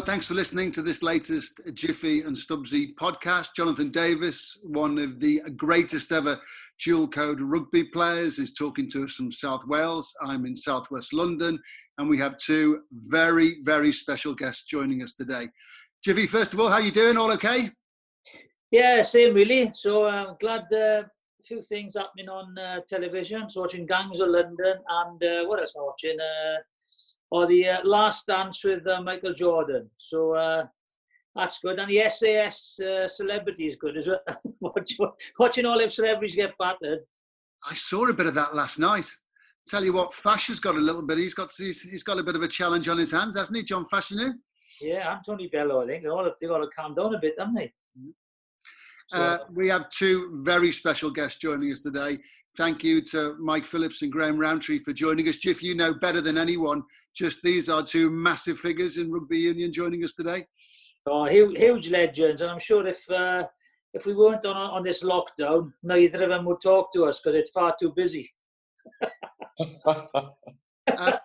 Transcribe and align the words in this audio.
Thanks 0.00 0.26
for 0.26 0.34
listening 0.34 0.72
to 0.72 0.82
this 0.82 1.02
latest 1.02 1.60
Jiffy 1.72 2.20
and 2.20 2.36
Stubbsy 2.36 2.94
podcast. 2.96 3.48
Jonathan 3.56 3.90
Davies, 3.90 4.58
one 4.62 4.98
of 4.98 5.20
the 5.20 5.40
greatest 5.56 6.12
ever 6.12 6.38
dual 6.84 7.08
code 7.08 7.40
rugby 7.40 7.84
players, 7.84 8.38
is 8.38 8.52
talking 8.52 8.90
to 8.90 9.04
us 9.04 9.14
from 9.14 9.32
South 9.32 9.66
Wales. 9.66 10.14
I'm 10.22 10.44
in 10.44 10.54
Southwest 10.54 11.12
London, 11.12 11.58
and 11.98 12.08
we 12.08 12.18
have 12.18 12.36
two 12.36 12.82
very, 12.92 13.58
very 13.62 13.90
special 13.90 14.34
guests 14.34 14.64
joining 14.64 15.02
us 15.02 15.14
today. 15.14 15.48
Jiffy, 16.04 16.26
first 16.26 16.52
of 16.52 16.60
all, 16.60 16.68
how 16.68 16.74
are 16.74 16.80
you 16.82 16.92
doing? 16.92 17.16
All 17.16 17.32
okay? 17.32 17.70
Yeah, 18.70 19.02
same 19.02 19.34
really. 19.34 19.70
So 19.74 20.08
I'm 20.08 20.28
uh, 20.28 20.34
glad 20.40 20.72
uh, 20.72 21.04
few 21.46 21.62
things 21.62 21.96
happening 21.96 22.28
on 22.28 22.56
uh, 22.58 22.80
television. 22.88 23.48
So 23.48 23.62
watching 23.62 23.86
Gangs 23.86 24.20
of 24.20 24.28
London 24.28 24.76
and 24.88 25.22
uh, 25.22 25.44
what 25.46 25.60
else 25.60 25.72
am 25.76 25.82
I 25.82 25.84
watching? 25.84 26.18
Uh, 26.20 26.60
or 27.30 27.46
the 27.46 27.68
uh, 27.68 27.80
Last 27.84 28.26
Dance 28.26 28.64
with 28.64 28.86
uh, 28.86 29.00
Michael 29.02 29.34
Jordan. 29.34 29.88
So 29.98 30.34
uh, 30.34 30.66
that's 31.34 31.60
good. 31.60 31.78
And 31.78 31.90
the 31.90 32.08
SAS 32.08 32.78
uh, 32.80 33.08
celebrity 33.08 33.68
is 33.68 33.76
good 33.76 33.96
as 33.96 34.08
well. 34.08 34.20
Watching 35.38 35.66
all 35.66 35.78
them 35.78 35.88
celebrities 35.88 36.36
get 36.36 36.56
battered. 36.58 37.00
I 37.68 37.74
saw 37.74 38.08
a 38.08 38.14
bit 38.14 38.26
of 38.26 38.34
that 38.34 38.54
last 38.54 38.78
night. 38.78 39.06
Tell 39.68 39.84
you 39.84 39.92
what, 39.92 40.14
Fash 40.14 40.46
has 40.46 40.60
got 40.60 40.76
a 40.76 40.80
little 40.80 41.02
bit. 41.02 41.18
He's 41.18 41.34
got 41.34 41.50
he's, 41.56 41.82
he's 41.82 42.04
got 42.04 42.18
a 42.18 42.22
bit 42.22 42.36
of 42.36 42.42
a 42.42 42.48
challenge 42.48 42.88
on 42.88 42.98
his 42.98 43.10
hands, 43.10 43.36
hasn't 43.36 43.56
he, 43.56 43.64
John 43.64 43.84
Fashanu? 43.84 44.34
Yeah, 44.80 45.12
Anthony 45.12 45.48
Bello. 45.48 45.82
I 45.82 45.86
think 45.86 46.02
they've 46.02 46.48
got 46.48 46.58
to 46.58 46.68
calm 46.68 46.94
down 46.94 47.14
a 47.14 47.18
bit, 47.18 47.34
haven't 47.36 47.54
they? 47.54 47.72
Uh, 49.12 49.38
we 49.52 49.68
have 49.68 49.88
two 49.90 50.30
very 50.44 50.72
special 50.72 51.10
guests 51.10 51.38
joining 51.38 51.70
us 51.70 51.82
today. 51.82 52.18
Thank 52.56 52.82
you 52.82 53.00
to 53.02 53.36
Mike 53.38 53.66
Phillips 53.66 54.02
and 54.02 54.10
Graham 54.10 54.38
Rowntree 54.38 54.78
for 54.78 54.92
joining 54.92 55.28
us. 55.28 55.36
Jiff, 55.36 55.62
you 55.62 55.74
know 55.74 55.94
better 55.94 56.20
than 56.20 56.38
anyone, 56.38 56.82
just 57.14 57.42
these 57.42 57.68
are 57.68 57.82
two 57.82 58.10
massive 58.10 58.58
figures 58.58 58.98
in 58.98 59.12
rugby 59.12 59.38
union 59.38 59.72
joining 59.72 60.02
us 60.02 60.14
today. 60.14 60.44
Oh, 61.06 61.26
huge, 61.26 61.56
huge 61.56 61.90
legends, 61.90 62.42
and 62.42 62.50
I'm 62.50 62.58
sure 62.58 62.86
if 62.86 63.08
uh, 63.10 63.44
if 63.94 64.06
we 64.06 64.14
weren't 64.14 64.44
on 64.44 64.56
on 64.56 64.82
this 64.82 65.04
lockdown, 65.04 65.70
neither 65.82 66.22
of 66.24 66.30
them 66.30 66.44
would 66.46 66.60
talk 66.62 66.92
to 66.94 67.04
us 67.04 67.20
because 67.20 67.36
it's 67.36 67.50
far 67.50 67.76
too 67.78 67.92
busy. 67.94 68.28
uh, 69.86 71.18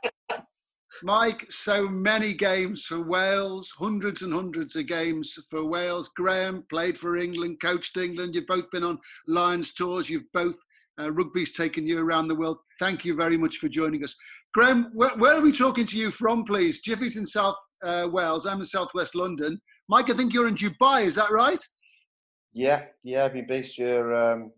Mike, 1.03 1.45
so 1.49 1.87
many 1.87 2.33
games 2.33 2.85
for 2.85 3.01
Wales, 3.01 3.73
hundreds 3.77 4.21
and 4.21 4.33
hundreds 4.33 4.75
of 4.75 4.85
games 4.85 5.37
for 5.49 5.65
Wales. 5.65 6.09
Graham 6.15 6.63
played 6.69 6.97
for 6.97 7.17
England, 7.17 7.59
coached 7.61 7.97
England. 7.97 8.35
You've 8.35 8.47
both 8.47 8.69
been 8.71 8.83
on 8.83 8.99
Lions 9.27 9.73
tours. 9.73 10.09
You've 10.09 10.31
both 10.33 10.55
uh, 10.99 11.11
rugby's 11.11 11.55
taken 11.55 11.87
you 11.87 11.99
around 11.99 12.27
the 12.27 12.35
world. 12.35 12.57
Thank 12.79 13.05
you 13.05 13.15
very 13.15 13.37
much 13.37 13.57
for 13.57 13.67
joining 13.67 14.03
us. 14.03 14.15
Graham, 14.53 14.91
where, 14.93 15.33
are 15.33 15.41
we 15.41 15.51
talking 15.51 15.85
to 15.85 15.97
you 15.97 16.11
from, 16.11 16.43
please? 16.43 16.81
Jiffy's 16.81 17.17
in 17.17 17.25
South 17.25 17.55
uh, 17.83 18.07
Wales. 18.11 18.45
I'm 18.45 18.59
in 18.59 18.65
Southwest 18.65 19.15
London. 19.15 19.59
Mike, 19.89 20.09
I 20.09 20.13
think 20.13 20.33
you're 20.33 20.47
in 20.47 20.55
Dubai. 20.55 21.03
Is 21.03 21.15
that 21.15 21.31
right? 21.31 21.59
Yeah, 22.53 22.83
yeah. 23.03 23.25
I've 23.25 23.33
been 23.33 23.47
based 23.47 23.75
here. 23.75 24.13
Um, 24.13 24.51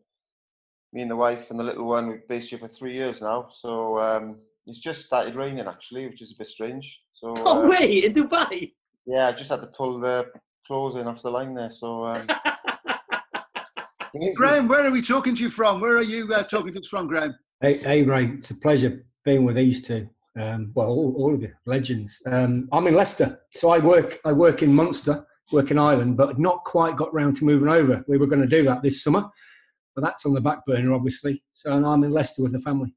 me 0.94 1.02
and 1.02 1.12
the 1.12 1.16
wife 1.16 1.50
and 1.50 1.60
the 1.60 1.64
little 1.64 1.86
one, 1.86 2.08
we've 2.08 2.28
based 2.28 2.50
here 2.50 2.60
for 2.60 2.68
three 2.68 2.94
years 2.94 3.22
now. 3.22 3.48
So 3.52 4.00
um, 4.00 4.38
it's 4.67 4.80
just 4.80 5.06
started 5.06 5.36
raining 5.36 5.67
actually, 5.67 6.08
which 6.08 6.22
is 6.22 6.31
a 6.31 6.36
bit 6.38 6.47
strange. 6.47 7.02
So. 7.14 7.33
Oh 7.39 7.64
uh, 7.64 7.69
wait, 7.69 8.06
in 8.06 8.14
Dubai. 8.14 8.72
Yeah, 9.06 9.28
I 9.28 9.33
just 9.33 9.50
had 9.50 9.61
to 9.61 9.67
pull 9.67 10.00
the 10.00 10.31
clothes 10.66 10.95
in 10.95 11.08
off 11.08 11.22
the 11.22 11.30
line 11.30 11.53
there. 11.53 11.72
So. 11.72 12.06
Um, 12.06 12.28
Graham, 14.36 14.67
where 14.67 14.86
are 14.86 14.91
we 14.91 15.02
talking 15.02 15.34
to 15.36 15.44
you 15.44 15.50
from? 15.50 15.81
Where 15.81 15.97
are 15.97 16.03
you 16.03 16.31
uh, 16.31 16.44
talking 16.44 16.72
to 16.73 16.80
us 16.80 16.88
from, 16.88 17.08
Graham? 17.08 17.36
Hey, 17.61 17.78
hey, 17.78 18.03
Ray, 18.03 18.28
it's 18.28 18.52
a 18.52 18.56
pleasure 18.56 19.06
being 19.25 19.44
with 19.44 19.56
these 19.56 19.81
two. 19.81 20.07
Um, 20.40 20.72
well, 20.75 20.90
all, 20.90 21.13
all, 21.18 21.34
of 21.34 21.41
you, 21.41 21.52
legends. 21.66 22.22
Um, 22.25 22.68
I'm 22.72 22.88
in 22.88 22.94
Leicester, 22.94 23.40
so 23.53 23.69
I 23.69 23.79
work. 23.79 24.19
I 24.25 24.31
work 24.31 24.62
in 24.62 24.73
Munster, 24.73 25.25
work 25.52 25.72
in 25.72 25.79
Ireland, 25.79 26.18
but 26.18 26.40
not 26.40 26.63
quite 26.63 26.96
got 26.96 27.13
round 27.13 27.38
to 27.38 27.46
moving 27.46 27.69
over. 27.69 28.03
We 28.07 28.18
were 28.18 28.28
going 28.28 28.41
to 28.41 28.47
do 28.47 28.63
that 28.63 28.84
this 28.84 29.03
summer, 29.03 29.25
but 29.96 30.03
that's 30.03 30.25
on 30.25 30.34
the 30.34 30.41
back 30.41 30.66
burner, 30.66 30.94
obviously. 30.94 31.44
So 31.52 31.72
I'm 31.72 32.03
in 32.03 32.12
Leicester 32.12 32.44
with 32.44 32.52
the 32.52 32.59
family. 32.59 32.94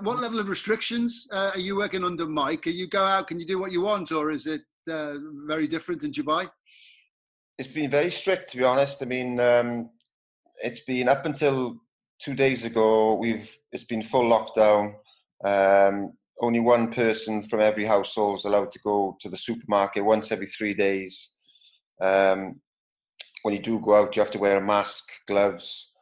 What 0.00 0.18
level 0.18 0.40
of 0.40 0.48
restrictions 0.48 1.28
uh, 1.30 1.52
are 1.54 1.60
you 1.60 1.76
working 1.76 2.04
under, 2.04 2.26
Mike? 2.26 2.62
Can 2.62 2.72
you 2.72 2.88
go 2.88 3.04
out? 3.04 3.28
Can 3.28 3.38
you 3.38 3.46
do 3.46 3.58
what 3.58 3.70
you 3.70 3.82
want, 3.82 4.10
or 4.10 4.32
is 4.32 4.46
it 4.46 4.62
uh, 4.90 5.14
very 5.46 5.68
different 5.68 6.02
in 6.02 6.10
Dubai? 6.10 6.48
It's 7.58 7.72
been 7.72 7.90
very 7.90 8.10
strict, 8.10 8.50
to 8.50 8.58
be 8.58 8.64
honest. 8.64 9.02
I 9.02 9.06
mean, 9.06 9.38
um, 9.38 9.90
it's 10.62 10.80
been 10.80 11.08
up 11.08 11.24
until 11.24 11.76
two 12.20 12.34
days 12.34 12.64
ago. 12.64 13.14
We've 13.14 13.56
it's 13.70 13.84
been 13.84 14.02
full 14.02 14.24
lockdown. 14.24 14.94
Um, 15.44 16.12
only 16.40 16.60
one 16.60 16.92
person 16.92 17.44
from 17.44 17.60
every 17.60 17.86
household 17.86 18.40
is 18.40 18.44
allowed 18.44 18.72
to 18.72 18.80
go 18.80 19.16
to 19.20 19.28
the 19.28 19.38
supermarket 19.38 20.04
once 20.04 20.32
every 20.32 20.48
three 20.48 20.74
days. 20.74 21.34
Um, 22.00 22.60
when 23.42 23.54
you 23.54 23.60
do 23.60 23.78
go 23.80 23.94
out, 23.94 24.16
you 24.16 24.22
have 24.22 24.32
to 24.32 24.38
wear 24.38 24.56
a 24.56 24.60
mask, 24.60 25.04
gloves. 25.28 25.92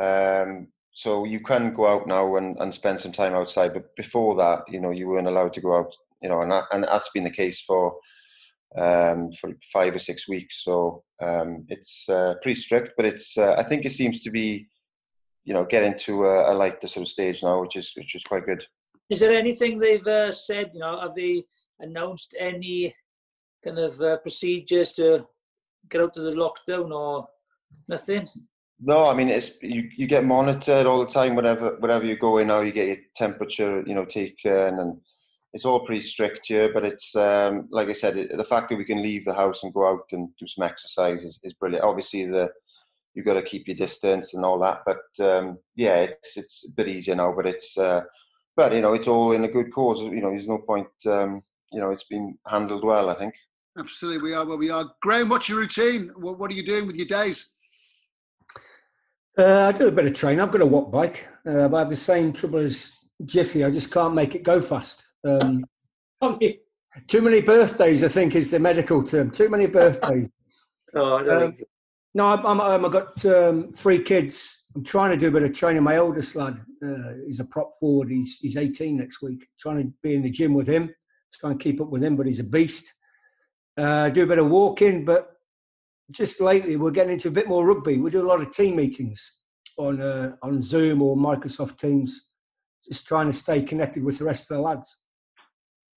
Um, 0.00 0.68
so 0.92 1.24
you 1.24 1.40
can 1.40 1.72
go 1.72 1.86
out 1.86 2.06
now 2.06 2.36
and, 2.36 2.56
and 2.60 2.74
spend 2.74 3.00
some 3.00 3.12
time 3.12 3.34
outside. 3.34 3.72
But 3.72 3.94
before 3.96 4.34
that, 4.36 4.62
you 4.68 4.80
know, 4.80 4.90
you 4.90 5.08
weren't 5.08 5.28
allowed 5.28 5.54
to 5.54 5.60
go 5.60 5.76
out. 5.76 5.94
You 6.22 6.28
know, 6.28 6.40
and 6.40 6.50
that, 6.50 6.64
and 6.72 6.84
that's 6.84 7.10
been 7.10 7.24
the 7.24 7.30
case 7.30 7.60
for 7.62 7.96
um, 8.76 9.32
for 9.32 9.50
five 9.72 9.94
or 9.94 9.98
six 9.98 10.28
weeks. 10.28 10.64
So 10.64 11.02
um, 11.20 11.64
it's 11.68 12.08
uh, 12.08 12.34
pretty 12.42 12.60
strict, 12.60 12.92
but 12.96 13.06
it's 13.06 13.36
uh, 13.38 13.54
I 13.56 13.62
think 13.62 13.84
it 13.84 13.92
seems 13.92 14.20
to 14.22 14.30
be, 14.30 14.68
you 15.44 15.54
know, 15.54 15.64
getting 15.64 15.98
to 16.00 16.26
a, 16.26 16.52
a 16.52 16.54
light 16.54 16.80
sort 16.82 17.02
of 17.02 17.08
stage 17.08 17.42
now, 17.42 17.60
which 17.60 17.76
is 17.76 17.92
which 17.96 18.14
is 18.14 18.22
quite 18.22 18.46
good. 18.46 18.64
Is 19.08 19.20
there 19.20 19.32
anything 19.32 19.78
they've 19.78 20.06
uh, 20.06 20.32
said? 20.32 20.70
You 20.74 20.80
know, 20.80 21.00
have 21.00 21.14
they 21.14 21.44
announced 21.80 22.36
any 22.38 22.94
kind 23.64 23.78
of 23.78 24.00
uh, 24.00 24.18
procedures 24.18 24.92
to 24.92 25.26
get 25.88 26.00
out 26.00 26.16
of 26.16 26.24
the 26.24 26.32
lockdown 26.32 26.90
or 26.90 27.26
nothing? 27.88 28.28
No, 28.82 29.06
I 29.06 29.14
mean 29.14 29.28
it's 29.28 29.60
you, 29.62 29.88
you 29.96 30.06
get 30.06 30.24
monitored 30.24 30.86
all 30.86 31.04
the 31.04 31.12
time. 31.12 31.34
Whatever 31.34 31.76
wherever 31.80 32.04
you 32.04 32.16
go 32.16 32.38
in 32.38 32.48
now, 32.48 32.60
you 32.60 32.72
get 32.72 32.88
your 32.88 32.96
temperature, 33.14 33.82
you 33.86 33.94
know, 33.94 34.04
taken 34.04 34.78
and 34.78 35.00
it's 35.52 35.64
all 35.64 35.84
pretty 35.84 36.00
strict 36.00 36.46
here, 36.46 36.72
but 36.72 36.84
it's 36.84 37.14
um, 37.16 37.68
like 37.70 37.88
I 37.88 37.92
said, 37.92 38.16
it, 38.16 38.36
the 38.36 38.44
fact 38.44 38.68
that 38.68 38.76
we 38.76 38.84
can 38.84 39.02
leave 39.02 39.24
the 39.24 39.34
house 39.34 39.62
and 39.62 39.74
go 39.74 39.88
out 39.88 40.04
and 40.12 40.28
do 40.38 40.46
some 40.46 40.64
exercise 40.64 41.24
is, 41.24 41.40
is 41.42 41.54
brilliant. 41.54 41.84
Obviously, 41.84 42.24
the 42.26 42.50
you've 43.14 43.26
got 43.26 43.34
to 43.34 43.42
keep 43.42 43.66
your 43.66 43.76
distance 43.76 44.34
and 44.34 44.44
all 44.44 44.58
that, 44.60 44.82
but 44.86 45.26
um, 45.26 45.58
yeah, 45.74 45.96
it's 45.96 46.36
it's 46.36 46.68
a 46.68 46.74
bit 46.76 46.88
easier 46.88 47.16
now. 47.16 47.32
But 47.34 47.46
it's 47.46 47.76
uh, 47.76 48.02
but 48.56 48.72
you 48.72 48.80
know, 48.80 48.94
it's 48.94 49.08
all 49.08 49.32
in 49.32 49.44
a 49.44 49.48
good 49.48 49.72
cause. 49.72 50.00
You 50.00 50.20
know, 50.20 50.30
there's 50.30 50.48
no 50.48 50.58
point. 50.58 50.88
Um, 51.06 51.42
you 51.72 51.80
know, 51.80 51.90
it's 51.90 52.04
been 52.04 52.38
handled 52.46 52.84
well. 52.84 53.10
I 53.10 53.14
think. 53.14 53.34
Absolutely, 53.78 54.30
we 54.30 54.34
are 54.34 54.44
where 54.44 54.56
we 54.56 54.70
are. 54.70 54.90
Graham, 55.02 55.28
what's 55.28 55.48
your 55.48 55.58
routine? 55.58 56.12
What, 56.16 56.38
what 56.38 56.50
are 56.50 56.54
you 56.54 56.64
doing 56.64 56.86
with 56.86 56.96
your 56.96 57.06
days? 57.06 57.52
Uh, 59.38 59.68
I 59.68 59.72
do 59.72 59.88
a 59.88 59.92
bit 59.92 60.06
of 60.06 60.14
training. 60.14 60.40
I've 60.40 60.52
got 60.52 60.60
a 60.60 60.66
watt 60.66 60.90
bike, 60.90 61.28
uh, 61.46 61.68
but 61.68 61.76
I 61.76 61.80
have 61.80 61.88
the 61.88 61.96
same 61.96 62.32
trouble 62.32 62.58
as 62.58 62.92
Jiffy. 63.24 63.64
I 63.64 63.70
just 63.70 63.90
can't 63.90 64.14
make 64.14 64.34
it 64.34 64.42
go 64.42 64.60
fast. 64.60 65.04
Um, 65.24 65.64
too 67.06 67.22
many 67.22 67.40
birthdays, 67.40 68.02
I 68.04 68.08
think, 68.08 68.34
is 68.34 68.50
the 68.50 68.58
medical 68.58 69.02
term. 69.02 69.30
Too 69.30 69.48
many 69.48 69.66
birthdays. 69.66 70.28
oh, 70.94 71.44
um, 71.44 71.56
no, 72.14 72.26
I'm, 72.26 72.60
I'm, 72.60 72.84
I've 72.84 72.92
got 72.92 73.24
um, 73.24 73.72
three 73.72 74.02
kids. 74.02 74.66
I'm 74.74 74.84
trying 74.84 75.10
to 75.10 75.16
do 75.16 75.28
a 75.28 75.30
bit 75.30 75.42
of 75.42 75.52
training. 75.52 75.82
My 75.82 75.98
oldest 75.98 76.34
lad, 76.36 76.60
uh, 76.84 77.12
he's 77.26 77.40
a 77.40 77.44
prop 77.44 77.72
forward. 77.78 78.10
He's 78.10 78.38
he's 78.38 78.56
18 78.56 78.96
next 78.96 79.22
week. 79.22 79.46
Trying 79.58 79.82
to 79.82 79.92
be 80.02 80.14
in 80.14 80.22
the 80.22 80.30
gym 80.30 80.54
with 80.54 80.68
him. 80.68 80.92
Try 81.34 81.52
and 81.52 81.60
keep 81.60 81.80
up 81.80 81.88
with 81.88 82.02
him, 82.02 82.16
but 82.16 82.26
he's 82.26 82.40
a 82.40 82.44
beast. 82.44 82.92
Uh, 83.76 84.08
do 84.10 84.24
a 84.24 84.26
bit 84.26 84.38
of 84.38 84.48
walking, 84.48 85.04
but 85.04 85.39
just 86.10 86.40
lately 86.40 86.76
we're 86.76 86.90
getting 86.90 87.12
into 87.12 87.28
a 87.28 87.32
bit 87.32 87.48
more 87.48 87.66
rugby. 87.66 87.98
We 87.98 88.10
do 88.10 88.22
a 88.22 88.26
lot 88.26 88.40
of 88.40 88.50
team 88.50 88.76
meetings 88.76 89.34
on 89.78 90.00
uh, 90.00 90.36
on 90.42 90.60
Zoom 90.60 91.02
or 91.02 91.16
Microsoft 91.16 91.78
Teams, 91.78 92.28
just 92.86 93.06
trying 93.06 93.26
to 93.26 93.32
stay 93.32 93.62
connected 93.62 94.02
with 94.04 94.18
the 94.18 94.24
rest 94.24 94.50
of 94.50 94.56
the 94.56 94.62
lads. 94.62 94.98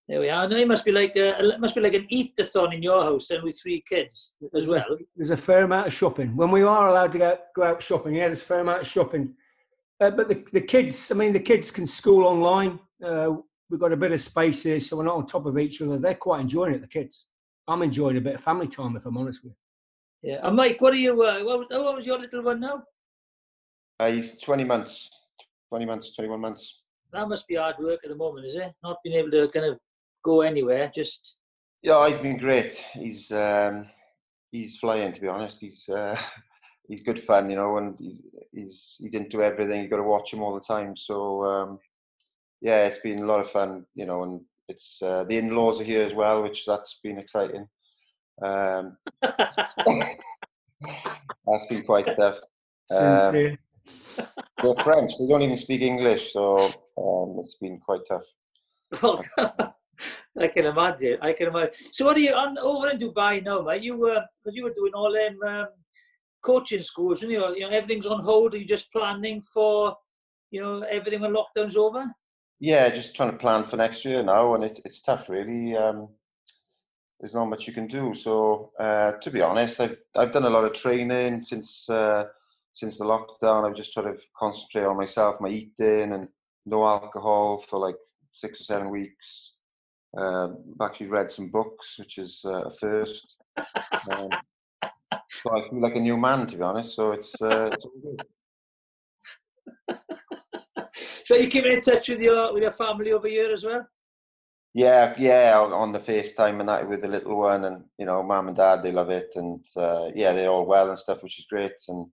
There 0.10 0.20
we 0.20 0.30
are. 0.30 0.48
No, 0.50 0.58
it 0.58 0.68
must 0.68 0.84
be 0.84 0.92
like 0.92 1.16
a, 1.16 1.54
it 1.54 1.60
must 1.62 1.76
be 1.76 1.82
like 1.82 1.94
an 1.94 2.06
eat-a-thon 2.10 2.74
in 2.74 2.84
your 2.84 3.04
house 3.04 3.30
and 3.30 3.42
with 3.42 3.58
three 3.62 3.82
kids 3.88 4.34
as 4.54 4.68
well. 4.68 4.98
There's 5.16 5.30
a 5.30 5.38
fair 5.38 5.64
amount 5.64 5.88
of 5.88 5.94
shopping. 5.94 6.36
When 6.36 6.52
we 6.52 6.62
are 6.62 6.90
allowed 6.90 7.14
to 7.14 7.18
go, 7.18 7.38
go 7.56 7.64
out 7.64 7.82
shopping, 7.82 8.16
yeah, 8.16 8.26
there's 8.26 8.42
a 8.42 8.46
fair 8.46 8.60
amount 8.60 8.82
of 8.82 8.88
shopping. 8.88 9.34
Uh, 10.02 10.12
but 10.12 10.28
the, 10.28 10.44
the 10.52 10.60
kids, 10.60 11.10
I 11.10 11.16
mean, 11.16 11.32
the 11.32 11.40
kids 11.40 11.72
can 11.72 11.88
school 11.88 12.26
online. 12.26 12.82
Uh, 13.02 13.38
we've 13.70 13.80
got 13.80 13.94
a 13.94 13.98
bit 13.98 14.12
of 14.12 14.20
space 14.20 14.62
here, 14.64 14.82
so 14.82 14.98
we're 14.98 15.06
not 15.06 15.16
on 15.16 15.26
top 15.26 15.46
of 15.46 15.58
each 15.58 15.82
other. 15.82 15.98
They're 15.98 16.16
quite 16.16 16.42
enjoying 16.42 16.74
it, 16.74 16.82
the 16.82 16.88
kids. 16.88 17.28
I'm 17.70 17.82
enjoying 17.82 18.18
a 18.18 18.22
bit 18.22 18.36
of 18.36 18.42
family 18.42 18.68
time, 18.68 18.98
if 18.98 19.06
I'm 19.06 19.18
honest 19.18 19.42
with 19.42 19.54
you. 19.54 19.58
Yeah. 20.24 20.40
And 20.42 20.56
Mike, 20.56 20.80
what 20.80 20.94
are 20.94 20.98
you, 20.98 21.22
uh, 21.22 21.40
what, 21.42 21.70
what 21.70 21.96
was 21.96 22.06
your 22.06 22.18
little 22.18 22.44
one 22.44 22.62
now? 22.62 22.84
Uh, 24.00 24.10
he's 24.10 24.40
20 24.40 24.64
months, 24.64 25.10
20 25.70 25.86
months, 25.86 26.16
21 26.16 26.40
months. 26.40 26.76
That 27.12 27.28
must 27.28 27.48
be 27.48 27.56
hard 27.56 27.76
work 27.78 28.00
at 28.04 28.10
the 28.10 28.16
moment, 28.16 28.48
is 28.48 28.56
it? 28.56 28.74
Not 28.82 28.98
being 29.04 29.18
able 29.18 29.32
to 29.32 29.48
kind 29.50 29.66
of 29.66 29.78
go 30.24 30.42
anywhere. 30.42 30.92
Just 30.96 31.36
yeah, 31.84 32.08
he's 32.08 32.18
been 32.18 32.38
great. 32.38 32.74
He's 32.94 33.32
um, 33.32 33.88
he's 34.52 34.78
flying 34.78 35.14
to 35.14 35.22
be 35.22 35.28
honest. 35.28 35.62
He's 35.62 35.88
uh, 35.90 36.18
he's 36.88 37.02
good 37.02 37.20
fun, 37.20 37.50
you 37.50 37.56
know, 37.56 37.78
and 37.78 37.96
he's 38.00 38.22
he's 38.52 38.96
he's 39.00 39.14
into 39.14 39.44
everything. 39.44 39.82
You've 39.82 39.92
got 39.92 39.98
to 39.98 40.04
watch 40.04 40.34
him 40.34 40.42
all 40.42 40.56
the 40.56 40.62
time. 40.62 40.96
So 40.96 41.44
um, 41.46 41.80
yeah, 42.62 42.86
it's 42.88 43.00
been 43.00 43.20
a 43.20 43.26
lot 43.26 43.42
of 43.42 43.52
fun, 43.52 43.86
you 43.94 44.06
know, 44.06 44.24
and 44.24 44.42
it's 44.70 45.00
uh, 45.04 45.26
the 45.26 45.38
in-laws 45.38 45.82
are 45.82 45.86
here 45.86 46.04
as 46.04 46.14
well, 46.14 46.42
which 46.42 46.66
that's 46.66 47.00
been 47.04 47.20
exciting. 47.20 47.68
Um, 48.42 48.98
that's 49.22 49.56
been 51.70 51.84
quite 51.84 52.08
tough. 52.16 52.40
Um, 52.92 53.58
they're 54.62 54.84
French; 54.84 55.14
they 55.20 55.28
don't 55.28 55.42
even 55.42 55.58
speak 55.58 55.82
English, 55.82 56.34
so 56.34 56.66
um, 56.98 57.38
it's 57.40 57.58
been 57.62 57.80
quite 57.80 58.02
tough. 58.08 58.24
I 60.40 60.48
can 60.48 60.66
imagine. 60.66 61.18
I 61.22 61.34
can 61.34 61.48
imagine. 61.48 61.74
So, 61.92 62.06
what 62.06 62.18
are 62.18 62.22
you 62.22 62.34
on 62.34 62.58
over 62.58 62.90
in 62.90 63.00
Dubai 63.00 63.44
now, 63.44 63.62
mate? 63.62 63.84
You 63.84 63.98
were 63.98 64.24
because 64.44 64.56
you 64.56 64.64
were 64.64 64.74
doing 64.74 64.94
all 64.94 65.12
them 65.12 65.38
um, 65.46 65.68
coaching 66.44 66.82
schools, 66.82 67.24
and 67.24 67.32
you 67.32 67.40
know, 67.40 67.54
you 67.54 67.62
know 67.62 67.70
everything's 67.70 68.08
on 68.08 68.22
hold. 68.22 68.54
Are 68.54 68.58
you 68.58 68.66
just 68.66 68.92
planning 68.92 69.42
for, 69.42 69.96
you 70.52 70.62
know, 70.62 70.82
everything 70.82 71.22
when 71.22 71.36
lockdown's 71.36 71.78
over? 71.78 72.06
Yeah, 72.60 72.90
just 72.90 73.16
trying 73.16 73.32
to 73.32 73.38
plan 73.38 73.66
for 73.66 73.78
next 73.78 74.06
year 74.06 74.24
now, 74.24 74.56
and 74.56 74.64
it's 74.64 74.80
it's 74.86 75.02
tough, 75.02 75.30
really. 75.30 75.76
Um, 75.76 76.10
there's 77.24 77.34
not 77.34 77.46
much 77.46 77.68
you 77.68 77.72
can 77.72 77.88
do. 77.88 78.14
So, 78.14 78.72
uh, 78.78 79.14
to 79.14 79.32
be 79.32 79.42
honest, 79.42 79.80
I've 79.80 79.96
I've 80.14 80.34
done 80.34 80.44
a 80.44 80.50
lot 80.50 80.66
of 80.66 80.74
training 80.74 81.42
since 81.42 81.90
uh, 81.90 82.26
since 82.74 82.98
the 82.98 83.06
lockdown. 83.06 83.66
I've 83.66 83.78
just 83.78 83.94
tried 83.94 84.12
to 84.12 84.18
concentrate 84.38 84.84
on 84.84 84.98
myself, 84.98 85.40
my 85.40 85.48
eating, 85.48 86.12
and 86.12 86.28
no 86.66 86.86
alcohol 86.86 87.64
for 87.70 87.80
like 87.80 87.96
six 88.34 88.60
or 88.60 88.66
seven 88.66 88.90
weeks. 88.90 89.54
Um, 90.18 90.58
I've 90.74 90.90
actually 90.90 91.08
read 91.08 91.32
some 91.32 91.50
books, 91.50 91.96
which 91.98 92.18
is 92.18 92.42
uh, 92.44 92.64
a 92.66 92.72
first. 92.72 93.38
Um, 94.12 94.28
so 95.30 95.58
I 95.58 95.70
feel 95.70 95.82
like 95.82 95.96
a 95.96 96.02
new 96.02 96.18
man, 96.18 96.46
to 96.48 96.58
be 96.58 96.62
honest. 96.62 96.94
So 96.94 97.14
it's, 97.14 97.42
uh, 97.42 97.70
it's. 97.72 97.86
So, 101.26 101.38
you 101.38 101.48
keeping 101.48 101.72
in 101.72 101.80
touch 101.80 102.10
with 102.10 102.20
your 102.20 102.54
with 102.54 102.64
your 102.64 102.74
family 102.74 103.14
over 103.14 103.30
here 103.30 103.50
as 103.54 103.64
well? 103.64 103.88
Yeah, 104.76 105.14
yeah, 105.20 105.60
on, 105.60 105.72
on 105.72 105.92
the 105.92 106.00
FaceTime 106.00 106.60
and 106.60 106.68
that 106.68 106.90
with 106.90 107.02
the 107.02 107.08
little 107.08 107.38
one, 107.38 107.66
and 107.66 107.84
you 108.00 108.06
know, 108.06 108.24
mum 108.24 108.48
and 108.48 108.58
dad, 108.58 108.82
they 108.82 108.92
love 108.92 109.12
it, 109.12 109.30
and 109.36 109.64
uh, 109.78 110.10
yeah, 110.16 110.34
they're 110.34 110.50
all 110.50 110.66
well 110.66 110.90
and 110.90 110.98
stuff, 110.98 111.22
which 111.22 111.38
is 111.38 111.46
great. 111.46 111.74
And 111.88 112.08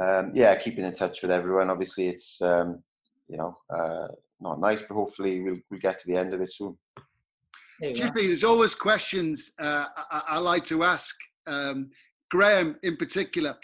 um, 0.00 0.30
yeah, 0.34 0.54
keeping 0.54 0.84
in 0.84 0.94
touch 0.94 1.22
with 1.22 1.32
everyone. 1.32 1.70
Obviously, 1.70 2.08
it's 2.08 2.40
um, 2.40 2.80
you 3.28 3.38
know 3.38 3.56
uh, 3.70 4.06
not 4.40 4.60
nice, 4.60 4.82
but 4.82 4.94
hopefully 4.94 5.40
we'll 5.40 5.58
we'll 5.68 5.80
get 5.80 5.98
to 5.98 6.06
the 6.06 6.16
end 6.16 6.32
of 6.32 6.40
it 6.40 6.52
soon. 6.52 6.76
There 7.80 7.90
you. 7.90 7.96
Jiffy, 7.96 8.28
there's 8.28 8.44
always 8.44 8.76
questions 8.76 9.52
uh, 9.60 9.86
I, 9.96 10.22
I 10.28 10.38
like 10.38 10.64
to 10.66 10.84
ask 10.84 11.12
um, 11.48 11.90
Graham 12.30 12.76
in 12.84 12.96
particular. 12.96 13.56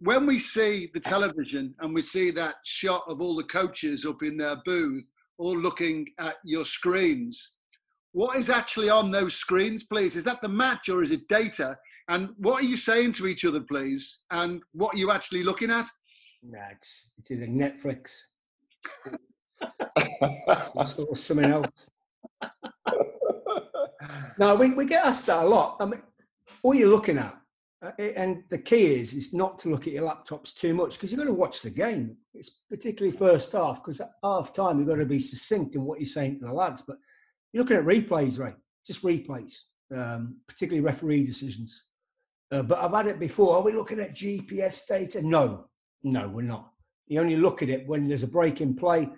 When 0.00 0.26
we 0.26 0.38
see 0.38 0.90
the 0.94 1.00
television 1.00 1.74
and 1.80 1.92
we 1.92 2.02
see 2.02 2.30
that 2.30 2.54
shot 2.64 3.02
of 3.08 3.20
all 3.20 3.36
the 3.36 3.44
coaches 3.44 4.06
up 4.06 4.22
in 4.22 4.36
their 4.36 4.56
booth, 4.64 5.04
all 5.38 5.56
looking 5.56 6.06
at 6.18 6.36
your 6.44 6.64
screens, 6.64 7.54
what 8.18 8.36
is 8.36 8.50
actually 8.50 8.90
on 8.90 9.12
those 9.12 9.36
screens, 9.36 9.84
please? 9.84 10.16
Is 10.16 10.24
that 10.24 10.42
the 10.42 10.48
match 10.48 10.88
or 10.88 11.04
is 11.04 11.12
it 11.12 11.28
data? 11.28 11.78
And 12.08 12.30
what 12.36 12.60
are 12.60 12.66
you 12.66 12.76
saying 12.76 13.12
to 13.12 13.28
each 13.28 13.44
other, 13.44 13.60
please? 13.60 14.22
And 14.32 14.60
what 14.72 14.96
are 14.96 14.98
you 14.98 15.12
actually 15.12 15.44
looking 15.44 15.70
at? 15.70 15.86
Nah, 16.42 16.58
it's, 16.72 17.12
it's 17.16 17.30
either 17.30 17.46
Netflix 17.46 18.10
or 21.06 21.14
something 21.14 21.44
else. 21.44 21.86
No, 24.36 24.56
we, 24.56 24.72
we 24.72 24.84
get 24.84 25.06
asked 25.06 25.26
that 25.26 25.44
a 25.44 25.48
lot. 25.48 25.76
I 25.78 25.84
mean, 25.84 26.02
all 26.64 26.74
you're 26.74 26.90
looking 26.90 27.18
at, 27.18 27.36
uh, 27.86 27.92
and 28.02 28.42
the 28.48 28.58
key 28.58 28.96
is, 28.96 29.12
is 29.12 29.32
not 29.32 29.60
to 29.60 29.68
look 29.68 29.86
at 29.86 29.92
your 29.92 30.08
laptops 30.08 30.54
too 30.54 30.74
much 30.74 30.94
because 30.94 31.12
you've 31.12 31.20
got 31.20 31.26
to 31.26 31.32
watch 31.32 31.62
the 31.62 31.70
game. 31.70 32.16
It's 32.34 32.50
particularly 32.68 33.16
first 33.16 33.52
half 33.52 33.76
because 33.76 34.00
at 34.00 34.10
half 34.24 34.52
time 34.52 34.80
you've 34.80 34.88
got 34.88 34.96
to 34.96 35.06
be 35.06 35.20
succinct 35.20 35.76
in 35.76 35.84
what 35.84 36.00
you're 36.00 36.06
saying 36.06 36.40
to 36.40 36.46
the 36.46 36.52
lads. 36.52 36.82
But 36.82 36.96
you're 37.52 37.62
looking 37.62 37.76
at 37.76 37.84
replays, 37.84 38.38
right? 38.38 38.56
Just 38.86 39.02
replays, 39.02 39.52
um, 39.94 40.36
particularly 40.46 40.84
referee 40.84 41.24
decisions. 41.24 41.84
Uh, 42.50 42.62
but 42.62 42.78
I've 42.78 42.92
had 42.92 43.06
it 43.06 43.18
before. 43.18 43.56
Are 43.56 43.62
we 43.62 43.72
looking 43.72 44.00
at 44.00 44.14
GPS 44.14 44.86
data? 44.86 45.20
No, 45.22 45.66
no, 46.02 46.28
we're 46.28 46.42
not. 46.42 46.70
You 47.06 47.20
only 47.20 47.36
look 47.36 47.62
at 47.62 47.68
it 47.68 47.86
when 47.86 48.06
there's 48.08 48.22
a 48.22 48.28
break 48.28 48.60
in 48.60 48.74
play 48.74 49.08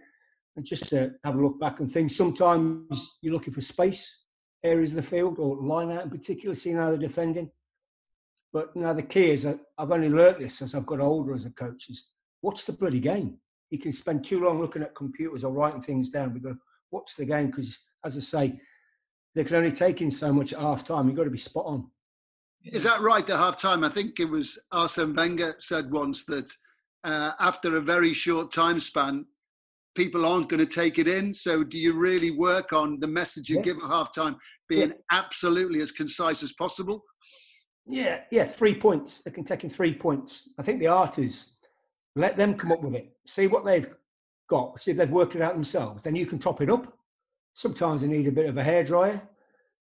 and 0.57 0.65
just 0.65 0.89
to 0.89 1.13
have 1.25 1.37
a 1.37 1.43
look 1.43 1.61
back 1.61 1.81
and 1.81 1.91
things. 1.91 2.17
Sometimes 2.17 3.19
you're 3.23 3.33
looking 3.33 3.53
for 3.53 3.61
space 3.61 4.21
areas 4.65 4.91
of 4.91 4.97
the 4.97 5.03
field 5.03 5.39
or 5.39 5.57
line 5.57 5.91
out 5.91 6.05
in 6.05 6.11
particular, 6.11 6.55
seeing 6.55 6.77
how 6.77 6.91
they're 6.91 6.99
defending. 6.99 7.51
But 8.53 8.75
now 8.75 8.93
the 8.93 9.03
key 9.03 9.31
is 9.31 9.45
that 9.45 9.61
I've 9.79 9.93
only 9.93 10.09
learnt 10.09 10.39
this 10.39 10.61
as 10.61 10.75
I've 10.75 10.87
got 10.87 11.01
older 11.01 11.35
as 11.35 11.47
a 11.47 11.51
coach 11.51 11.89
is 11.89 12.11
watch 12.43 12.67
the 12.67 12.73
bloody 12.73 13.01
game. 13.01 13.39
You 13.71 13.79
can 13.79 13.93
spend 13.93 14.25
too 14.25 14.43
long 14.45 14.61
looking 14.61 14.83
at 14.83 14.95
computers 14.95 15.45
or 15.45 15.53
writing 15.53 15.83
things 15.83 16.11
down. 16.11 16.37
Got 16.41 16.51
to 16.51 16.59
watch 16.91 17.15
the 17.17 17.25
game 17.25 17.47
because, 17.47 17.79
as 18.05 18.17
I 18.17 18.21
say, 18.21 18.61
they 19.35 19.45
can 19.45 19.57
only 19.57 19.73
take 19.73 20.03
in 20.03 20.11
so 20.11 20.33
much 20.33 20.53
at 20.53 20.61
half 20.61 20.85
time. 20.85 21.07
You've 21.09 21.17
got 21.17 21.25
to 21.25 21.31
be 21.31 21.39
spot 21.39 21.67
on. 21.67 21.89
Is 22.65 22.83
that 22.83 23.01
right? 23.01 23.27
The 23.27 23.37
half 23.37 23.57
time, 23.57 23.85
I 23.85 23.89
think 23.89 24.21
it 24.21 24.29
was 24.29 24.59
Arsene 24.73 25.15
Wenger 25.15 25.55
said 25.59 25.91
once 25.91 26.25
that 26.27 26.51
uh, 27.05 27.33
after 27.41 27.77
a 27.77 27.81
very 27.81 28.13
short 28.13 28.53
time 28.53 28.81
span, 28.81 29.25
people 29.95 30.27
aren't 30.27 30.49
going 30.49 30.65
to 30.65 30.73
take 30.75 30.99
it 30.99 31.09
in. 31.09 31.33
So, 31.33 31.65
do 31.65 31.79
you 31.79 31.95
really 31.95 32.31
work 32.33 32.73
on 32.73 33.01
the 33.01 33.07
message 33.07 33.49
you 33.49 33.57
Yeah. 33.57 33.63
give 33.63 33.77
at 33.79 33.89
half 33.89 34.15
time 34.15 34.37
being 34.69 34.91
Yeah. 34.91 34.97
absolutely 35.11 35.81
as 35.81 35.91
concise 35.91 36.43
as 36.43 36.53
possible? 36.53 37.05
Yeah, 37.87 38.21
yeah, 38.31 38.45
three 38.45 38.75
points. 38.79 39.23
They 39.23 39.31
can 39.31 39.43
take 39.45 39.65
in 39.65 39.71
three 39.71 39.95
points. 39.95 40.51
I 40.59 40.63
think 40.63 40.81
the 40.81 40.87
art 40.89 41.19
is 41.19 41.55
let 42.15 42.37
them 42.37 42.55
come 42.57 42.73
up 42.73 42.83
with 42.83 42.95
it. 42.95 43.11
See 43.27 43.47
what 43.47 43.65
they've 43.65 43.89
got. 44.49 44.79
See 44.81 44.91
if 44.91 44.97
they've 44.99 45.11
worked 45.11 45.35
it 45.35 45.41
out 45.43 45.55
themselves. 45.55 46.05
Then 46.05 46.15
you 46.15 46.27
can 46.27 46.39
top 46.39 46.61
it 46.61 46.69
up. 46.71 46.95
Sometimes 47.53 48.01
they 48.01 48.09
need 48.09 48.27
a 48.27 48.33
bit 48.33 48.49
of 48.49 48.57
a 48.57 48.63
hairdryer. 48.63 49.21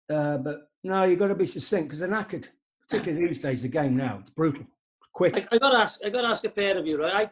Uh, 0.10 0.38
but 0.38 0.70
no, 0.84 1.04
you've 1.04 1.20
got 1.20 1.28
to 1.28 1.36
be 1.36 1.46
succinct 1.46 1.90
because 1.90 2.00
they're 2.00 2.10
knackered. 2.10 2.48
Particularly 2.90 3.28
these 3.28 3.42
days, 3.42 3.62
the 3.62 3.68
game 3.68 3.96
now. 3.96 4.18
It's 4.22 4.32
brutal. 4.32 4.66
Quick. 5.14 5.36
I, 5.36 5.56
I 5.56 5.58
got 5.60 5.72
to 5.72 5.78
ask. 5.78 6.00
I 6.04 6.10
got 6.10 6.22
to 6.22 6.28
ask 6.30 6.44
a 6.44 6.50
pair 6.50 6.78
of 6.78 6.88
you, 6.88 7.00
right? 7.00 7.28
I, 7.28 7.30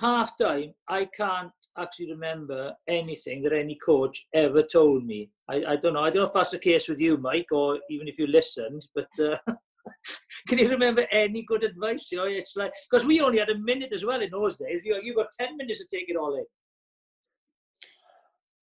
half 0.00 0.36
time, 0.38 0.72
I 0.88 1.06
can't 1.16 1.50
actually 1.78 2.12
remember 2.12 2.74
anything 2.88 3.42
that 3.42 3.52
any 3.52 3.78
coach 3.84 4.26
ever 4.34 4.62
told 4.62 5.04
me. 5.04 5.30
I, 5.48 5.64
I 5.68 5.76
don't 5.76 5.94
know. 5.94 6.02
I 6.02 6.10
don't 6.10 6.22
know 6.22 6.28
if 6.28 6.32
that's 6.32 6.50
the 6.50 6.58
case 6.58 6.88
with 6.88 7.00
you, 7.00 7.18
Mike, 7.18 7.52
or 7.52 7.78
even 7.90 8.08
if 8.08 8.18
you 8.18 8.26
listened. 8.26 8.86
But 8.94 9.08
uh, 9.18 9.36
can 10.48 10.58
you 10.58 10.70
remember 10.70 11.06
any 11.10 11.42
good 11.42 11.64
advice? 11.64 12.10
You 12.10 12.18
know, 12.18 12.24
it's 12.24 12.56
like 12.56 12.72
because 12.90 13.04
we 13.04 13.20
only 13.20 13.38
had 13.38 13.50
a 13.50 13.58
minute 13.58 13.92
as 13.92 14.04
well 14.04 14.22
in 14.22 14.30
those 14.30 14.56
days. 14.56 14.80
You 14.84 14.98
you 15.02 15.14
got 15.14 15.26
ten 15.38 15.56
minutes 15.56 15.80
to 15.80 15.96
take 15.96 16.08
it 16.08 16.16
all 16.16 16.34
in. 16.36 16.44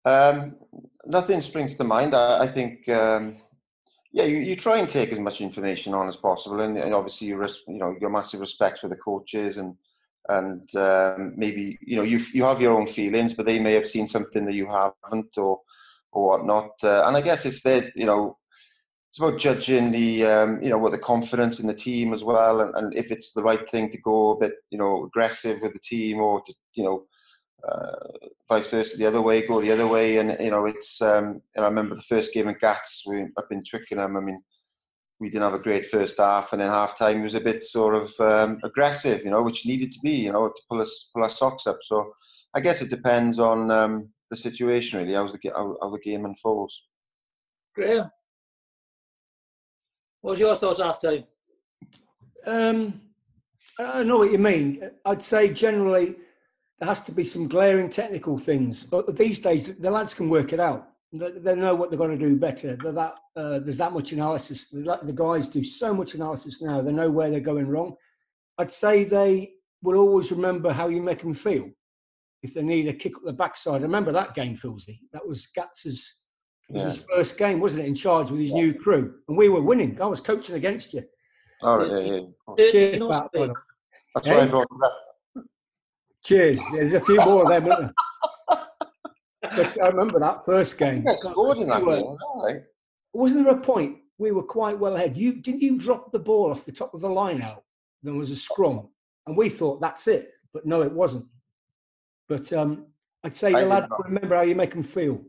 Um, 0.04 0.56
nothing 1.06 1.40
springs 1.40 1.74
to 1.76 1.84
mind. 1.84 2.14
I, 2.14 2.40
I 2.44 2.48
think, 2.48 2.88
um, 2.88 3.36
yeah, 4.12 4.24
you, 4.24 4.38
you 4.38 4.56
try 4.56 4.78
and 4.78 4.88
take 4.88 5.10
as 5.12 5.18
much 5.18 5.40
information 5.40 5.94
on 5.94 6.08
as 6.08 6.16
possible, 6.16 6.60
and, 6.60 6.76
and 6.76 6.94
obviously 6.94 7.28
you 7.28 7.36
res- 7.36 7.62
you 7.66 7.78
know 7.78 7.96
your 8.00 8.10
massive 8.10 8.40
respect 8.40 8.80
for 8.80 8.88
the 8.88 8.96
coaches, 8.96 9.56
and 9.56 9.74
and 10.28 10.74
um, 10.76 11.32
maybe 11.36 11.78
you 11.80 11.96
know 11.96 12.02
you 12.02 12.20
you 12.32 12.44
have 12.44 12.60
your 12.60 12.78
own 12.78 12.86
feelings, 12.86 13.32
but 13.32 13.46
they 13.46 13.58
may 13.58 13.72
have 13.72 13.86
seen 13.86 14.06
something 14.06 14.44
that 14.44 14.54
you 14.54 14.66
haven't, 14.66 15.38
or 15.38 15.60
or 16.12 16.30
whatnot. 16.30 16.72
Uh, 16.82 17.04
and 17.06 17.16
I 17.16 17.20
guess 17.22 17.46
it's 17.46 17.62
that 17.62 17.92
you 17.96 18.04
know 18.04 18.36
it's 19.10 19.18
about 19.18 19.38
judging 19.38 19.92
the 19.92 20.24
um, 20.26 20.62
you 20.62 20.68
know 20.68 20.78
what 20.78 20.92
the 20.92 20.98
confidence 20.98 21.60
in 21.60 21.66
the 21.66 21.74
team 21.74 22.12
as 22.12 22.22
well, 22.22 22.60
and, 22.60 22.74
and 22.74 22.94
if 22.94 23.10
it's 23.10 23.32
the 23.32 23.42
right 23.42 23.68
thing 23.70 23.90
to 23.92 23.98
go 23.98 24.32
a 24.32 24.38
bit 24.38 24.52
you 24.70 24.78
know 24.78 25.04
aggressive 25.04 25.62
with 25.62 25.72
the 25.72 25.78
team, 25.78 26.18
or 26.18 26.42
to 26.42 26.54
you 26.74 26.84
know 26.84 27.04
uh, 27.68 28.28
vice 28.48 28.66
versa 28.68 28.96
the 28.96 29.06
other 29.06 29.22
way, 29.22 29.46
go 29.46 29.60
the 29.60 29.72
other 29.72 29.86
way. 29.86 30.18
And 30.18 30.36
you 30.40 30.50
know, 30.50 30.66
it's 30.66 31.00
um, 31.00 31.42
and 31.54 31.64
I 31.64 31.68
remember 31.68 31.94
the 31.94 32.02
first 32.02 32.32
game 32.32 32.48
at 32.48 32.60
Gats 32.60 33.04
we 33.06 33.26
up 33.36 33.48
in 33.50 33.62
Twickenham. 33.62 34.16
I 34.16 34.20
mean, 34.20 34.42
we 35.20 35.30
didn't 35.30 35.44
have 35.44 35.54
a 35.54 35.58
great 35.62 35.86
first 35.86 36.18
half, 36.18 36.52
and 36.52 36.60
then 36.60 36.68
half 36.68 36.98
time 36.98 37.18
he 37.18 37.22
was 37.22 37.34
a 37.34 37.40
bit 37.40 37.64
sort 37.64 37.94
of 37.94 38.12
um, 38.20 38.58
aggressive, 38.64 39.24
you 39.24 39.30
know, 39.30 39.42
which 39.42 39.66
needed 39.66 39.92
to 39.92 40.00
be, 40.00 40.10
you 40.10 40.32
know, 40.32 40.48
to 40.48 40.62
pull 40.68 40.80
us 40.80 41.10
pull 41.14 41.22
our 41.22 41.30
socks 41.30 41.66
up. 41.66 41.78
So 41.82 42.12
I 42.54 42.60
guess 42.60 42.82
it 42.82 42.90
depends 42.90 43.38
on 43.38 43.70
um, 43.70 44.08
the 44.30 44.36
situation 44.36 44.98
really, 44.98 45.14
how 45.14 45.28
the 45.28 45.38
how, 45.54 45.76
how 45.80 45.90
the 45.90 46.00
game 46.00 46.24
unfolds. 46.24 46.82
Graham, 47.74 48.10
what 50.20 50.32
was 50.32 50.40
your 50.40 50.56
thoughts 50.56 50.80
after 50.80 51.10
time? 51.10 51.24
Um, 52.44 53.00
I 53.78 54.00
I 54.00 54.02
know 54.02 54.18
what 54.18 54.32
you 54.32 54.38
mean. 54.38 54.90
I'd 55.04 55.22
say 55.22 55.52
generally 55.52 56.16
there 56.78 56.88
has 56.88 57.02
to 57.02 57.12
be 57.12 57.24
some 57.24 57.48
glaring 57.48 57.88
technical 57.90 58.38
things. 58.38 58.84
But 58.84 59.16
these 59.16 59.38
days, 59.38 59.76
the 59.76 59.90
lads 59.90 60.14
can 60.14 60.28
work 60.28 60.52
it 60.52 60.60
out. 60.60 60.88
They, 61.12 61.30
they 61.30 61.54
know 61.54 61.74
what 61.74 61.90
they're 61.90 61.98
going 61.98 62.18
to 62.18 62.28
do 62.28 62.36
better. 62.36 62.74
That, 62.76 63.14
uh, 63.36 63.58
there's 63.60 63.78
that 63.78 63.92
much 63.92 64.12
analysis. 64.12 64.68
The, 64.70 65.12
guys 65.14 65.48
do 65.48 65.62
so 65.62 65.94
much 65.94 66.14
analysis 66.14 66.62
now. 66.62 66.80
They 66.80 66.92
know 66.92 67.10
where 67.10 67.30
they're 67.30 67.40
going 67.40 67.68
wrong. 67.68 67.94
I'd 68.58 68.70
say 68.70 69.04
they 69.04 69.52
will 69.82 69.98
always 69.98 70.30
remember 70.32 70.72
how 70.72 70.88
you 70.88 71.02
make 71.02 71.20
them 71.20 71.34
feel. 71.34 71.70
If 72.42 72.54
they 72.54 72.62
need 72.62 72.88
a 72.88 72.92
kick 72.92 73.16
up 73.16 73.22
the 73.24 73.32
backside, 73.32 73.80
I 73.82 73.84
remember 73.84 74.10
that 74.12 74.34
game, 74.34 74.56
Filsey. 74.56 75.00
That 75.12 75.26
was 75.26 75.46
Gatz's. 75.48 76.18
It 76.68 76.74
was 76.74 76.82
Yeah. 76.82 76.88
his 76.90 77.04
first 77.14 77.38
game, 77.38 77.60
wasn't 77.60 77.84
it? 77.84 77.88
In 77.88 77.94
charge 77.94 78.30
with 78.30 78.40
his 78.40 78.52
new 78.52 78.74
crew, 78.74 79.14
and 79.28 79.36
we 79.36 79.48
were 79.48 79.60
winning. 79.62 80.00
I 80.00 80.06
was 80.06 80.20
coaching 80.20 80.56
against 80.56 80.92
you. 80.94 81.02
All 81.62 81.78
right, 81.78 81.90
yeah, 81.90 82.20
yeah. 82.58 82.70
Cheers, 82.70 82.98
No 82.98 83.10
Pat. 83.10 83.26
space. 83.26 83.50
That's 84.14 84.26
why 84.28 84.40
I 84.40 84.46
brought 84.46 84.62
it 84.62 84.84
up. 84.84 84.98
Cheers. 86.24 86.60
There's 86.72 86.92
a 86.92 87.00
few 87.00 87.16
more 87.16 87.42
of 87.42 87.48
them, 87.48 87.66
isn't 87.66 87.80
there? 87.80 88.64
but 89.42 89.82
I 89.82 89.88
remember 89.88 90.20
that 90.20 90.44
first 90.44 90.78
game. 90.78 91.04
Yeah, 91.06 91.16
scored 91.18 91.58
in 91.58 91.68
that 91.68 91.84
game. 91.84 92.62
Wasn't 93.12 93.44
there 93.44 93.54
a 93.54 93.60
point 93.60 93.98
we 94.18 94.30
were 94.30 94.42
quite 94.42 94.78
well 94.78 94.96
ahead? 94.96 95.16
You 95.16 95.34
didn't 95.34 95.62
you 95.62 95.78
drop 95.78 96.12
the 96.12 96.18
ball 96.18 96.50
off 96.50 96.64
the 96.64 96.72
top 96.72 96.94
of 96.94 97.00
the 97.00 97.10
line 97.10 97.42
out? 97.42 97.64
There 98.02 98.14
was 98.14 98.30
a 98.30 98.36
scrum, 98.36 98.88
and 99.26 99.36
we 99.36 99.48
thought 99.48 99.80
that's 99.80 100.08
it, 100.08 100.30
but 100.52 100.64
no, 100.64 100.82
it 100.82 100.92
wasn't. 100.92 101.26
But 102.28 102.52
um, 102.52 102.86
I'd 103.24 103.32
say 103.32 103.48
I 103.48 103.52
the 103.52 103.60
did 103.60 103.68
lads 103.68 103.86
remember 104.04 104.36
how 104.36 104.42
you 104.42 104.54
make 104.54 104.72
them 104.72 104.82
feel. 104.82 105.20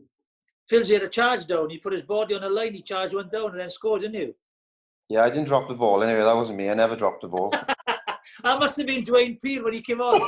Phil's 0.68 0.88
he 0.88 0.94
had 0.94 1.02
a 1.02 1.08
charge 1.08 1.46
down. 1.46 1.70
He 1.70 1.78
put 1.78 1.92
his 1.92 2.02
body 2.02 2.34
on 2.34 2.42
a 2.42 2.48
line. 2.48 2.72
He 2.72 2.82
charged 2.82 3.14
one 3.14 3.28
down 3.28 3.50
and 3.50 3.60
then 3.60 3.70
scored, 3.70 4.00
didn't 4.00 4.14
you? 4.14 4.34
Yeah, 5.10 5.22
I 5.22 5.28
didn't 5.28 5.44
drop 5.46 5.68
the 5.68 5.74
ball. 5.74 6.02
Anyway, 6.02 6.20
that 6.20 6.34
wasn't 6.34 6.56
me. 6.56 6.70
I 6.70 6.74
never 6.74 6.96
dropped 6.96 7.20
the 7.22 7.28
ball. 7.28 7.52
That 8.44 8.58
must 8.60 8.76
have 8.76 8.86
been 8.86 9.02
Dwayne 9.02 9.40
Peel 9.40 9.64
when 9.64 9.72
he 9.72 9.80
came 9.80 10.02
on. 10.02 10.20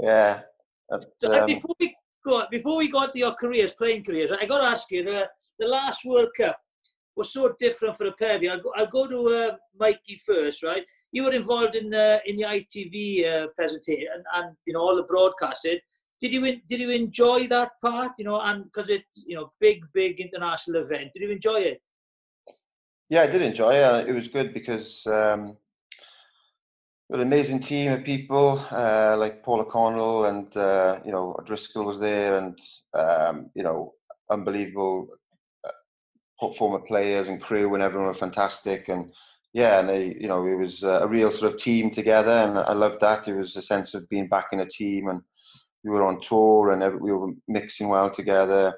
yeah. 0.00 0.40
But, 0.88 1.04
so, 1.20 1.40
um... 1.40 1.46
before, 1.46 1.74
we 1.78 1.94
got, 2.24 2.50
before 2.50 2.78
we 2.78 2.88
got 2.88 3.12
to 3.12 3.18
your 3.18 3.34
careers, 3.34 3.72
playing 3.74 4.04
careers, 4.04 4.30
I 4.40 4.46
got 4.46 4.58
to 4.58 4.64
ask 4.64 4.90
you, 4.90 5.04
the, 5.04 5.28
the 5.58 5.66
last 5.66 6.06
World 6.06 6.30
Cup 6.34 6.58
was 7.16 7.34
so 7.34 7.54
different 7.58 7.98
for 7.98 8.06
a 8.06 8.12
pair 8.12 8.36
of 8.36 8.42
you. 8.42 8.50
I'll 8.50 8.62
go, 8.62 8.72
I'll 8.76 8.86
go 8.86 9.06
to 9.06 9.34
uh, 9.34 9.56
Mikey 9.78 10.18
first, 10.24 10.62
right? 10.62 10.84
You 11.12 11.24
were 11.24 11.34
involved 11.34 11.76
in 11.76 11.90
the, 11.90 12.20
in 12.24 12.36
the 12.36 12.44
ITV 12.44 13.26
uh, 13.26 13.46
presentation 13.54 14.08
and, 14.14 14.24
and, 14.34 14.56
you 14.66 14.72
know, 14.72 14.80
all 14.80 14.96
the 14.96 15.02
broadcasting. 15.02 15.78
Did 16.18 16.32
you 16.32 16.40
did 16.66 16.80
you 16.80 16.90
enjoy 16.92 17.46
that 17.48 17.72
part? 17.82 18.12
You 18.16 18.24
know, 18.24 18.40
and 18.40 18.64
because 18.64 18.88
it's 18.88 19.26
you 19.26 19.36
know 19.36 19.52
big 19.60 19.84
big 19.92 20.18
international 20.18 20.80
event. 20.80 21.10
Did 21.12 21.24
you 21.24 21.30
enjoy 21.30 21.60
it? 21.60 21.82
Yeah, 23.08 23.22
I 23.22 23.26
did 23.28 23.42
enjoy 23.42 23.74
it. 23.74 24.08
It 24.08 24.12
was 24.12 24.28
good 24.28 24.52
because 24.52 25.06
um, 25.06 25.56
an 27.10 27.20
amazing 27.20 27.60
team 27.60 27.92
of 27.92 28.02
people 28.04 28.64
uh, 28.72 29.16
like 29.16 29.44
Paul 29.44 29.60
O'Connell 29.60 30.24
and 30.24 30.54
uh, 30.56 30.98
you 31.04 31.12
know 31.12 31.36
Driscoll 31.44 31.84
was 31.84 32.00
there, 32.00 32.38
and 32.38 32.58
um, 32.94 33.50
you 33.54 33.62
know 33.62 33.94
unbelievable 34.28 35.06
uh, 35.64 36.50
former 36.54 36.80
players 36.80 37.28
and 37.28 37.40
crew, 37.40 37.74
and 37.74 37.82
everyone 37.82 38.08
were 38.08 38.14
fantastic. 38.14 38.88
And 38.88 39.12
yeah, 39.52 39.78
and 39.78 39.88
they, 39.88 40.16
you 40.20 40.26
know, 40.26 40.44
it 40.46 40.56
was 40.56 40.82
uh, 40.82 41.00
a 41.02 41.06
real 41.06 41.30
sort 41.30 41.54
of 41.54 41.60
team 41.60 41.90
together, 41.90 42.30
and 42.30 42.58
I 42.58 42.72
loved 42.72 43.00
that. 43.02 43.28
It 43.28 43.34
was 43.36 43.56
a 43.56 43.62
sense 43.62 43.94
of 43.94 44.08
being 44.08 44.28
back 44.28 44.48
in 44.52 44.60
a 44.60 44.66
team, 44.66 45.08
and 45.08 45.22
we 45.84 45.90
were 45.90 46.04
on 46.04 46.20
tour, 46.20 46.72
and 46.72 47.00
we 47.00 47.12
were 47.12 47.32
mixing 47.46 47.88
well 47.88 48.10
together. 48.10 48.74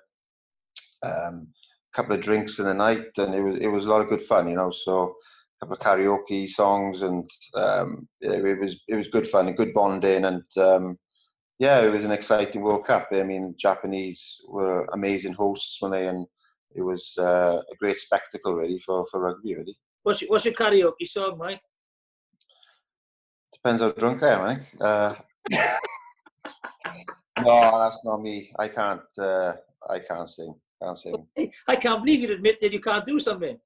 Um, 1.03 1.49
couple 1.95 2.15
of 2.15 2.21
drinks 2.21 2.59
in 2.59 2.65
the 2.65 2.75
night, 2.75 3.07
and 3.19 3.35
it 3.35 3.43
was 3.43 3.59
it 3.61 3.69
was 3.69 3.85
a 3.85 3.89
lot 3.89 4.01
of 4.01 4.09
good 4.09 4.23
fun, 4.23 4.49
you 4.49 4.57
know. 4.57 4.71
So 4.71 5.15
a 5.61 5.67
couple 5.67 5.75
of 5.75 5.81
karaoke 5.81 6.49
songs, 6.49 7.03
and 7.03 7.29
um, 7.55 8.09
it, 8.21 8.45
it 8.45 8.61
was 8.61 8.81
it 8.89 8.95
was 8.95 9.09
good 9.09 9.29
fun 9.29 9.49
and 9.49 9.57
good 9.57 9.75
bonding, 9.75 10.25
and 10.25 10.45
um, 10.57 10.99
yeah, 11.59 11.81
it 11.81 11.91
was 11.91 12.05
an 12.05 12.13
exciting 12.13 12.63
World 12.63 12.87
Cup. 12.87 13.09
I 13.13 13.23
mean, 13.23 13.55
Japanese 13.59 14.41
were 14.49 14.85
amazing 14.93 15.33
hosts 15.33 15.79
when 15.81 15.93
they, 15.93 16.07
and 16.07 16.27
it 16.75 16.83
was 16.83 17.15
uh, 17.19 17.61
a 17.71 17.77
great 17.77 17.99
spectacle 17.99 18.55
really 18.55 18.79
for 18.79 19.07
for 19.11 19.21
rugby. 19.21 19.57
Really 19.57 19.77
What's 20.03 20.23
your, 20.23 20.31
what's 20.31 20.45
your 20.45 20.55
karaoke 20.55 21.07
song, 21.07 21.39
Mike? 21.39 21.61
depends 23.53 23.83
how 23.83 23.91
drunk 23.91 24.23
I 24.23 24.33
am. 24.33 24.43
I 24.43 24.55
think. 24.55 24.67
Uh, 24.81 25.15
no, 27.45 27.79
that's 27.79 28.05
not 28.05 28.23
me. 28.23 28.53
I 28.59 28.69
can't. 28.69 29.01
Uh, 29.19 29.55
I 29.89 29.99
can't 29.99 30.29
sing. 30.29 30.55
Can't. 30.83 30.99
I 31.69 31.77
can't 31.77 32.05
believe 32.05 32.21
you'd 32.21 32.31
admit 32.31 32.59
that 32.61 32.73
you 32.73 32.81
can't 32.81 33.07
do 33.07 33.21
something. 33.21 33.59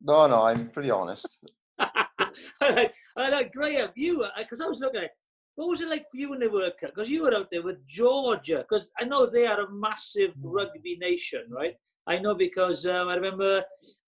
No, 0.00 0.26
no, 0.26 0.42
I'm 0.42 0.70
pretty 0.70 0.90
honest. 0.90 1.38
I 1.78 2.36
like, 2.60 2.94
I 3.16 3.30
like 3.30 3.52
Graham, 3.52 3.90
you, 3.94 4.24
because 4.38 4.60
I 4.60 4.66
was 4.66 4.80
looking 4.80 5.02
at 5.02 5.10
what 5.56 5.68
was 5.68 5.80
it 5.80 5.88
like 5.88 6.06
for 6.10 6.16
you 6.16 6.32
in 6.32 6.40
the 6.40 6.50
World 6.50 6.72
Cup? 6.80 6.90
Because 6.94 7.08
you 7.08 7.22
were 7.22 7.34
out 7.34 7.48
there 7.50 7.62
with 7.62 7.86
Georgia, 7.86 8.64
because 8.68 8.90
I 8.98 9.04
know 9.04 9.26
they 9.26 9.46
are 9.46 9.60
a 9.60 9.72
massive 9.72 10.32
rugby 10.42 10.96
nation, 11.00 11.44
right? 11.48 11.74
I 12.06 12.18
know 12.18 12.34
because 12.34 12.86
um, 12.86 13.08
I 13.08 13.14
remember 13.14 13.62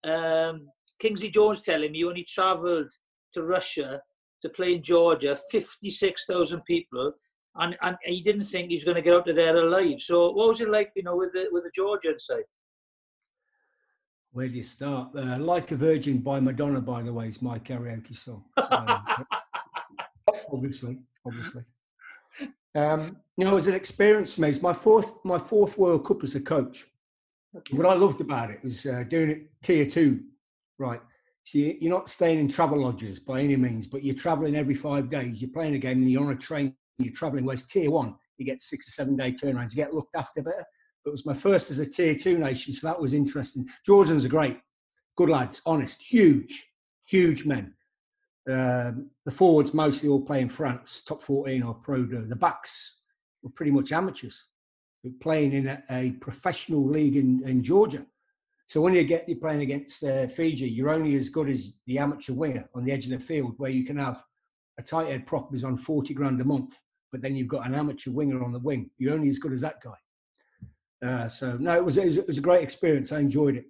um, 0.05 0.69
Kingsley 1.01 1.31
Jones 1.31 1.61
telling 1.61 1.93
me 1.93 2.05
when 2.05 2.17
he 2.17 2.25
travelled 2.25 2.93
to 3.33 3.43
Russia 3.43 4.01
to 4.43 4.49
play 4.51 4.75
in 4.75 4.83
Georgia, 4.83 5.39
56,000 5.51 6.63
people, 6.65 7.13
and, 7.59 7.77
and 7.83 7.97
he 8.05 8.21
didn't 8.23 8.45
think 8.45 8.69
he 8.69 8.77
was 8.77 8.85
going 8.85 8.97
to 8.97 9.03
get 9.03 9.15
out 9.15 9.29
of 9.29 9.37
there 9.37 9.57
alive. 9.57 10.01
So 10.01 10.31
what 10.33 10.49
was 10.49 10.61
it 10.61 10.69
like, 10.69 10.93
you 10.95 11.03
know, 11.03 11.17
with 11.17 11.33
the, 11.33 11.49
with 11.51 11.65
the 11.65 11.71
Georgian 11.75 12.19
side? 12.19 12.45
Where 14.33 14.49
do 14.49 14.55
you 14.55 14.63
start? 14.63 15.11
Uh, 15.17 15.39
like 15.39 15.71
a 15.71 15.77
Virgin 15.77 16.19
by 16.19 16.41
Madonna, 16.41 16.81
by 16.81 17.03
the 17.03 17.13
way, 17.13 17.29
is 17.29 17.41
my 17.41 17.59
karaoke 17.59 18.15
song. 18.15 18.45
Obviously, 20.53 20.99
obviously. 21.27 21.63
Um, 22.75 23.17
you 23.37 23.45
know, 23.45 23.53
it 23.53 23.55
was 23.55 23.69
an 23.69 23.75
experience 23.75 24.35
for 24.35 24.43
me. 24.43 24.51
It's 24.51 24.63
my 24.63 24.73
fourth, 24.73 25.13
my 25.25 25.39
fourth 25.39 25.79
World 25.79 26.05
Cup 26.05 26.23
as 26.23 26.35
a 26.35 26.41
coach. 26.41 26.87
What 27.71 27.87
I 27.87 27.95
loved 27.95 28.21
about 28.21 28.51
it 28.51 28.63
was 28.63 28.85
uh, 28.85 29.05
doing 29.09 29.31
it 29.31 29.51
tier 29.63 29.87
two, 29.87 30.21
right? 30.79 31.01
So 31.45 31.59
you're 31.59 31.91
not 31.91 32.09
staying 32.09 32.39
in 32.39 32.49
travel 32.49 32.83
lodges 32.83 33.19
by 33.19 33.41
any 33.41 33.57
means, 33.57 33.87
but 33.87 34.05
you're 34.05 34.15
traveling 34.15 34.57
every 34.57 34.75
five 34.75 35.09
days. 35.09 35.41
You're 35.41 35.53
playing 35.53 35.75
a 35.75 35.79
game 35.79 36.03
and 36.03 36.11
you're 36.11 36.25
on 36.25 36.33
a 36.33 36.37
train. 36.37 36.75
You're 36.99 37.13
traveling. 37.13 37.45
Whereas 37.45 37.67
tier 37.67 37.91
one, 37.91 38.15
you 38.39 38.47
get 38.47 38.61
six 38.61 38.89
or 38.89 38.93
seven 38.93 39.17
day 39.17 39.33
turnarounds. 39.33 39.71
You 39.71 39.77
get 39.77 39.95
looked 39.95 40.17
after 40.17 40.43
better. 40.43 40.65
But 41.05 41.11
it 41.11 41.13
was 41.13 41.27
my 41.27 41.35
first 41.35 41.71
as 41.71 41.79
a 41.79 41.87
tier 41.87 42.15
two 42.15 42.39
nation, 42.39 42.73
so 42.75 42.87
that 42.89 43.01
was 43.01 43.15
interesting. 43.15 43.67
Georgians 43.85 44.25
are 44.25 44.29
great, 44.29 44.59
good 45.17 45.29
lads, 45.29 45.63
honest, 45.65 46.03
huge, 46.03 46.67
huge 47.07 47.47
men. 47.47 47.75
Um, 48.51 49.11
the 49.25 49.31
forwards 49.31 49.75
mostly 49.75 50.09
all 50.09 50.21
play 50.21 50.41
in 50.41 50.49
France, 50.49 51.03
top 51.07 51.23
14 51.23 51.63
or 51.63 51.75
Pro. 51.75 52.05
The 52.05 52.37
backs 52.37 52.99
were 53.43 53.51
pretty 53.51 53.73
much 53.73 53.93
amateurs, 53.93 54.47
playing 55.21 55.53
in 55.53 55.69
a, 55.69 55.83
a 55.91 56.11
professional 56.13 56.85
league 56.85 57.17
in, 57.17 57.43
in 57.47 57.63
Georgia. 57.63 58.05
So 58.67 58.81
when 58.81 58.95
you 58.95 59.05
get 59.05 59.29
you're 59.29 59.39
playing 59.39 59.63
against 59.63 60.03
uh, 60.03 60.27
Fiji, 60.27 60.69
you're 60.69 60.91
only 60.91 61.15
as 61.15 61.29
good 61.29 61.49
as 61.49 61.75
the 61.87 61.99
amateur 61.99 62.33
winger 62.33 62.69
on 62.75 62.85
the 62.85 62.91
edge 62.91 63.05
of 63.05 63.13
the 63.13 63.19
field, 63.19 63.55
where 63.59 63.71
you 63.71 63.85
can 63.85 63.99
have 63.99 64.25
a 64.79 64.83
tight 64.83 65.07
head 65.09 65.27
prop 65.27 65.51
who's 65.51 65.65
on 65.65 65.77
40 65.77 66.15
grand 66.15 66.41
a 66.41 66.45
month, 66.45 66.77
but 67.17 67.23
then 67.23 67.35
you've 67.35 67.49
got 67.49 67.67
an 67.67 67.75
amateur 67.75 68.11
winger 68.11 68.45
on 68.45 68.53
the 68.53 68.59
wing. 68.59 68.91
You're 68.99 69.15
only 69.15 69.31
as 69.31 69.39
good 69.39 69.55
as 69.55 69.63
that 69.63 69.81
guy. 69.83 71.09
Uh, 71.09 71.27
so 71.27 71.57
no, 71.57 71.75
it 71.75 71.83
was, 71.83 71.97
it 71.97 72.05
was 72.05 72.19
it 72.19 72.27
was 72.27 72.37
a 72.37 72.43
great 72.43 72.63
experience. 72.63 73.11
I 73.11 73.21
enjoyed 73.21 73.57
it. 73.57 73.65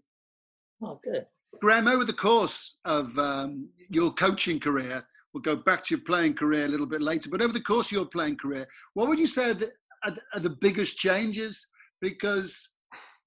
Oh, 0.82 0.98
good. 1.04 1.26
Graham, 1.60 1.86
over 1.86 2.04
the 2.04 2.12
course 2.12 2.78
of 2.84 3.16
um, 3.20 3.68
your 3.88 4.12
coaching 4.14 4.58
career, 4.58 5.06
we'll 5.32 5.42
go 5.42 5.54
back 5.54 5.84
to 5.84 5.94
your 5.94 6.04
playing 6.04 6.34
career 6.34 6.64
a 6.64 6.68
little 6.68 6.86
bit 6.86 7.00
later, 7.00 7.30
but 7.30 7.40
over 7.40 7.52
the 7.52 7.60
course 7.60 7.86
of 7.86 7.92
your 7.92 8.06
playing 8.06 8.36
career, 8.36 8.66
what 8.94 9.06
would 9.06 9.18
you 9.18 9.28
say 9.28 9.50
are 9.50 9.54
the, 9.54 9.70
are 10.04 10.10
the, 10.10 10.20
are 10.34 10.40
the 10.40 10.50
biggest 10.50 10.98
changes? 10.98 11.68
Because 12.00 12.74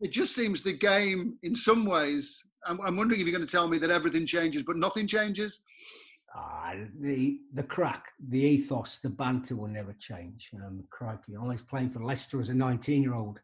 it 0.02 0.12
just 0.12 0.36
seems 0.36 0.62
the 0.62 0.74
game, 0.74 1.38
in 1.44 1.56
some 1.56 1.86
ways, 1.86 2.46
I'm, 2.68 2.82
I'm 2.82 2.98
wondering 2.98 3.22
if 3.22 3.26
you're 3.26 3.38
going 3.38 3.48
to 3.48 3.52
tell 3.52 3.70
me 3.70 3.78
that 3.78 3.90
everything 3.90 4.26
changes, 4.26 4.64
but 4.64 4.76
nothing 4.76 5.08
changes. 5.08 5.64
Ah, 6.36 6.74
the 7.00 7.40
the 7.54 7.64
crack, 7.64 8.06
the 8.30 8.40
ethos, 8.40 9.00
the 9.00 9.10
banter 9.10 9.56
will 9.56 9.68
never 9.68 9.94
change. 9.94 10.52
Um, 10.56 10.84
crikey, 10.90 11.36
I 11.36 11.44
was 11.44 11.62
playing 11.62 11.90
for 11.90 12.00
Leicester 12.00 12.40
as 12.40 12.50
a 12.50 12.54
19 12.54 13.02
year 13.02 13.16
old. 13.16 13.40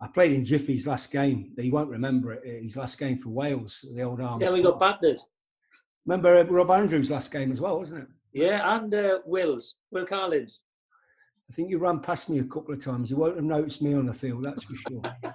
I 0.00 0.08
played 0.08 0.32
in 0.32 0.44
Jiffy's 0.44 0.86
last 0.86 1.12
game. 1.12 1.52
He 1.56 1.70
won't 1.70 1.88
remember 1.88 2.32
it. 2.32 2.62
His 2.62 2.76
last 2.76 2.98
game 2.98 3.18
for 3.18 3.28
Wales, 3.28 3.84
the 3.94 4.02
old 4.02 4.20
arms. 4.20 4.42
Yeah, 4.42 4.50
we 4.50 4.60
got 4.60 4.80
battered. 4.80 5.20
Remember 6.04 6.38
uh, 6.38 6.44
Rob 6.44 6.72
Andrew's 6.72 7.10
last 7.10 7.30
game 7.30 7.52
as 7.52 7.60
well, 7.60 7.78
wasn't 7.78 8.02
it? 8.02 8.08
Yeah, 8.32 8.76
and 8.76 8.92
uh, 8.92 9.18
Wills, 9.24 9.76
Will 9.92 10.04
Carling's. 10.06 10.60
I 11.48 11.54
think 11.54 11.70
you 11.70 11.78
ran 11.78 12.00
past 12.00 12.30
me 12.30 12.38
a 12.38 12.44
couple 12.44 12.74
of 12.74 12.82
times. 12.82 13.10
You 13.10 13.16
won't 13.16 13.36
have 13.36 13.44
noticed 13.44 13.82
me 13.82 13.94
on 13.94 14.06
the 14.06 14.14
field, 14.14 14.42
that's 14.42 14.64
for 14.64 14.74
sure. 14.74 15.02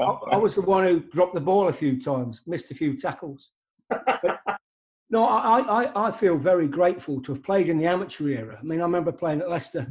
I, 0.00 0.04
I 0.32 0.36
was 0.36 0.54
the 0.54 0.62
one 0.62 0.84
who 0.84 1.00
dropped 1.00 1.34
the 1.34 1.40
ball 1.40 1.68
a 1.68 1.72
few 1.72 2.00
times, 2.00 2.42
missed 2.46 2.70
a 2.70 2.74
few 2.74 2.96
tackles. 2.96 3.50
But, 3.88 4.38
no, 5.10 5.24
I, 5.24 5.84
I, 5.84 6.08
I 6.08 6.10
feel 6.10 6.36
very 6.36 6.66
grateful 6.66 7.20
to 7.22 7.32
have 7.32 7.42
played 7.42 7.68
in 7.68 7.78
the 7.78 7.86
amateur 7.86 8.28
era. 8.28 8.58
I 8.60 8.64
mean, 8.64 8.80
I 8.80 8.84
remember 8.84 9.12
playing 9.12 9.40
at 9.40 9.50
Leicester. 9.50 9.86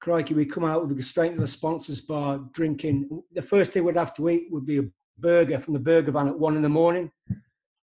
Crikey, 0.00 0.34
we'd 0.34 0.50
come 0.50 0.64
out, 0.64 0.86
we'd 0.86 0.96
go 0.96 1.00
straight 1.00 1.34
to 1.34 1.40
the 1.40 1.46
sponsors 1.46 2.00
bar, 2.00 2.40
drinking. 2.52 3.22
The 3.32 3.42
first 3.42 3.72
thing 3.72 3.84
we'd 3.84 3.96
have 3.96 4.14
to 4.16 4.28
eat 4.30 4.48
would 4.50 4.66
be 4.66 4.78
a 4.78 4.84
burger 5.18 5.60
from 5.60 5.74
the 5.74 5.80
burger 5.80 6.10
van 6.10 6.26
at 6.26 6.38
one 6.38 6.56
in 6.56 6.62
the 6.62 6.68
morning. 6.68 7.10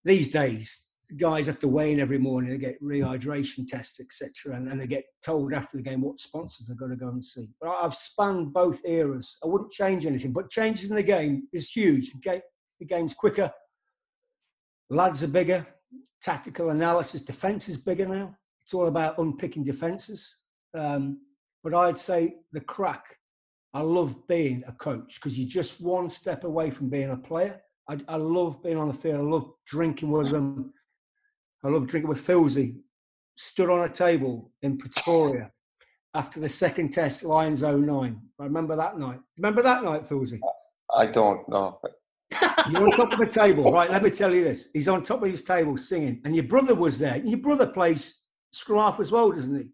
These 0.05 0.31
days, 0.31 0.89
guys 1.17 1.47
have 1.47 1.59
to 1.61 1.69
weigh 1.69 1.93
in 1.93 2.01
every 2.01 2.19
morning. 2.19 2.51
They 2.51 2.59
get 2.59 2.83
rehydration 2.83 3.67
tests, 3.67 4.01
etc., 4.01 4.57
and, 4.57 4.81
they 4.81 4.87
get 4.87 5.05
told 5.25 5.55
after 5.55 5.77
the 5.77 5.83
game 5.83 6.03
what 6.03 6.19
sponsors 6.19 6.67
they're 6.67 6.77
going 6.77 6.91
to 6.91 6.97
go 6.97 7.09
and 7.09 7.25
see. 7.25 7.49
But 7.61 7.71
I've 7.71 7.95
spanned 7.95 8.53
both 8.53 8.81
eras. 8.85 9.39
I 9.43 9.47
wouldn't 9.47 9.73
change 9.73 10.05
anything, 10.05 10.33
but 10.33 10.51
changes 10.51 10.91
in 10.91 10.97
the 10.97 11.03
game 11.03 11.49
is 11.53 11.71
huge. 11.71 12.13
The 12.13 12.43
the 12.79 12.87
game's 12.87 13.15
quicker. 13.15 13.51
Lads 14.91 15.23
are 15.23 15.29
bigger. 15.29 15.67
Tactical 16.23 16.71
analysis, 16.71 17.23
defense 17.23 17.69
is 17.69 17.79
bigger 17.79 18.07
now. 18.07 18.37
It's 18.65 18.75
all 18.75 18.87
about 18.87 19.19
unpicking 19.19 19.65
defenses. 19.65 20.37
Um, 20.75 21.19
but 21.65 21.75
I'd 21.75 21.97
say 21.97 22.37
the 22.53 22.61
crack. 22.61 23.17
I 23.75 23.81
love 23.81 24.27
being 24.29 24.63
a 24.67 24.73
coach 24.73 25.17
because 25.17 25.39
you're 25.39 25.49
just 25.49 25.81
one 25.81 26.09
step 26.09 26.45
away 26.45 26.71
from 26.71 26.91
being 26.91 27.11
a 27.11 27.17
player. 27.17 27.61
I, 27.89 27.99
I 28.09 28.17
love 28.17 28.63
being 28.63 28.77
on 28.77 28.89
the 28.89 28.95
field. 28.95 29.17
I 29.17 29.23
love 29.23 29.51
drinking 29.67 30.11
with 30.11 30.31
them. 30.31 30.73
I 31.65 31.69
love 31.69 31.87
drinking 31.87 32.09
with 32.09 32.21
Filsey. 32.21 32.77
Stood 33.37 33.71
on 33.71 33.89
a 33.89 33.89
table 33.89 34.53
in 34.63 34.77
Pretoria 34.77 35.51
after 36.15 36.41
the 36.41 36.49
second 36.49 36.91
test, 36.91 37.25
Lions 37.25 37.63
09. 37.63 38.21
I 38.39 38.45
remember 38.45 38.77
that 38.77 38.99
night. 38.99 39.21
Remember 39.39 39.63
that 39.63 39.83
night, 39.83 40.07
Filsey? 40.07 40.41
I 40.95 41.07
don't 41.07 41.49
know. 41.49 41.79
You're 42.71 42.85
on 42.85 42.97
top 42.97 43.13
of 43.13 43.19
the 43.19 43.27
table, 43.27 43.73
right? 43.73 43.91
Let 43.91 44.03
me 44.03 44.11
tell 44.11 44.35
you 44.35 44.45
this. 44.45 44.71
He's 44.73 44.89
on 44.89 45.03
top 45.03 45.23
of 45.23 45.31
his 45.31 45.43
table 45.43 45.77
singing, 45.77 46.21
and 46.25 46.35
your 46.35 46.45
brother 46.45 46.75
was 46.75 46.99
there. 46.99 47.19
Your 47.19 47.39
brother 47.39 47.67
plays 47.67 48.23
scrum 48.53 48.79
half 48.79 49.01
as 49.01 49.11
well, 49.11 49.31
doesn't 49.33 49.57
he? 49.57 49.71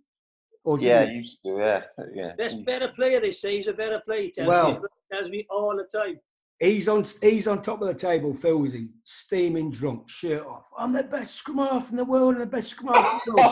Or 0.65 0.79
yeah, 0.79 1.07
he 1.07 1.13
used 1.15 1.39
to. 1.45 1.57
Yeah, 1.59 1.83
yeah. 2.15 2.33
Best 2.37 2.65
better 2.65 2.89
player, 2.89 3.21
they 3.21 3.33
say. 3.33 3.57
He's 3.57 3.69
a 3.69 3.73
better 3.73 4.01
player. 4.05 4.31
Tells, 4.35 4.49
well, 4.49 4.73
me, 4.73 4.79
tells 5.11 5.31
me 5.31 5.47
all 5.51 5.77
the 5.77 5.85
time. 5.85 6.21
He's 6.61 6.89
on. 6.89 7.05
He's 7.23 7.49
on 7.49 7.63
top 7.63 7.81
of 7.81 7.89
the 7.89 7.95
table, 7.95 8.35
Filsey, 8.35 8.89
steaming 9.05 9.71
drunk, 9.71 10.09
shirt 10.09 10.45
off. 10.45 10.65
I'm 10.77 10.93
the 10.93 11.05
best 11.05 11.37
scrum 11.37 11.59
half 11.59 11.91
in 11.91 11.97
the 11.97 12.05
world 12.05 12.35
and 12.35 12.43
the 12.43 12.47
best 12.47 12.69
scrum 12.69 12.95
half 12.95 13.27
in 13.27 13.35
the 13.35 13.43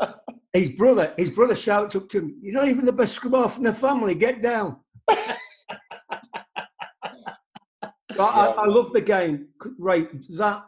world. 0.00 0.14
his 0.52 0.70
brother, 0.70 1.12
his 1.16 1.30
brother 1.30 1.54
shouts 1.54 1.96
up 1.96 2.08
to 2.10 2.18
him, 2.18 2.36
"You're 2.40 2.54
not 2.54 2.68
even 2.68 2.84
the 2.84 2.92
best 2.92 3.14
scrum 3.14 3.32
half 3.32 3.56
in 3.56 3.64
the 3.64 3.72
family. 3.72 4.14
Get 4.14 4.42
down." 4.42 4.76
But 8.16 8.24
I, 8.24 8.46
I, 8.46 8.66
love 8.66 8.92
the 8.92 9.00
game. 9.00 9.48
Right, 9.78 10.08
that 10.36 10.64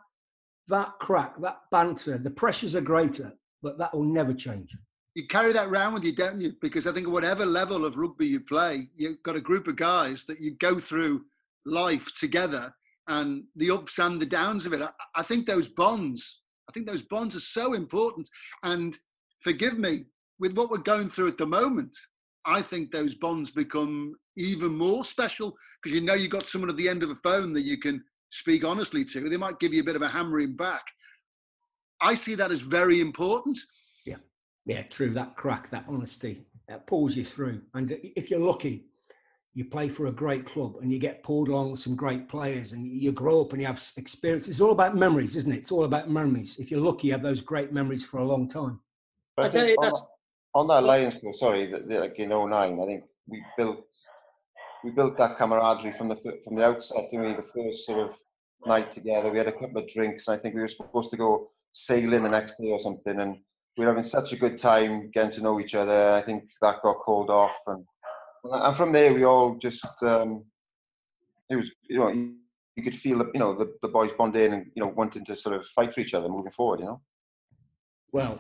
that 0.68 0.92
crack, 1.00 1.40
that 1.40 1.60
banter, 1.70 2.18
the 2.18 2.30
pressures 2.30 2.74
are 2.74 2.80
greater, 2.80 3.32
but 3.62 3.78
that 3.78 3.94
will 3.94 4.04
never 4.04 4.34
change. 4.34 4.76
You 5.14 5.26
carry 5.26 5.52
that 5.52 5.68
around 5.68 5.94
with 5.94 6.04
you, 6.04 6.14
don't 6.14 6.40
you? 6.40 6.52
Because 6.60 6.86
I 6.86 6.92
think 6.92 7.08
whatever 7.08 7.46
level 7.46 7.84
of 7.84 7.96
rugby 7.96 8.26
you 8.26 8.40
play, 8.40 8.88
you've 8.96 9.22
got 9.22 9.36
a 9.36 9.40
group 9.40 9.66
of 9.66 9.76
guys 9.76 10.24
that 10.24 10.40
you 10.40 10.56
go 10.58 10.78
through 10.78 11.22
life 11.64 12.12
together 12.18 12.74
and 13.08 13.44
the 13.54 13.70
ups 13.70 13.98
and 13.98 14.20
the 14.20 14.26
downs 14.26 14.66
of 14.66 14.72
it. 14.72 14.82
I, 14.82 14.90
I 15.14 15.22
think 15.22 15.46
those 15.46 15.68
bonds, 15.68 16.42
I 16.68 16.72
think 16.72 16.86
those 16.86 17.02
bonds 17.02 17.34
are 17.36 17.40
so 17.40 17.74
important. 17.74 18.28
And 18.62 18.96
forgive 19.40 19.78
me, 19.78 20.04
with 20.38 20.54
what 20.56 20.70
we're 20.70 20.78
going 20.78 21.08
through 21.08 21.28
at 21.28 21.38
the 21.38 21.46
moment, 21.46 21.96
I 22.46 22.62
think 22.62 22.90
those 22.90 23.14
bonds 23.14 23.50
become 23.50 24.14
even 24.36 24.76
more 24.76 25.04
special 25.04 25.56
because 25.82 25.94
you 25.94 26.04
know 26.04 26.14
you've 26.14 26.30
got 26.30 26.46
someone 26.46 26.70
at 26.70 26.76
the 26.76 26.88
end 26.88 27.02
of 27.02 27.10
a 27.10 27.14
phone 27.16 27.52
that 27.54 27.62
you 27.62 27.78
can 27.78 28.02
speak 28.30 28.64
honestly 28.64 29.04
to. 29.04 29.28
They 29.28 29.36
might 29.36 29.58
give 29.58 29.74
you 29.74 29.80
a 29.80 29.84
bit 29.84 29.96
of 29.96 30.02
a 30.02 30.08
hammering 30.08 30.56
back. 30.56 30.82
I 32.00 32.14
see 32.14 32.34
that 32.36 32.52
as 32.52 32.60
very 32.60 33.00
important. 33.00 33.58
Yeah, 34.04 34.16
yeah, 34.66 34.82
true. 34.82 35.10
That 35.10 35.36
crack, 35.36 35.70
that 35.70 35.84
honesty, 35.88 36.46
that 36.68 36.86
pulls 36.86 37.16
you 37.16 37.24
through. 37.24 37.62
And 37.74 37.98
if 38.02 38.30
you're 38.30 38.40
lucky, 38.40 38.84
you 39.54 39.64
play 39.64 39.88
for 39.88 40.06
a 40.06 40.12
great 40.12 40.44
club 40.44 40.76
and 40.82 40.92
you 40.92 40.98
get 40.98 41.22
pulled 41.22 41.48
along 41.48 41.70
with 41.70 41.80
some 41.80 41.96
great 41.96 42.28
players 42.28 42.72
and 42.72 42.86
you 42.86 43.10
grow 43.10 43.40
up 43.40 43.52
and 43.52 43.60
you 43.62 43.66
have 43.66 43.82
experience. 43.96 44.48
It's 44.48 44.60
all 44.60 44.72
about 44.72 44.94
memories, 44.94 45.34
isn't 45.34 45.50
it? 45.50 45.56
It's 45.56 45.72
all 45.72 45.84
about 45.84 46.10
memories. 46.10 46.58
If 46.58 46.70
you're 46.70 46.80
lucky, 46.80 47.06
you 47.06 47.14
have 47.14 47.22
those 47.22 47.40
great 47.40 47.72
memories 47.72 48.04
for 48.04 48.18
a 48.18 48.24
long 48.24 48.48
time. 48.48 48.78
I, 49.38 49.48
tell 49.48 49.66
you, 49.66 49.76
that's 49.80 50.06
on 50.56 50.66
that 50.68 50.84
Lions 50.84 51.20
tour, 51.20 51.34
sorry, 51.34 51.70
like 51.86 52.18
in 52.18 52.30
09, 52.30 52.52
I 52.52 52.86
think 52.86 53.04
we 53.28 53.44
built 53.58 53.84
we 54.82 54.90
built 54.90 55.18
that 55.18 55.36
camaraderie 55.36 55.92
from 55.92 56.08
the 56.08 56.16
from 56.44 56.56
the 56.56 56.64
outset. 56.64 57.10
Didn't 57.10 57.26
we? 57.26 57.34
The 57.34 57.42
first 57.42 57.84
sort 57.84 58.08
of 58.08 58.16
night 58.64 58.90
together, 58.90 59.30
we 59.30 59.38
had 59.38 59.48
a 59.48 59.52
couple 59.52 59.78
of 59.78 59.88
drinks. 59.88 60.28
And 60.28 60.36
I 60.36 60.40
think 60.40 60.54
we 60.54 60.60
were 60.60 60.68
supposed 60.68 61.10
to 61.10 61.16
go 61.16 61.50
sailing 61.72 62.22
the 62.22 62.28
next 62.30 62.56
day 62.58 62.70
or 62.70 62.78
something, 62.78 63.20
and 63.20 63.36
we 63.76 63.84
were 63.84 63.90
having 63.90 64.02
such 64.02 64.32
a 64.32 64.36
good 64.36 64.56
time 64.56 65.10
getting 65.12 65.32
to 65.32 65.42
know 65.42 65.60
each 65.60 65.74
other. 65.74 66.12
I 66.12 66.22
think 66.22 66.48
that 66.62 66.82
got 66.82 67.00
called 67.00 67.28
off, 67.28 67.58
and 67.66 67.84
and 68.44 68.76
from 68.76 68.92
there 68.92 69.12
we 69.12 69.24
all 69.24 69.56
just 69.56 69.84
um, 70.02 70.44
it 71.50 71.56
was 71.56 71.70
you 71.90 71.98
know 71.98 72.08
you 72.08 72.82
could 72.82 72.94
feel 72.94 73.18
you 73.34 73.40
know 73.40 73.54
the, 73.54 73.74
the 73.82 73.88
boys 73.88 74.12
bonding 74.16 74.52
and 74.54 74.66
you 74.74 74.82
know 74.82 74.92
wanting 74.96 75.24
to 75.26 75.36
sort 75.36 75.54
of 75.54 75.66
fight 75.66 75.92
for 75.92 76.00
each 76.00 76.14
other 76.14 76.28
moving 76.28 76.52
forward. 76.52 76.80
You 76.80 76.86
know. 76.86 77.00
Well, 78.12 78.38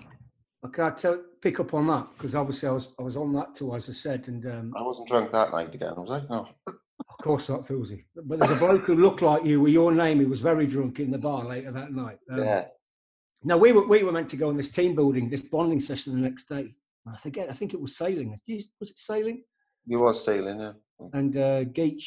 can 0.66 0.84
I 0.84 0.90
tell, 0.90 1.22
pick 1.40 1.60
up 1.60 1.74
on 1.74 1.86
that? 1.88 2.06
Because 2.16 2.34
obviously 2.34 2.68
I 2.68 2.72
was 2.72 2.88
I 2.98 3.02
was 3.02 3.16
on 3.16 3.32
that 3.34 3.54
too, 3.54 3.74
as 3.74 3.88
I 3.88 3.92
said, 3.92 4.28
and 4.28 4.44
um, 4.46 4.74
I 4.76 4.82
wasn't 4.82 5.08
drunk 5.08 5.32
that 5.32 5.52
night 5.52 5.74
again, 5.74 5.94
was 5.96 6.10
I? 6.10 6.22
No. 6.28 6.48
Of 6.66 7.24
course 7.24 7.48
not, 7.48 7.66
Filsey. 7.66 8.04
But 8.14 8.38
there's 8.38 8.50
a 8.50 8.56
bloke 8.56 8.84
who 8.84 8.94
looked 8.94 9.22
like 9.22 9.44
you 9.44 9.60
with 9.60 9.72
your 9.72 9.92
name. 9.92 10.20
He 10.20 10.26
was 10.26 10.40
very 10.40 10.66
drunk 10.66 11.00
in 11.00 11.10
the 11.10 11.18
bar 11.18 11.44
later 11.44 11.72
that 11.72 11.92
night. 11.92 12.18
Um, 12.30 12.38
yeah. 12.40 12.66
Now 13.44 13.58
we 13.58 13.72
were 13.72 13.86
we 13.86 14.02
were 14.02 14.12
meant 14.12 14.28
to 14.30 14.36
go 14.36 14.48
on 14.48 14.56
this 14.56 14.70
team 14.70 14.94
building, 14.94 15.28
this 15.28 15.42
bonding 15.42 15.80
session 15.80 16.14
the 16.14 16.20
next 16.20 16.48
day. 16.48 16.74
I 17.06 17.16
forget. 17.16 17.50
I 17.50 17.52
think 17.52 17.74
it 17.74 17.80
was 17.80 17.96
sailing. 17.96 18.30
Was 18.30 18.90
it 18.90 18.98
sailing? 18.98 19.42
It 19.88 19.96
was 19.96 20.24
sailing, 20.24 20.60
yeah. 20.60 20.72
And 21.12 21.36
uh, 21.36 21.64
Geech 21.64 22.06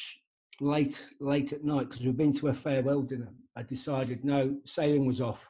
late 0.62 1.06
late 1.19 1.54
at 1.54 1.63
night 1.63 1.89
because 1.89 2.06
we'd 2.06 2.17
been 2.17 2.34
to 2.34 2.50
a 2.50 2.54
farewell 2.54 3.02
dinner. 3.02 3.30
I 3.56 3.63
decided 3.63 4.26
no, 4.26 4.58
sailing 4.65 5.06
was 5.06 5.22
off. 5.22 5.50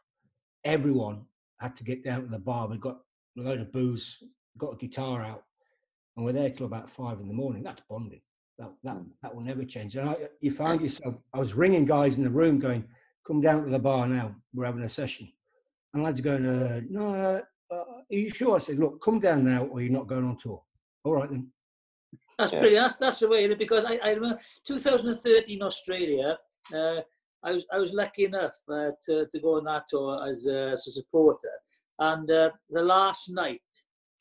Everyone 0.65 1.25
had 1.59 1.75
to 1.75 1.83
get 1.83 2.03
down 2.03 2.23
to 2.23 2.27
the 2.27 2.39
bar. 2.39 2.67
We 2.67 2.77
got 2.77 2.99
a 3.37 3.41
load 3.41 3.61
of 3.61 3.71
booze, 3.71 4.17
got 4.57 4.73
a 4.73 4.77
guitar 4.77 5.21
out, 5.21 5.43
and 6.15 6.25
we're 6.25 6.33
there 6.33 6.49
till 6.49 6.65
about 6.65 6.89
five 6.89 7.19
in 7.19 7.27
the 7.27 7.33
morning. 7.33 7.63
That's 7.63 7.81
bonding. 7.89 8.21
That 8.57 8.71
that 8.83 8.95
hmm. 8.95 9.03
that 9.21 9.33
will 9.33 9.41
never 9.41 9.63
change. 9.63 9.95
And 9.95 10.09
I, 10.09 10.15
you 10.41 10.51
find 10.51 10.81
yourself. 10.81 11.15
I 11.33 11.39
was 11.39 11.53
ringing 11.53 11.85
guys 11.85 12.17
in 12.17 12.23
the 12.23 12.29
room, 12.29 12.59
going, 12.59 12.83
"Come 13.25 13.41
down 13.41 13.63
to 13.63 13.69
the 13.69 13.79
bar 13.79 14.07
now. 14.07 14.35
We're 14.53 14.65
having 14.65 14.83
a 14.83 14.89
session." 14.89 15.31
And 15.93 16.03
lads 16.03 16.19
are 16.19 16.23
going, 16.23 16.45
uh, 16.45 16.81
"No, 16.89 17.13
uh, 17.13 17.41
uh, 17.73 17.75
are 17.75 18.03
you 18.09 18.29
sure?" 18.29 18.55
I 18.55 18.59
said, 18.59 18.79
"Look, 18.79 19.01
come 19.01 19.19
down 19.19 19.45
now, 19.45 19.65
or 19.65 19.81
you're 19.81 19.91
not 19.91 20.07
going 20.07 20.25
on 20.25 20.37
tour." 20.37 20.61
All 21.03 21.13
right 21.13 21.29
then. 21.29 21.51
That's 22.37 22.53
yeah. 22.53 22.59
pretty. 22.59 22.75
That's 22.75 22.97
that's 22.97 23.19
the 23.19 23.29
way. 23.29 23.53
Because 23.53 23.85
I, 23.85 23.99
I 24.03 24.11
remember 24.11 24.39
2013 24.65 25.61
Australia. 25.61 26.37
Uh, 26.73 27.01
I 27.43 27.51
was 27.53 27.65
I 27.71 27.77
was 27.77 27.93
lucky 27.93 28.25
enough 28.25 28.55
uh, 28.71 28.91
to 29.05 29.25
to 29.31 29.39
go 29.39 29.57
on 29.57 29.65
that 29.65 29.83
tour 29.87 30.27
as 30.27 30.45
a, 30.47 30.71
as 30.71 30.85
a 30.87 30.91
supporter, 30.91 31.51
and 31.99 32.29
uh, 32.29 32.51
the 32.69 32.81
last 32.81 33.29
night 33.31 33.61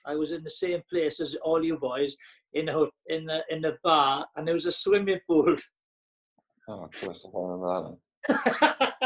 I 0.07 0.15
was 0.15 0.33
in 0.33 0.45
the 0.45 0.51
same 0.51 0.83
place 0.91 1.21
as 1.21 1.35
all 1.37 1.65
you 1.65 1.79
boys 1.79 2.17
in 2.55 2.67
the 2.67 2.91
in 3.09 3.27
the 3.27 3.43
in 3.51 3.61
the 3.61 3.77
bar, 3.83 4.27
and 4.37 4.47
there 4.47 4.55
was 4.55 4.67
a 4.67 4.73
swimming 4.73 5.21
pool. 5.29 5.57
Oh, 6.71 6.85
of 6.85 6.91
course, 7.01 7.25
I 7.25 7.31
remember 7.33 7.97
that. 8.29 8.99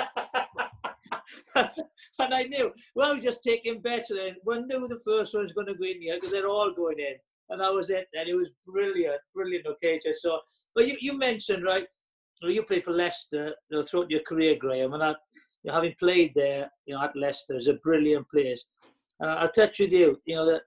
and 2.19 2.35
I 2.35 2.43
knew, 2.43 2.73
well, 2.97 3.21
just 3.21 3.45
taking 3.45 3.81
bets 3.81 4.09
then. 4.09 4.35
One 4.43 4.67
knew 4.67 4.89
the 4.89 5.01
first 5.05 5.35
one's 5.35 5.53
going 5.53 5.69
to 5.69 5.75
go 5.75 5.85
in 5.85 6.03
here 6.03 6.17
because 6.17 6.33
they're 6.33 6.49
all 6.49 6.73
going 6.75 6.99
in. 6.99 7.15
And 7.51 7.61
that 7.61 7.73
was 7.73 7.91
it. 7.91 8.09
And 8.15 8.29
it 8.29 8.35
was 8.35 8.51
brilliant, 8.67 9.21
brilliant 9.35 9.67
occasion. 9.67 10.13
So, 10.15 10.41
but 10.75 10.89
you, 10.89 10.97
you 11.01 11.17
mentioned, 11.17 11.65
right, 11.65 11.87
well, 12.43 12.51
you 12.51 12.65
played 12.65 12.85
for 12.85 12.93
Leicester 12.93 13.55
you 13.71 13.77
know, 13.77 13.83
throughout 13.83 14.11
your 14.11 14.21
career, 14.21 14.57
Graham, 14.59 14.95
and 14.95 15.03
I, 15.03 15.11
you 15.11 15.15
know, 15.65 15.75
having 15.75 15.95
played 15.99 16.33
there, 16.35 16.71
you 16.87 16.95
know, 16.95 17.03
at 17.03 17.17
Leicester 17.17 17.57
is 17.57 17.69
a 17.69 17.75
brilliant 17.75 18.29
place. 18.29 18.67
And 19.21 19.31
I'll 19.31 19.51
touch 19.51 19.79
with 19.79 19.93
you, 19.93 20.21
you 20.27 20.35
know, 20.35 20.47
that 20.47 20.63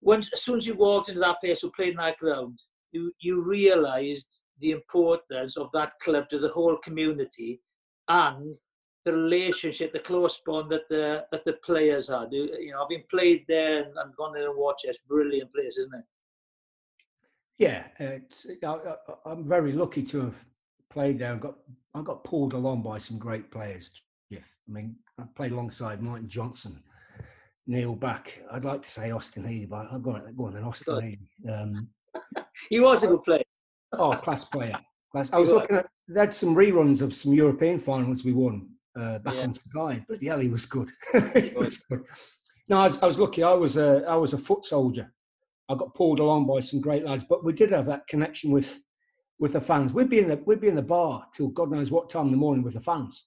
once 0.00 0.30
as 0.32 0.42
soon 0.42 0.58
as 0.58 0.66
you 0.66 0.74
walked 0.74 1.08
into 1.08 1.20
that 1.20 1.40
place 1.40 1.62
or 1.62 1.70
played 1.76 1.90
in 1.90 1.96
that 1.96 2.16
ground, 2.16 2.58
you 2.92 3.12
you 3.20 3.44
realised 3.44 4.40
the 4.60 4.70
importance 4.70 5.56
of 5.56 5.70
that 5.72 5.92
club 6.02 6.28
to 6.30 6.38
the 6.38 6.48
whole 6.48 6.78
community 6.78 7.60
and 8.08 8.56
the 9.04 9.12
relationship, 9.12 9.92
the 9.92 9.98
close 9.98 10.40
bond 10.46 10.70
that 10.70 10.88
the 10.88 11.26
that 11.30 11.44
the 11.44 11.54
players 11.64 12.08
had. 12.08 12.28
You 12.32 12.72
know, 12.72 12.82
having 12.82 13.04
played 13.10 13.44
there 13.48 13.82
and, 13.82 13.92
and 13.98 14.16
gone 14.16 14.32
there 14.32 14.48
and 14.48 14.58
watched 14.58 14.86
it, 14.86 14.90
it's 14.90 15.00
a 15.04 15.08
brilliant 15.08 15.52
place, 15.52 15.76
isn't 15.78 15.94
it? 15.94 16.04
Yeah, 17.58 17.84
I, 17.98 19.30
am 19.30 19.44
very 19.44 19.72
lucky 19.72 20.02
to 20.04 20.20
have 20.20 20.44
played 20.96 21.18
there. 21.18 21.34
I 21.34 21.36
got 21.36 21.56
I 21.94 22.00
got 22.00 22.24
pulled 22.24 22.54
along 22.54 22.82
by 22.82 22.96
some 22.96 23.18
great 23.18 23.50
players. 23.50 23.90
Jeff. 24.32 24.50
I 24.66 24.72
mean, 24.72 24.96
I 25.20 25.24
played 25.36 25.52
alongside 25.52 26.02
Martin 26.02 26.28
Johnson, 26.28 26.82
Neil 27.66 27.94
Back. 27.94 28.40
I'd 28.50 28.64
like 28.64 28.82
to 28.82 28.90
say 28.90 29.10
Austin 29.10 29.46
Healey, 29.46 29.66
but 29.66 29.88
I've 29.92 30.02
gone 30.02 30.22
go 30.34 30.46
on 30.46 30.54
then 30.54 30.64
Austin 30.64 31.02
Healey. 31.02 31.54
Um, 31.54 31.88
he 32.70 32.80
was 32.80 33.02
a 33.02 33.08
good 33.08 33.22
player. 33.24 33.42
oh, 33.92 34.14
class 34.14 34.44
player. 34.44 34.78
Class. 35.12 35.30
I 35.34 35.38
was 35.44 35.50
looking 35.50 35.76
at. 35.76 35.86
They 36.08 36.20
had 36.20 36.32
some 36.32 36.54
reruns 36.56 37.02
of 37.02 37.12
some 37.12 37.34
European 37.34 37.78
finals 37.78 38.24
we 38.24 38.32
won 38.32 38.68
uh, 38.98 39.18
back 39.18 39.34
yeah. 39.34 39.42
on 39.42 39.52
Sky, 39.52 40.02
but 40.08 40.22
yeah, 40.22 40.40
he 40.40 40.48
was 40.48 40.64
good. 40.64 40.90
he 41.34 41.52
was 41.54 41.76
good. 41.90 42.04
No, 42.70 42.78
I 42.78 42.84
was, 42.84 43.02
I 43.02 43.06
was 43.06 43.18
lucky. 43.18 43.42
I 43.42 43.52
was 43.52 43.76
a 43.76 44.02
I 44.08 44.16
was 44.16 44.32
a 44.32 44.38
foot 44.38 44.64
soldier. 44.64 45.12
I 45.68 45.74
got 45.74 45.94
pulled 45.94 46.20
along 46.20 46.46
by 46.46 46.60
some 46.60 46.80
great 46.80 47.04
lads, 47.04 47.24
but 47.28 47.44
we 47.44 47.52
did 47.52 47.70
have 47.70 47.86
that 47.86 48.06
connection 48.06 48.50
with 48.50 48.80
with 49.38 49.52
the 49.52 49.60
fans. 49.60 49.92
We'd 49.92 50.08
be 50.08 50.20
in 50.20 50.28
the 50.28 50.36
we'd 50.46 50.60
be 50.60 50.68
in 50.68 50.76
the 50.76 50.82
bar 50.82 51.26
till 51.34 51.48
God 51.48 51.70
knows 51.70 51.90
what 51.90 52.10
time 52.10 52.26
in 52.26 52.32
the 52.32 52.38
morning 52.38 52.62
with 52.62 52.74
the 52.74 52.80
fans, 52.80 53.24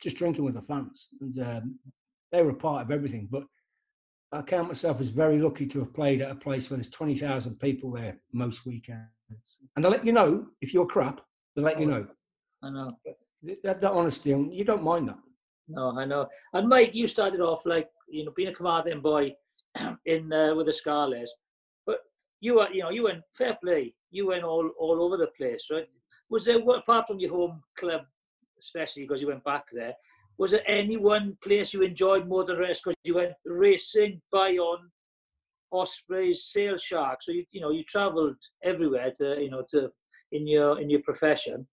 just 0.00 0.16
drinking 0.16 0.44
with 0.44 0.54
the 0.54 0.62
fans, 0.62 1.08
and 1.20 1.38
um, 1.40 1.78
they 2.30 2.42
were 2.42 2.50
a 2.50 2.54
part 2.54 2.82
of 2.82 2.90
everything. 2.90 3.28
But 3.30 3.44
I 4.32 4.42
count 4.42 4.68
myself 4.68 5.00
as 5.00 5.08
very 5.08 5.38
lucky 5.38 5.66
to 5.66 5.78
have 5.80 5.94
played 5.94 6.20
at 6.20 6.30
a 6.30 6.34
place 6.34 6.70
where 6.70 6.76
there's 6.76 6.88
twenty 6.88 7.16
thousand 7.16 7.60
people 7.60 7.92
there 7.92 8.18
most 8.32 8.66
weekends, 8.66 9.58
and 9.76 9.84
they 9.84 9.88
let 9.88 10.04
you 10.04 10.12
know 10.12 10.46
if 10.60 10.74
you're 10.74 10.86
crap. 10.86 11.20
They 11.54 11.62
let 11.62 11.78
you 11.78 11.86
know. 11.86 12.06
I 12.62 12.70
know 12.70 12.88
that, 13.64 13.80
that 13.80 13.92
honesty, 13.92 14.30
you 14.30 14.64
don't 14.64 14.82
mind 14.82 15.08
that. 15.08 15.18
No, 15.68 15.96
I 15.98 16.04
know. 16.04 16.28
And 16.52 16.68
Mike, 16.68 16.94
you 16.94 17.06
started 17.06 17.40
off 17.40 17.66
like 17.66 17.88
you 18.08 18.24
know 18.24 18.32
being 18.36 18.48
a 18.48 18.54
commanding 18.54 19.00
boy 19.00 19.34
in 20.06 20.32
uh, 20.32 20.54
with 20.54 20.66
the 20.66 20.72
Scarlets, 20.72 21.32
you 22.42 22.56
were 22.56 22.68
you 22.70 22.82
know 22.82 22.90
you 22.90 23.04
went 23.04 23.22
fair 23.32 23.56
play 23.64 23.94
you 24.12 24.26
went 24.26 24.44
all 24.44 24.70
all 24.78 25.02
over 25.02 25.16
the 25.16 25.28
place, 25.38 25.68
right? 25.72 25.88
Was 26.30 26.44
there 26.44 26.58
apart 26.58 27.08
from 27.08 27.18
your 27.18 27.30
home 27.30 27.62
club, 27.76 28.02
especially 28.60 29.02
because 29.02 29.20
you 29.20 29.28
went 29.28 29.42
back 29.44 29.64
there? 29.72 29.94
Was 30.38 30.50
there 30.52 30.68
any 30.68 30.96
one 30.96 31.36
place 31.42 31.72
you 31.72 31.82
enjoyed 31.82 32.28
more 32.28 32.44
than 32.44 32.56
the 32.56 32.62
rest 32.62 32.82
because 32.84 32.96
you 33.04 33.14
went 33.14 33.32
racing, 33.44 34.20
Bayonne, 34.30 34.90
Ospreys, 35.72 36.44
Sale 36.44 36.78
Sharks. 36.78 37.26
So 37.26 37.32
you 37.32 37.44
you 37.50 37.60
know 37.60 37.70
you 37.70 37.84
travelled 37.84 38.36
everywhere 38.62 39.10
to 39.20 39.42
you 39.42 39.50
know 39.50 39.64
to 39.70 39.90
in 40.30 40.46
your 40.46 40.80
in 40.80 40.90
your 40.90 41.02
profession. 41.02 41.66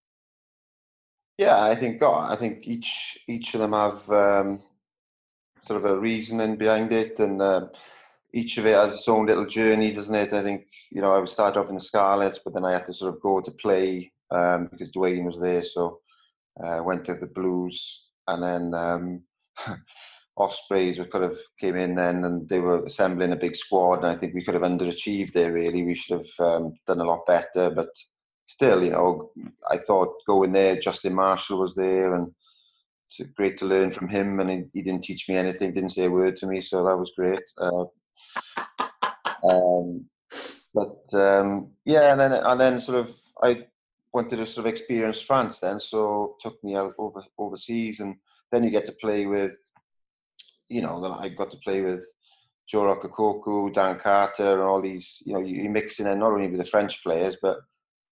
Yeah, 1.38 1.64
I 1.64 1.76
think 1.76 2.02
oh, 2.02 2.14
I 2.14 2.36
think 2.36 2.68
each 2.68 3.20
each 3.28 3.54
of 3.54 3.60
them 3.60 3.74
have 3.74 4.10
um, 4.10 4.62
sort 5.64 5.84
of 5.84 5.92
a 5.92 6.00
reasoning 6.00 6.56
behind 6.56 6.92
it, 6.92 7.20
and 7.20 7.42
um, 7.42 7.70
each 8.34 8.58
of 8.58 8.66
it 8.66 8.76
has 8.76 8.94
its 8.94 9.08
own 9.08 9.26
little 9.26 9.46
journey, 9.46 9.92
doesn't 9.92 10.16
it? 10.16 10.34
I 10.34 10.44
think 10.44 10.68
you 10.92 11.02
know 11.02 11.20
I 11.20 11.26
started 11.26 11.60
off 11.60 11.70
in 11.70 11.76
the 11.76 11.82
Scarlets, 11.82 12.40
but 12.44 12.54
then 12.54 12.66
I 12.66 12.74
had 12.74 12.86
to 12.88 12.94
sort 12.94 13.14
of 13.14 13.22
go 13.22 13.42
to 13.42 13.52
play 13.52 14.12
um, 14.32 14.70
because 14.72 14.92
Dwayne 14.92 15.26
was 15.26 15.40
there, 15.40 15.64
so 15.64 16.00
I 16.64 16.78
uh, 16.78 16.84
went 16.84 17.06
to 17.06 17.16
the 17.16 17.28
Blues, 17.28 18.08
and 18.28 18.44
then 18.44 18.74
um, 18.74 19.24
Ospreys 20.38 20.98
we 20.98 21.06
kind 21.06 21.26
of 21.26 21.40
came 21.60 21.76
in 21.76 21.96
then, 21.96 22.24
and 22.24 22.48
they 22.48 22.60
were 22.60 22.84
assembling 22.86 23.34
a 23.34 23.38
big 23.38 23.56
squad, 23.56 24.04
and 24.04 24.08
I 24.08 24.16
think 24.16 24.34
we 24.34 24.44
could 24.44 24.54
have 24.54 24.64
underachieved 24.64 25.34
there. 25.34 25.52
Really, 25.52 25.84
we 25.84 25.96
should 25.96 26.20
have 26.20 26.48
um, 26.48 26.74
done 26.88 27.02
a 27.02 27.06
lot 27.06 27.26
better, 27.26 27.70
but 27.70 27.90
still, 28.46 28.84
you 28.84 28.92
know, 28.92 29.32
I 29.70 29.78
thought 29.78 30.26
going 30.26 30.52
there, 30.52 30.76
Justin 30.80 31.14
Marshall 31.14 31.60
was 31.60 31.76
there, 31.76 32.16
and 32.16 32.32
it's 33.10 33.32
great 33.36 33.58
to 33.60 33.66
learn 33.66 33.92
from 33.92 34.08
him. 34.08 34.40
And 34.40 34.50
he, 34.50 34.64
he 34.74 34.82
didn't 34.82 35.04
teach 35.04 35.28
me 35.30 35.36
anything, 35.36 35.74
didn't 35.74 35.92
say 35.92 36.06
a 36.06 36.12
word 36.12 36.36
to 36.38 36.48
me, 36.48 36.62
so 36.62 36.84
that 36.84 36.98
was 36.98 37.12
great. 37.16 37.44
Uh, 37.58 37.86
um, 39.44 40.06
but 40.74 41.14
um, 41.14 41.72
yeah, 41.86 42.12
and 42.12 42.20
then 42.20 42.34
and 42.34 42.60
then 42.60 42.80
sort 42.80 43.00
of 43.00 43.14
I 43.42 43.66
wanted 44.14 44.38
to 44.38 44.46
sort 44.46 44.66
of 44.66 44.72
experience 44.72 45.22
France 45.22 45.60
then, 45.60 45.80
so 45.80 46.36
took 46.40 46.64
me 46.64 46.76
out 46.76 46.94
over 46.98 47.24
overseas, 47.38 48.00
and 48.00 48.16
then 48.52 48.64
you 48.64 48.70
get 48.70 48.86
to 48.86 48.92
play 48.94 49.26
with, 49.26 49.54
you 50.68 50.82
know, 50.82 51.02
then 51.02 51.12
I 51.12 51.30
got 51.30 51.52
to 51.52 51.58
play 51.58 51.82
with 51.82 52.04
Joe 52.68 52.82
Rokocoko, 52.84 53.74
Dan 53.74 54.00
Carter, 54.00 54.54
and 54.54 54.62
all 54.62 54.82
these. 54.82 55.22
You 55.26 55.34
know, 55.34 55.40
you, 55.40 55.68
are 55.68 55.72
mixing 55.72 56.08
in 56.08 56.20
not 56.20 56.32
only 56.32 56.48
with 56.48 56.60
the 56.60 56.66
French 56.66 57.04
players, 57.04 57.38
but 57.42 57.60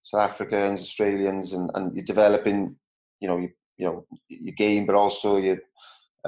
South 0.02 0.30
Africans, 0.30 0.80
Australians, 0.80 1.52
and, 1.52 1.70
and 1.74 1.94
you're 1.94 2.04
developing, 2.04 2.76
you 3.20 3.28
know, 3.28 3.38
you, 3.38 3.50
you 3.76 3.86
know, 3.86 4.06
your 4.28 4.54
game, 4.54 4.86
but 4.86 4.96
also 4.96 5.36
your 5.36 5.58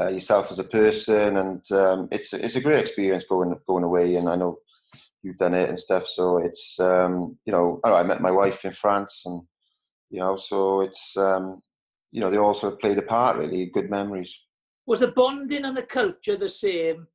uh, 0.01 0.09
yourself 0.09 0.51
as 0.51 0.59
a 0.59 0.65
person, 0.65 1.37
and 1.37 1.73
um, 1.73 2.09
it's 2.11 2.33
it's 2.33 2.57
a 2.57 2.61
great 2.61 2.81
experience 2.81 3.25
going 3.29 3.55
going 3.67 3.85
away. 3.85 4.17
And 4.17 4.29
I 4.29 4.37
know 4.37 4.59
you've 5.23 5.37
done 5.37 5.55
it 5.55 5.69
and 5.69 5.79
stuff, 5.79 6.07
so 6.07 6.39
it's 6.39 6.79
um, 6.81 7.39
you 7.45 7.53
know, 7.53 7.81
I, 7.85 7.89
know, 7.89 7.97
I 7.97 8.03
met 8.03 8.21
my 8.21 8.31
wife 8.31 8.65
in 8.65 8.73
France, 8.73 9.23
and 9.27 9.43
you 10.11 10.21
know, 10.21 10.37
so 10.37 10.81
it's 10.81 11.17
um, 11.17 11.63
you 12.13 12.21
know, 12.21 12.31
they 12.31 12.39
also 12.39 12.71
played 12.71 12.99
a 12.99 13.03
part. 13.03 13.37
Really, 13.37 13.67
good 13.67 13.91
memories. 13.91 14.35
Was 14.87 15.01
the 15.01 15.13
bonding 15.13 15.65
and 15.65 15.77
the 15.77 15.83
culture 15.83 16.37
the 16.37 16.49
same? 16.49 17.07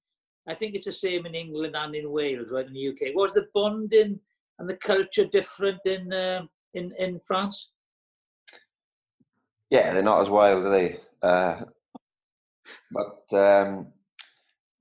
I 0.47 0.53
think 0.53 0.75
it's 0.75 0.85
the 0.85 0.93
same 0.93 1.25
in 1.25 1.33
England 1.33 1.75
and 1.75 1.95
in 1.95 2.11
Wales, 2.11 2.51
right 2.51 2.67
in 2.67 2.73
the 2.73 2.89
UK. 2.89 3.15
Was 3.15 3.33
the 3.33 3.47
bonding 3.53 4.19
and 4.59 4.69
the 4.69 4.77
culture 4.77 5.25
different 5.25 5.79
in 5.85 6.13
uh, 6.13 6.43
in 6.73 6.93
in 6.99 7.19
France? 7.19 7.71
Yeah, 9.71 9.93
they're 9.93 10.03
not 10.03 10.21
as 10.21 10.29
wild, 10.29 10.65
are 10.65 10.69
they? 10.69 10.99
Uh, 11.21 11.61
but 12.91 13.37
um, 13.37 13.87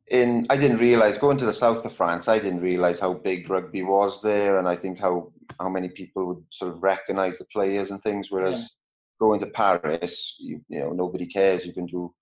in 0.09 0.47
I 0.51 0.57
didn't 0.57 0.79
realize 0.79 1.18
going 1.18 1.38
to 1.38 1.47
the 1.47 1.53
south 1.53 1.85
of 1.85 1.94
France. 1.94 2.29
I 2.29 2.38
didn't 2.38 2.61
realize 2.61 3.01
how 3.01 3.14
big 3.14 3.49
rugby 3.49 3.83
was 3.83 4.20
there, 4.23 4.59
and 4.59 4.68
I 4.68 4.77
think 4.77 4.99
how 4.99 5.33
how 5.61 5.68
many 5.68 5.88
people 5.88 6.27
would 6.27 6.44
sort 6.51 6.73
of 6.73 6.83
recognize 6.83 7.38
the 7.38 7.47
players 7.47 7.90
and 7.90 8.03
things. 8.03 8.31
Whereas 8.31 8.61
yeah. 8.61 8.66
going 9.20 9.40
to 9.40 9.47
Paris, 9.47 10.37
you, 10.38 10.61
you 10.68 10.81
know, 10.81 10.90
nobody 10.90 11.27
cares. 11.27 11.64
You 11.64 11.73
can 11.73 11.87
do 11.87 12.12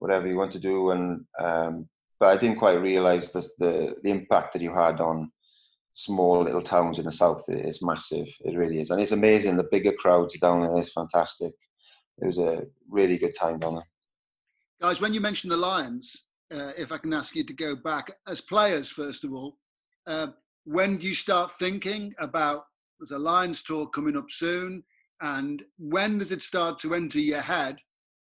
whatever 0.00 0.26
you 0.26 0.36
want 0.36 0.52
to 0.52 0.58
do, 0.58 0.90
and 0.90 1.24
um, 1.38 1.88
but 2.18 2.28
I 2.28 2.36
didn't 2.36 2.58
quite 2.58 2.80
realize 2.80 3.32
the, 3.32 3.46
the 3.58 3.96
the 4.02 4.10
impact 4.10 4.52
that 4.52 4.62
you 4.62 4.74
had 4.74 5.00
on 5.00 5.30
small 5.94 6.44
little 6.44 6.62
towns 6.62 6.98
in 6.98 7.06
the 7.06 7.12
south. 7.12 7.42
It's 7.48 7.82
massive. 7.82 8.26
It 8.40 8.56
really 8.56 8.80
is, 8.80 8.90
and 8.90 9.00
it's 9.00 9.12
amazing. 9.12 9.56
The 9.56 9.68
bigger 9.70 9.92
crowds 9.92 10.38
down 10.38 10.60
there 10.60 10.78
is 10.78 10.92
fantastic. 10.92 11.52
It 12.22 12.26
was 12.26 12.38
a 12.38 12.64
really 12.88 13.16
good 13.16 13.34
time 13.34 13.58
down 13.58 13.76
there. 13.76 13.89
Guys, 14.80 14.98
when 14.98 15.12
you 15.12 15.20
mentioned 15.20 15.52
the 15.52 15.58
Lions, 15.58 16.24
uh, 16.54 16.70
if 16.78 16.90
I 16.90 16.96
can 16.96 17.12
ask 17.12 17.36
you 17.36 17.44
to 17.44 17.52
go 17.52 17.76
back 17.76 18.12
as 18.26 18.40
players, 18.40 18.88
first 18.88 19.24
of 19.24 19.34
all, 19.34 19.58
uh, 20.06 20.28
when 20.64 20.96
do 20.96 21.06
you 21.06 21.12
start 21.14 21.52
thinking 21.52 22.14
about 22.18 22.64
there's 22.98 23.10
a 23.10 23.18
Lions 23.18 23.62
tour 23.62 23.86
coming 23.88 24.16
up 24.16 24.30
soon, 24.30 24.82
and 25.20 25.62
when 25.76 26.16
does 26.16 26.32
it 26.32 26.40
start 26.40 26.78
to 26.78 26.94
enter 26.94 27.18
your 27.18 27.42
head 27.42 27.76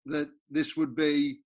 that 0.06 0.30
this 0.50 0.76
would 0.76 0.98
be 0.98 1.40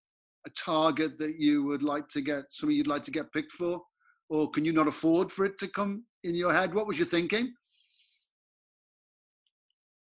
a 0.47 0.49
target 0.49 1.19
that 1.19 1.39
you 1.39 1.63
would 1.63 1.83
like 1.83 2.07
to 2.07 2.21
get, 2.21 2.51
something 2.51 2.75
you'd 2.75 2.87
like 2.87 3.03
to 3.03 3.11
get 3.11 3.31
picked 3.31 3.51
for, 3.51 3.83
or 4.29 4.49
can 4.49 4.65
you 4.65 4.73
not 4.73 4.87
afford 4.87 5.31
for 5.31 5.45
it 5.45 5.59
to 5.59 5.67
come 5.67 6.05
in 6.23 6.33
your 6.33 6.51
head? 6.51 6.73
What 6.73 6.87
was 6.87 6.97
your 6.97 7.07
thinking? 7.07 7.53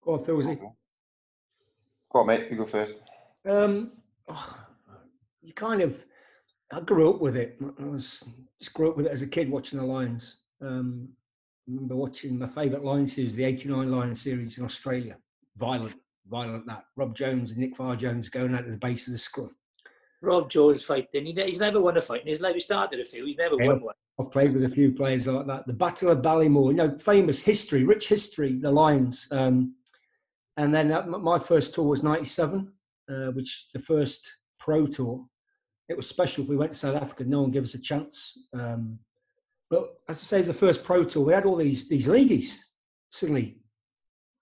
Go 0.05 0.15
on, 0.15 0.25
Philsy. 0.25 0.59
Go 0.59 2.19
on, 2.19 2.27
mate. 2.27 2.49
You 2.51 2.57
go 2.57 2.67
first. 2.67 2.95
Um, 3.49 3.93
oh, 4.27 4.57
you 5.43 5.53
kind 5.53 5.81
of 5.81 6.05
I 6.73 6.81
grew 6.81 7.11
up 7.11 7.21
with 7.21 7.37
it. 7.37 7.59
I 7.81 7.85
was 7.85 8.25
just 8.61 8.75
grew 8.75 8.91
up 8.91 8.97
with 8.97 9.07
it 9.07 9.13
as 9.13 9.23
a 9.23 9.27
kid 9.27 9.51
watching 9.51 9.79
the 9.79 9.87
Lions. 9.87 10.41
Um, 10.61 11.09
I 11.67 11.73
remember 11.73 11.97
watching 11.97 12.39
my 12.39 12.49
favourite 12.49 12.85
Lions 12.85 13.15
series, 13.15 13.35
the 13.35 13.45
'89 13.45 13.91
Lions 13.91 14.21
series 14.21 14.59
in 14.59 14.65
Australia. 14.65 15.17
Violent, 15.57 15.95
violent 16.29 16.67
that. 16.67 16.85
Rob 16.97 17.15
Jones 17.15 17.51
and 17.51 17.61
Nick 17.61 17.77
Farr-Jones 17.77 18.29
going 18.29 18.55
out 18.55 18.65
to 18.65 18.71
the 18.71 18.77
base 18.77 19.07
of 19.07 19.13
the 19.13 19.19
scrum. 19.19 19.55
Rob 20.21 20.51
Jones 20.51 20.83
fighting. 20.83 21.27
He, 21.27 21.33
he's 21.33 21.61
never 21.61 21.81
won 21.81 21.97
a 21.97 22.03
fight 22.03 22.23
in 22.23 22.29
his 22.29 22.41
life. 22.41 22.55
He 22.55 22.61
started 22.61 23.01
a 23.01 23.05
few. 23.05 23.25
He's 23.25 23.37
never 23.37 23.57
yeah, 23.59 23.69
won 23.69 23.81
one. 23.81 23.95
I've 24.21 24.31
played 24.31 24.53
with 24.53 24.65
a 24.65 24.69
few 24.69 24.93
players 24.93 25.27
like 25.27 25.47
that. 25.47 25.67
The 25.67 25.73
Battle 25.73 26.11
of 26.11 26.19
Ballymore, 26.19 26.71
you 26.71 26.77
know, 26.77 26.99
famous 26.99 27.41
history, 27.41 27.85
rich 27.85 28.09
history. 28.09 28.59
The 28.59 28.71
Lions. 28.71 29.29
Um, 29.31 29.75
and 30.57 30.75
then 30.75 30.93
uh, 30.93 31.07
my 31.07 31.39
first 31.39 31.75
tour 31.75 31.87
was 31.87 32.03
'97, 32.03 32.73
uh, 33.09 33.27
which 33.31 33.69
the 33.73 33.79
first 33.79 34.38
pro 34.59 34.87
tour 34.87 35.25
it 35.89 35.97
was 35.97 36.09
special. 36.09 36.45
We 36.45 36.57
went 36.57 36.73
to 36.73 36.79
South 36.79 37.01
Africa. 37.01 37.25
No 37.25 37.43
one 37.43 37.51
gave 37.51 37.63
us 37.63 37.75
a 37.75 37.81
chance. 37.81 38.39
Um, 38.53 38.99
but 39.71 39.95
as 40.09 40.21
I 40.21 40.25
say, 40.25 40.41
as 40.41 40.47
the 40.47 40.55
first 40.55 40.85
pro 40.85 41.03
tour, 41.05 41.25
we 41.25 41.33
had 41.33 41.47
all 41.47 41.57
these 41.57 41.89
these 41.89 42.07
leagueies 42.07 42.65
suddenly 43.11 43.59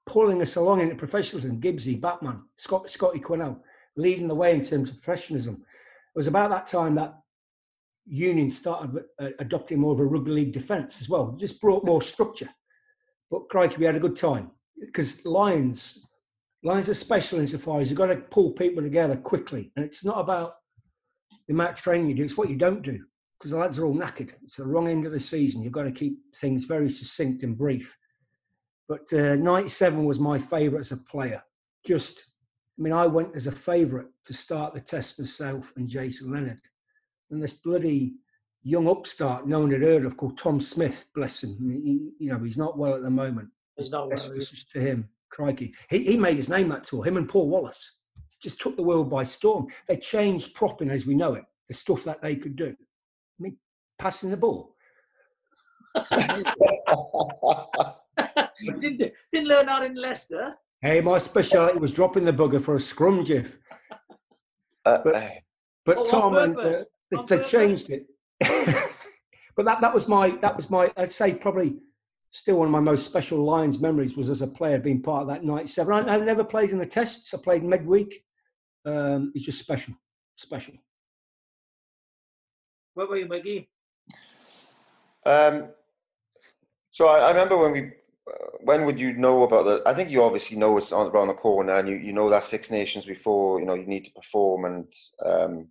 pulling 0.06 0.42
us 0.42 0.56
along 0.56 0.80
into 0.80 0.94
professionalism. 0.94 1.60
Gibbsy, 1.60 2.00
Bateman, 2.00 2.42
Scott, 2.56 2.90
Scotty 2.90 3.20
Quinnell, 3.20 3.60
leading 3.96 4.28
the 4.28 4.34
way 4.34 4.54
in 4.54 4.62
terms 4.62 4.90
of 4.90 5.02
professionalism. 5.02 5.54
It 5.54 6.18
was 6.18 6.26
about 6.26 6.50
that 6.50 6.66
time 6.66 6.94
that 6.96 7.14
unions 8.06 8.56
started 8.56 9.04
uh, 9.20 9.30
adopting 9.40 9.80
more 9.80 9.92
of 9.92 10.00
a 10.00 10.04
rugby 10.04 10.30
league 10.30 10.52
defence 10.52 11.00
as 11.00 11.08
well. 11.08 11.34
It 11.34 11.40
just 11.40 11.60
brought 11.60 11.84
more 11.84 12.02
structure. 12.02 12.48
But 13.30 13.48
crikey, 13.48 13.78
we 13.78 13.84
had 13.84 13.96
a 13.96 14.00
good 14.00 14.14
time 14.14 14.52
because 14.80 15.24
Lions, 15.26 16.05
Lions 16.66 16.88
are 16.88 16.94
special 16.94 17.38
insofar 17.38 17.80
as 17.80 17.90
you've 17.90 17.98
got 17.98 18.06
to 18.06 18.16
pull 18.16 18.50
people 18.50 18.82
together 18.82 19.16
quickly, 19.16 19.70
and 19.76 19.84
it's 19.84 20.04
not 20.04 20.18
about 20.18 20.54
the 21.46 21.54
amount 21.54 21.70
of 21.70 21.76
training 21.76 22.08
you 22.08 22.16
do, 22.16 22.24
it's 22.24 22.36
what 22.36 22.50
you 22.50 22.56
don't 22.56 22.82
do 22.82 22.98
because 23.38 23.52
the 23.52 23.56
lads 23.56 23.78
are 23.78 23.86
all 23.86 23.94
knackered. 23.94 24.32
It's 24.42 24.56
the 24.56 24.66
wrong 24.66 24.88
end 24.88 25.06
of 25.06 25.12
the 25.12 25.20
season. 25.20 25.62
You've 25.62 25.72
got 25.72 25.84
to 25.84 25.92
keep 25.92 26.18
things 26.34 26.64
very 26.64 26.88
succinct 26.88 27.44
and 27.44 27.56
brief. 27.56 27.96
But 28.88 29.12
uh, 29.12 29.36
97 29.36 30.04
was 30.04 30.18
my 30.18 30.40
favourite 30.40 30.80
as 30.80 30.90
a 30.90 30.96
player. 30.96 31.40
Just, 31.86 32.24
I 32.76 32.82
mean, 32.82 32.92
I 32.92 33.06
went 33.06 33.36
as 33.36 33.46
a 33.46 33.52
favourite 33.52 34.08
to 34.24 34.32
start 34.32 34.74
the 34.74 34.80
test 34.80 35.20
myself 35.20 35.72
and 35.76 35.86
Jason 35.86 36.32
Leonard. 36.32 36.60
And 37.30 37.40
this 37.40 37.52
bloody 37.52 38.14
young 38.64 38.88
upstart 38.88 39.46
no 39.46 39.60
one 39.60 39.70
had 39.70 39.82
heard 39.82 40.04
of 40.04 40.16
called 40.16 40.36
Tom 40.36 40.60
Smith, 40.60 41.04
bless 41.14 41.44
him. 41.44 41.56
He, 41.60 42.10
you 42.18 42.32
know, 42.32 42.40
he's 42.40 42.58
not 42.58 42.76
well 42.76 42.94
at 42.94 43.02
the 43.02 43.10
moment. 43.10 43.50
He's 43.76 43.90
not 43.92 44.08
well. 44.08 44.18
To 44.18 44.80
him, 44.80 45.08
crikey. 45.30 45.74
He, 45.90 45.98
he 46.04 46.16
made 46.16 46.36
his 46.36 46.48
name 46.48 46.68
that 46.70 46.84
tour, 46.84 47.04
him 47.04 47.16
and 47.16 47.28
Paul 47.28 47.48
Wallace 47.48 47.96
just 48.42 48.60
took 48.60 48.76
the 48.76 48.82
world 48.82 49.10
by 49.10 49.22
storm. 49.22 49.66
They 49.88 49.96
changed 49.96 50.54
propping 50.54 50.90
as 50.90 51.06
we 51.06 51.14
know 51.14 51.34
it, 51.34 51.44
the 51.68 51.74
stuff 51.74 52.04
that 52.04 52.22
they 52.22 52.36
could 52.36 52.56
do. 52.56 52.68
I 52.68 53.42
mean, 53.42 53.56
passing 53.98 54.30
the 54.30 54.36
ball. 54.36 54.74
didn't, 58.58 59.12
didn't 59.32 59.48
learn 59.48 59.66
that 59.66 59.82
in 59.84 59.94
Leicester. 59.94 60.54
Hey, 60.82 61.00
my 61.00 61.18
speciality 61.18 61.78
was 61.78 61.92
dropping 61.92 62.24
the 62.24 62.32
bugger 62.32 62.62
for 62.62 62.76
a 62.76 62.80
scrum 62.80 63.24
jiff. 63.24 63.58
Uh, 64.84 64.98
but, 65.02 65.32
but 65.84 65.96
oh, 65.98 66.04
Tom 66.04 66.36
and 66.36 66.56
uh, 66.58 66.74
they, 67.10 67.36
they 67.36 67.44
changed 67.44 67.90
it. 67.90 68.06
but 69.56 69.64
that, 69.64 69.80
that 69.80 69.92
was 69.92 70.06
my 70.06 70.30
that 70.42 70.54
was 70.54 70.70
my 70.70 70.92
I'd 70.96 71.10
say 71.10 71.34
probably 71.34 71.78
still 72.36 72.56
one 72.56 72.68
of 72.68 72.72
my 72.72 72.80
most 72.80 73.04
special 73.04 73.42
Lions 73.42 73.78
memories 73.78 74.16
was 74.16 74.30
as 74.30 74.42
a 74.42 74.46
player 74.46 74.78
being 74.78 75.02
part 75.02 75.22
of 75.22 75.28
that 75.28 75.44
97. 75.44 75.92
I, 75.92 76.14
I 76.14 76.18
never 76.18 76.44
played 76.44 76.70
in 76.70 76.78
the 76.78 76.86
tests. 76.86 77.32
I 77.34 77.38
played 77.38 77.64
midweek 77.64 78.22
um, 78.86 79.32
it's 79.34 79.44
just 79.44 79.58
special, 79.58 79.94
special. 80.36 80.74
What 82.94 83.10
were 83.10 83.16
you, 83.16 83.28
Maggie? 83.28 83.68
Um, 85.26 85.68
so 86.92 87.08
I, 87.08 87.18
I, 87.18 87.28
remember 87.30 87.58
when 87.58 87.72
we, 87.72 87.80
uh, 87.80 88.46
when 88.60 88.84
would 88.84 88.98
you 88.98 89.12
know 89.14 89.42
about 89.42 89.64
the? 89.64 89.82
I 89.84 89.92
think 89.92 90.08
you 90.10 90.22
obviously 90.22 90.56
know 90.56 90.78
it's 90.78 90.92
on, 90.92 91.08
around 91.08 91.28
the 91.28 91.34
corner, 91.34 91.76
and 91.78 91.88
you, 91.88 91.96
you 91.96 92.12
know 92.12 92.30
that 92.30 92.44
Six 92.44 92.70
Nations 92.70 93.04
before. 93.04 93.58
You 93.58 93.66
know 93.66 93.74
you 93.74 93.86
need 93.86 94.04
to 94.04 94.12
perform, 94.12 94.64
and 94.64 94.92
um, 95.24 95.68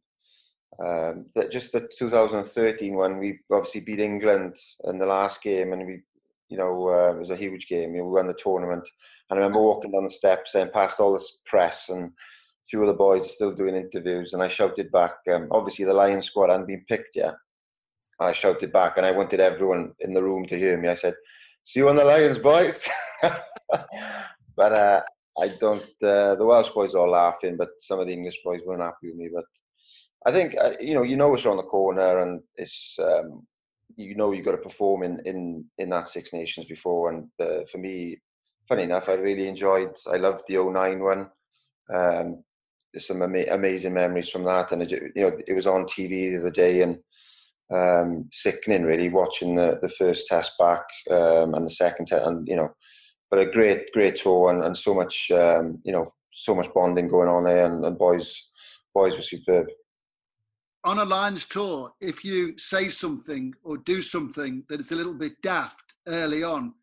Um, 0.77 1.27
that 1.35 1.51
just 1.51 1.71
the 1.71 1.87
2013 1.97 2.95
one, 2.95 3.17
we 3.17 3.39
obviously 3.49 3.79
beat 3.79 4.01
England 4.01 4.57
in 4.83 4.97
the 4.99 5.05
last 5.05 5.41
game, 5.41 5.71
and 5.71 5.85
we, 5.87 6.01
you 6.49 6.57
know, 6.57 6.89
uh, 6.89 7.13
it 7.15 7.19
was 7.19 7.29
a 7.29 7.35
huge 7.35 7.67
game. 7.67 7.95
You 7.95 8.01
know, 8.01 8.05
we 8.07 8.13
won 8.13 8.27
the 8.27 8.33
tournament, 8.33 8.87
and 9.29 9.39
I 9.39 9.41
remember 9.41 9.61
walking 9.61 9.91
down 9.91 10.03
the 10.03 10.09
steps 10.09 10.55
and 10.55 10.71
past 10.71 10.99
all 10.99 11.13
this 11.13 11.39
press, 11.45 11.89
and 11.89 12.05
a 12.05 12.67
few 12.69 12.81
of 12.81 12.87
the 12.87 12.93
boys 12.93 13.25
are 13.25 13.29
still 13.29 13.51
doing 13.51 13.75
interviews, 13.75 14.33
and 14.33 14.43
I 14.43 14.47
shouted 14.47 14.91
back. 14.91 15.13
Um, 15.31 15.47
obviously, 15.51 15.85
the 15.85 15.93
Lions 15.93 16.27
squad 16.27 16.49
hadn't 16.49 16.67
been 16.67 16.85
picked 16.87 17.15
yet. 17.15 17.35
I 18.19 18.31
shouted 18.31 18.71
back, 18.71 18.97
and 18.97 19.05
I 19.05 19.11
wanted 19.11 19.39
everyone 19.39 19.93
in 19.99 20.13
the 20.13 20.23
room 20.23 20.45
to 20.47 20.57
hear 20.57 20.77
me. 20.77 20.89
I 20.89 20.95
said, 20.95 21.15
"See 21.63 21.79
you 21.79 21.89
on 21.89 21.95
the 21.95 22.05
Lions, 22.05 22.39
boys." 22.39 22.87
but 24.55 24.71
uh, 24.71 25.01
I 25.39 25.47
don't. 25.59 25.81
Uh, 26.01 26.35
the 26.35 26.45
Welsh 26.45 26.69
boys 26.69 26.93
are 26.93 26.99
all 26.99 27.11
laughing, 27.11 27.57
but 27.57 27.69
some 27.79 27.99
of 27.99 28.07
the 28.07 28.13
English 28.13 28.37
boys 28.43 28.61
weren't 28.65 28.81
happy 28.81 29.09
with 29.09 29.15
me. 29.15 29.29
But 29.33 29.45
I 30.25 30.31
think 30.31 30.55
uh, 30.59 30.73
you 30.79 30.93
know, 30.93 31.03
you 31.03 31.17
know, 31.17 31.33
it's 31.33 31.45
on 31.45 31.57
the 31.57 31.63
corner, 31.63 32.19
and 32.19 32.41
it's 32.55 32.97
um, 32.99 33.45
you 33.95 34.15
know, 34.15 34.31
you've 34.31 34.45
got 34.45 34.51
to 34.51 34.57
perform 34.57 35.03
in 35.03 35.19
in 35.25 35.65
in 35.77 35.89
that 35.89 36.09
Six 36.09 36.33
Nations 36.33 36.67
before. 36.67 37.11
And 37.11 37.29
uh, 37.39 37.65
for 37.71 37.77
me, 37.77 38.17
funny 38.67 38.83
enough, 38.83 39.09
I 39.09 39.13
really 39.13 39.47
enjoyed. 39.47 39.95
I 40.11 40.17
loved 40.17 40.43
the 40.47 40.57
09 40.57 40.99
one. 40.99 41.29
Um, 41.93 42.43
there's 42.93 43.07
some 43.07 43.21
ama- 43.21 43.51
amazing 43.51 43.93
memories 43.93 44.29
from 44.29 44.43
that, 44.45 44.71
and 44.71 44.81
it, 44.81 44.91
you 44.91 45.21
know, 45.21 45.37
it 45.47 45.53
was 45.53 45.67
on 45.67 45.83
TV 45.85 46.31
the 46.31 46.39
other 46.39 46.49
day, 46.51 46.81
and 46.81 46.97
um, 47.73 48.29
sickening 48.31 48.83
really 48.83 49.09
watching 49.09 49.55
the, 49.55 49.79
the 49.81 49.89
first 49.89 50.27
test 50.27 50.51
back 50.57 50.83
um, 51.11 51.53
and 51.53 51.65
the 51.65 51.69
second 51.69 52.07
test, 52.07 52.25
and 52.25 52.47
you 52.47 52.55
know 52.55 52.73
but 53.29 53.39
a 53.39 53.51
great, 53.51 53.91
great 53.91 54.15
tour 54.15 54.51
and, 54.51 54.63
and 54.63 54.77
so 54.77 54.93
much, 54.93 55.29
um, 55.31 55.79
you 55.83 55.91
know, 55.91 56.13
so 56.33 56.53
much 56.53 56.73
bonding 56.73 57.07
going 57.07 57.29
on 57.29 57.45
there, 57.45 57.65
and, 57.65 57.83
and 57.83 57.97
boys, 57.97 58.49
boys 58.93 59.15
were 59.15 59.21
superb. 59.21 59.67
On 60.85 60.99
a 60.99 61.03
Lions 61.03 61.45
tour, 61.45 61.91
if 61.99 62.23
you 62.23 62.55
say 62.59 62.89
something 62.89 63.55
or 63.63 63.77
do 63.77 64.03
something 64.03 64.63
that 64.69 64.79
is 64.79 64.91
a 64.91 64.95
little 64.95 65.15
bit 65.15 65.33
daft 65.41 65.95
early 66.07 66.43
on, 66.43 66.75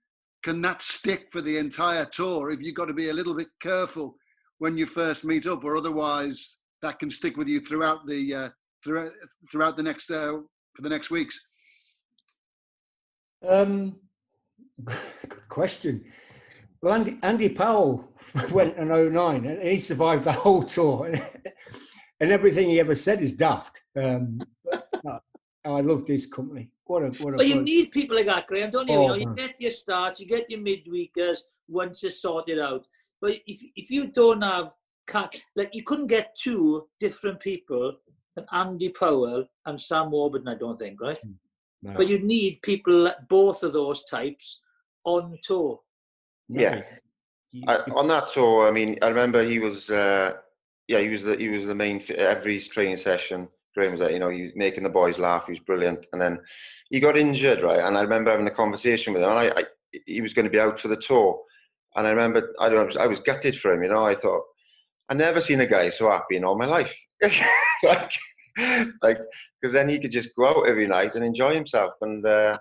can 0.43 0.61
that 0.62 0.83
stick 0.83 1.29
for 1.31 1.41
the 1.41 1.57
entire 1.57 2.05
tour? 2.05 2.51
If 2.51 2.61
you've 2.61 2.75
got 2.75 2.87
to 2.87 2.95
be 2.95 3.11
a 3.11 3.15
little 3.15 3.33
bit 3.33 3.47
careful 3.61 4.17
when 4.59 4.77
you 4.77 4.87
first 4.87 5.25
meet 5.25 5.47
up, 5.47 5.62
or 5.62 5.77
otherwise 5.77 6.59
that 6.83 6.99
can 6.99 7.11
stick 7.11 7.37
with 7.37 7.47
you 7.47 7.61
throughout 7.61 8.05
the 8.09 8.35
uh, 8.35 8.49
throughout 8.83 9.12
throughout 9.53 9.77
the 9.77 9.85
next 9.85 10.11
uh, 10.11 10.38
for 10.75 10.83
the 10.83 10.88
next 10.88 11.12
weeks. 11.12 11.38
Um, 13.49 14.01
good 14.85 15.49
question. 15.49 16.05
Well, 16.81 16.95
Andy, 16.95 17.19
Andy 17.23 17.49
Powell 17.49 18.12
went 18.51 18.77
in 18.77 18.88
09 18.88 19.47
and 19.47 19.62
he 19.62 19.79
survived 19.79 20.25
the 20.25 20.33
whole 20.33 20.65
tour. 20.65 21.15
and 22.22 22.30
everything 22.30 22.70
he 22.70 22.78
ever 22.78 22.94
said 22.94 23.20
is 23.20 23.32
daft. 23.32 23.82
Um, 24.00 24.40
no, 25.04 25.18
I 25.64 25.80
love 25.80 26.06
this 26.06 26.24
company. 26.24 26.70
What 26.85 27.02
a, 27.02 27.08
what 27.22 27.35
a 27.35 27.37
but 27.37 27.48
you 27.48 27.61
need 27.61 27.90
people 27.90 28.16
like 28.16 28.26
that, 28.26 28.46
Graham, 28.46 28.70
don't 28.70 28.88
you? 28.88 28.94
Oh, 28.94 29.14
you, 29.14 29.26
know, 29.26 29.30
you 29.30 29.35
get 29.37 29.61
your 29.61 29.72
starts, 29.72 30.20
you 30.20 30.26
get 30.26 30.48
your 30.48 30.61
midweekers 30.61 31.38
once 31.68 32.04
it's 32.04 32.22
sorted 32.22 32.61
out. 32.61 32.87
But 33.20 33.38
if 33.46 33.61
if 33.74 33.90
you 33.90 34.06
don't 34.06 34.42
have 34.42 34.70
cut, 35.08 35.35
like 35.56 35.70
you 35.72 35.82
couldn't 35.82 36.06
get 36.06 36.37
two 36.40 36.87
different 37.00 37.40
people 37.40 37.96
than 38.37 38.46
Andy 38.52 38.90
Powell 38.90 39.44
and 39.66 39.80
Sam 39.80 40.12
Warburton, 40.12 40.48
I 40.48 40.54
don't 40.54 40.78
think, 40.78 41.00
right? 41.00 41.20
Hmm, 41.20 41.32
no. 41.82 41.94
But 41.96 42.08
you 42.08 42.20
need 42.20 42.62
people, 42.62 43.12
both 43.28 43.64
of 43.64 43.72
those 43.72 44.04
types, 44.04 44.61
on 45.04 45.37
tour. 45.42 45.80
Yeah. 46.48 46.82
I, 47.66 47.78
on 47.94 48.08
that 48.08 48.28
tour, 48.28 48.68
I 48.68 48.70
mean, 48.70 48.98
I 49.02 49.08
remember 49.08 49.44
he 49.44 49.58
was, 49.58 49.90
uh, 49.90 50.32
yeah, 50.92 51.00
he 51.00 51.09
was 51.09 51.22
the 51.22 51.37
he 51.37 51.48
was 51.48 51.66
the 51.66 51.74
main 51.74 52.02
every 52.16 52.61
training 52.61 52.98
session. 52.98 53.48
Graham 53.74 53.92
was 53.92 54.00
there, 54.00 54.11
you 54.11 54.18
know, 54.18 54.28
he 54.28 54.42
was 54.42 54.52
making 54.55 54.83
the 54.83 54.90
boys 54.90 55.18
laugh. 55.18 55.46
He 55.46 55.52
was 55.52 55.61
brilliant, 55.61 56.05
and 56.12 56.20
then 56.20 56.38
he 56.90 57.00
got 57.00 57.16
injured, 57.16 57.62
right? 57.62 57.81
And 57.81 57.96
I 57.96 58.02
remember 58.02 58.31
having 58.31 58.46
a 58.46 58.50
conversation 58.50 59.14
with 59.14 59.22
him. 59.22 59.31
And 59.31 59.38
I, 59.38 59.61
I 59.61 59.64
he 60.05 60.20
was 60.20 60.35
going 60.35 60.44
to 60.44 60.50
be 60.50 60.61
out 60.61 60.78
for 60.78 60.88
the 60.88 60.96
tour, 60.96 61.40
and 61.96 62.07
I 62.07 62.11
remember 62.11 62.52
I 62.61 62.68
don't, 62.68 62.94
know, 62.94 63.00
I 63.00 63.07
was 63.07 63.20
gutted 63.20 63.59
for 63.59 63.72
him. 63.72 63.83
You 63.83 63.88
know, 63.88 64.05
I 64.05 64.14
thought 64.14 64.42
I 65.09 65.14
never 65.14 65.40
seen 65.40 65.62
a 65.62 65.66
guy 65.66 65.88
so 65.88 66.11
happy 66.11 66.37
in 66.37 66.44
all 66.44 66.59
my 66.59 66.66
life, 66.66 66.94
like, 67.83 68.12
like 69.02 69.18
because 69.62 69.72
then 69.72 69.88
he 69.88 69.98
could 69.98 70.12
just 70.12 70.37
go 70.37 70.48
out 70.48 70.68
every 70.68 70.87
night 70.87 71.14
and 71.14 71.24
enjoy 71.24 71.55
himself. 71.55 71.94
And 72.02 72.26
uh, 72.26 72.59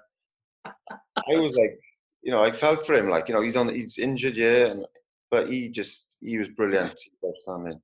I 0.66 1.36
was 1.36 1.58
like, 1.58 1.78
you 2.22 2.32
know, 2.32 2.42
I 2.42 2.52
felt 2.52 2.88
for 2.88 2.96
him. 2.96 3.10
Like, 3.10 3.28
you 3.28 3.34
know, 3.34 3.42
he's 3.42 3.58
on, 3.58 3.74
he's 3.74 3.98
injured, 3.98 4.38
yeah, 4.38 4.68
and, 4.68 4.86
but 5.30 5.50
he 5.50 5.68
just, 5.68 6.18
he 6.22 6.38
was 6.38 6.48
brilliant. 6.50 6.96
Outstanding. 7.26 7.82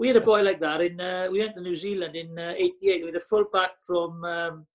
We 0.00 0.08
had 0.08 0.16
a 0.16 0.22
boy 0.22 0.40
like 0.40 0.60
that 0.60 0.80
in. 0.80 0.98
Uh, 0.98 1.28
we 1.30 1.40
went 1.40 1.56
to 1.56 1.60
New 1.60 1.76
Zealand 1.76 2.16
in 2.16 2.38
'88. 2.38 2.62
Uh, 2.62 2.72
we 2.82 3.04
had 3.04 3.16
a 3.16 3.20
fullback 3.20 3.72
from 3.86 4.24
um, 4.24 4.66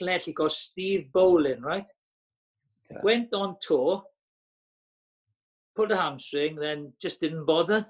Llanelli 0.00 0.34
called 0.34 0.52
Steve 0.52 1.12
Bowling, 1.12 1.60
right? 1.60 1.86
Yeah. 2.90 2.96
Went 3.02 3.34
on 3.34 3.56
tour, 3.60 4.02
pulled 5.76 5.90
a 5.90 5.98
hamstring, 5.98 6.56
then 6.56 6.94
just 6.98 7.20
didn't 7.20 7.44
bother. 7.44 7.86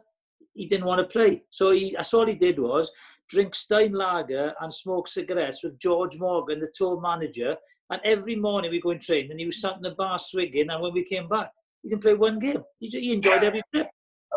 He 0.52 0.66
didn't 0.66 0.86
want 0.86 0.98
to 0.98 1.06
play. 1.06 1.44
So 1.50 1.70
he, 1.70 1.94
that's 1.96 2.12
all 2.12 2.26
he 2.26 2.34
did 2.34 2.58
was 2.58 2.90
drink 3.28 3.54
Steinlager 3.54 4.52
and 4.60 4.74
smoke 4.74 5.06
cigarettes 5.06 5.62
with 5.62 5.78
George 5.78 6.18
Morgan, 6.18 6.58
the 6.58 6.72
tour 6.74 7.00
manager, 7.00 7.54
and 7.90 8.00
every 8.02 8.34
morning 8.34 8.72
we 8.72 8.80
go 8.80 8.90
and 8.90 9.00
train, 9.00 9.30
and 9.30 9.38
he 9.38 9.46
was 9.46 9.60
sat 9.60 9.76
in 9.76 9.82
the 9.82 9.92
bar 9.92 10.18
swigging. 10.18 10.70
And 10.70 10.82
when 10.82 10.92
we 10.92 11.04
came 11.04 11.28
back, 11.28 11.52
he 11.84 11.88
didn't 11.88 12.02
play 12.02 12.14
one 12.14 12.40
game. 12.40 12.64
He, 12.80 12.88
he 12.88 13.12
enjoyed 13.12 13.44
every 13.44 13.62
trip. 13.72 13.86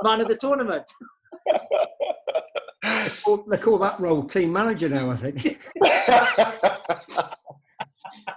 Man 0.04 0.22
of 0.22 0.28
the 0.28 0.36
tournament. 0.36 0.86
they, 2.84 3.12
call, 3.24 3.44
they 3.48 3.58
call 3.58 3.78
that 3.80 4.00
role 4.00 4.24
team 4.24 4.54
manager 4.54 4.90
now, 4.90 5.12
I 5.12 5.16
think. 5.16 5.62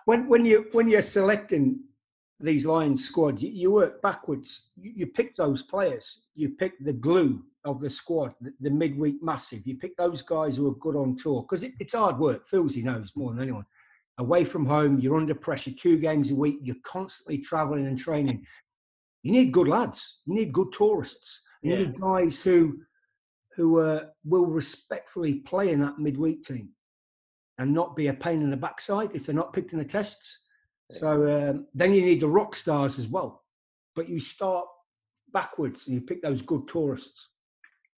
when 0.04 0.28
when 0.28 0.44
you 0.44 0.66
when 0.72 0.88
you're 0.88 1.02
selecting 1.02 1.80
these 2.40 2.64
Lions 2.64 3.04
squads, 3.04 3.42
you, 3.42 3.50
you 3.50 3.70
work 3.70 4.00
backwards. 4.02 4.70
You, 4.76 4.92
you, 4.94 5.06
pick 5.06 5.34
those 5.36 5.62
players. 5.62 6.20
You 6.34 6.50
pick 6.50 6.72
the 6.84 6.92
glue 6.92 7.42
of 7.64 7.80
the 7.80 7.88
squad, 7.88 8.34
the, 8.40 8.52
the 8.60 8.70
midweek 8.70 9.22
massive. 9.22 9.66
You 9.66 9.76
pick 9.76 9.96
those 9.96 10.22
guys 10.22 10.56
who 10.56 10.68
are 10.68 10.74
good 10.76 10.96
on 10.96 11.16
tour 11.16 11.42
because 11.42 11.64
it, 11.64 11.72
it's 11.80 11.94
hard 11.94 12.18
work. 12.18 12.46
Filsey 12.46 12.82
knows 12.82 13.12
more 13.16 13.32
than 13.32 13.42
anyone 13.42 13.64
away 14.18 14.44
from 14.44 14.64
home, 14.64 14.98
you're 14.98 15.16
under 15.16 15.34
pressure, 15.34 15.70
two 15.70 15.98
games 15.98 16.30
a 16.30 16.34
week, 16.34 16.58
you're 16.62 16.76
constantly 16.84 17.38
traveling 17.38 17.86
and 17.86 17.98
training. 17.98 18.46
You 19.22 19.32
need 19.32 19.52
good 19.52 19.68
lads. 19.68 20.20
You 20.26 20.34
need 20.34 20.52
good 20.52 20.72
tourists. 20.72 21.42
You 21.62 21.72
yeah. 21.72 21.78
need 21.78 22.00
guys 22.00 22.40
who 22.40 22.80
who 23.56 23.80
uh, 23.80 24.04
will 24.24 24.46
respectfully 24.46 25.36
play 25.36 25.72
in 25.72 25.80
that 25.80 25.98
midweek 25.98 26.42
team 26.44 26.68
and 27.58 27.72
not 27.72 27.96
be 27.96 28.08
a 28.08 28.14
pain 28.14 28.42
in 28.42 28.50
the 28.50 28.56
backside 28.56 29.10
if 29.14 29.24
they're 29.24 29.34
not 29.34 29.54
picked 29.54 29.72
in 29.72 29.78
the 29.78 29.84
tests. 29.84 30.40
So 30.90 31.50
um, 31.50 31.66
then 31.74 31.92
you 31.92 32.02
need 32.02 32.20
the 32.20 32.28
rock 32.28 32.54
stars 32.54 32.98
as 32.98 33.08
well. 33.08 33.42
But 33.94 34.08
you 34.08 34.20
start 34.20 34.66
backwards 35.32 35.88
and 35.88 35.94
you 35.94 36.02
pick 36.02 36.22
those 36.22 36.42
good 36.42 36.68
tourists. 36.68 37.28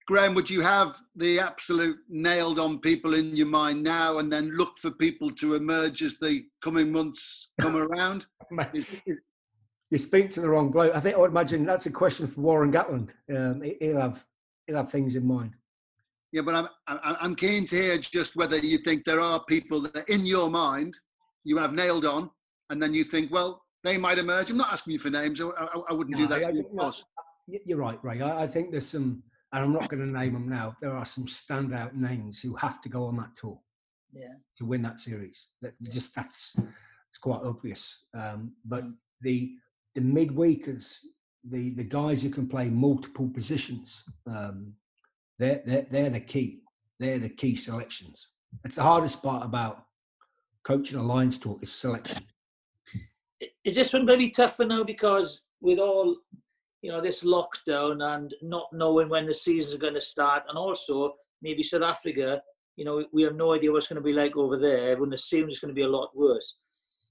Graham, 0.06 0.34
would 0.34 0.48
you 0.48 0.62
have 0.62 0.96
the 1.16 1.38
absolute 1.38 1.98
nailed 2.08 2.58
on 2.58 2.78
people 2.78 3.12
in 3.12 3.36
your 3.36 3.46
mind 3.46 3.82
now 3.82 4.18
and 4.18 4.32
then 4.32 4.56
look 4.56 4.78
for 4.78 4.90
people 4.90 5.30
to 5.32 5.54
emerge 5.54 6.02
as 6.02 6.16
the 6.16 6.46
coming 6.62 6.90
months 6.90 7.50
come 7.60 7.76
around? 7.92 8.26
you 9.90 9.98
speak 9.98 10.30
to 10.30 10.40
the 10.40 10.48
wrong 10.48 10.70
bloke. 10.70 10.94
I 10.94 11.00
think 11.00 11.16
I 11.16 11.18
would 11.18 11.30
imagine 11.30 11.66
that's 11.66 11.86
a 11.86 11.90
question 11.90 12.26
for 12.26 12.40
Warren 12.40 12.72
Gatland. 12.72 13.10
Um, 13.34 13.62
he'll 13.80 14.00
have 14.00 14.24
he'll 14.68 14.76
have 14.76 14.92
things 14.92 15.16
in 15.16 15.26
mind. 15.26 15.54
Yeah, 16.30 16.42
but 16.42 16.54
I'm 16.54 16.68
I'm 16.86 17.34
keen 17.34 17.64
to 17.64 17.76
hear 17.76 17.98
just 17.98 18.36
whether 18.36 18.58
you 18.58 18.78
think 18.78 19.04
there 19.04 19.20
are 19.20 19.42
people 19.44 19.80
that 19.80 20.08
in 20.08 20.26
your 20.26 20.50
mind 20.50 20.94
you 21.42 21.56
have 21.56 21.72
nailed 21.72 22.04
on, 22.04 22.30
and 22.70 22.80
then 22.80 22.92
you 22.92 23.02
think, 23.02 23.32
well, 23.32 23.62
they 23.82 23.96
might 23.96 24.18
emerge. 24.18 24.50
I'm 24.50 24.58
not 24.58 24.70
asking 24.72 24.92
you 24.92 24.98
for 24.98 25.10
names. 25.10 25.40
I, 25.40 25.46
I, 25.46 25.80
I 25.88 25.92
wouldn't 25.94 26.18
no, 26.18 26.26
do 26.26 26.34
that. 26.34 26.44
I, 26.44 26.86
I, 26.86 27.60
you're 27.64 27.78
right, 27.78 27.98
Ray. 28.04 28.20
I, 28.20 28.46
think 28.46 28.70
there's 28.70 28.86
some 28.86 29.22
and 29.52 29.64
I'm 29.64 29.72
not 29.72 29.88
going 29.88 30.04
to 30.04 30.18
name 30.18 30.34
them 30.34 30.48
now. 30.48 30.76
There 30.80 30.94
are 30.94 31.06
some 31.06 31.24
standout 31.24 31.94
names 31.94 32.40
who 32.40 32.54
have 32.56 32.82
to 32.82 32.90
go 32.90 33.06
on 33.06 33.16
that 33.16 33.34
tour, 33.34 33.58
yeah, 34.12 34.34
to 34.56 34.66
win 34.66 34.82
that 34.82 35.00
series. 35.00 35.48
That 35.62 35.72
just 35.82 36.14
that's 36.14 36.54
it's 37.08 37.18
quite 37.18 37.40
obvious. 37.42 38.04
Um, 38.14 38.52
but 38.66 38.84
the 39.22 39.54
the 39.94 40.02
midweekers, 40.02 40.98
the 41.44 41.70
the 41.74 41.84
guys 41.84 42.22
who 42.22 42.30
can 42.30 42.48
play 42.48 42.68
multiple 42.70 43.28
positions, 43.28 44.04
um, 44.26 44.72
they're, 45.38 45.62
they're 45.64 45.86
they're 45.90 46.10
the 46.10 46.20
key. 46.20 46.62
They're 46.98 47.18
the 47.18 47.28
key 47.28 47.54
selections. 47.54 48.28
It's 48.64 48.76
the 48.76 48.82
hardest 48.82 49.22
part 49.22 49.44
about 49.44 49.84
coaching 50.64 50.98
a 50.98 51.02
Lions 51.02 51.38
tour 51.38 51.58
is 51.62 51.72
selection. 51.72 52.24
Is 53.64 53.76
this 53.76 53.92
one 53.92 54.06
going 54.06 54.18
to 54.18 54.26
be 54.26 54.30
tougher 54.30 54.64
now 54.64 54.82
because 54.82 55.42
with 55.60 55.78
all 55.78 56.16
you 56.82 56.92
know, 56.92 57.00
this 57.00 57.24
lockdown 57.24 58.14
and 58.14 58.34
not 58.42 58.68
knowing 58.72 59.08
when 59.08 59.26
the 59.26 59.34
seasons 59.34 59.74
are 59.74 59.78
going 59.78 59.94
to 59.94 60.00
start, 60.00 60.44
and 60.48 60.56
also 60.56 61.14
maybe 61.42 61.62
South 61.62 61.82
Africa, 61.82 62.40
you 62.76 62.84
know, 62.84 63.04
we 63.12 63.22
have 63.22 63.34
no 63.34 63.52
idea 63.52 63.72
what's 63.72 63.88
going 63.88 64.00
to 64.00 64.02
be 64.02 64.12
like 64.12 64.36
over 64.36 64.56
there. 64.56 64.90
Everyone 64.90 65.12
assumes 65.12 65.50
it's 65.50 65.60
going 65.60 65.74
to 65.74 65.74
be 65.74 65.82
a 65.82 65.88
lot 65.88 66.10
worse. 66.14 66.58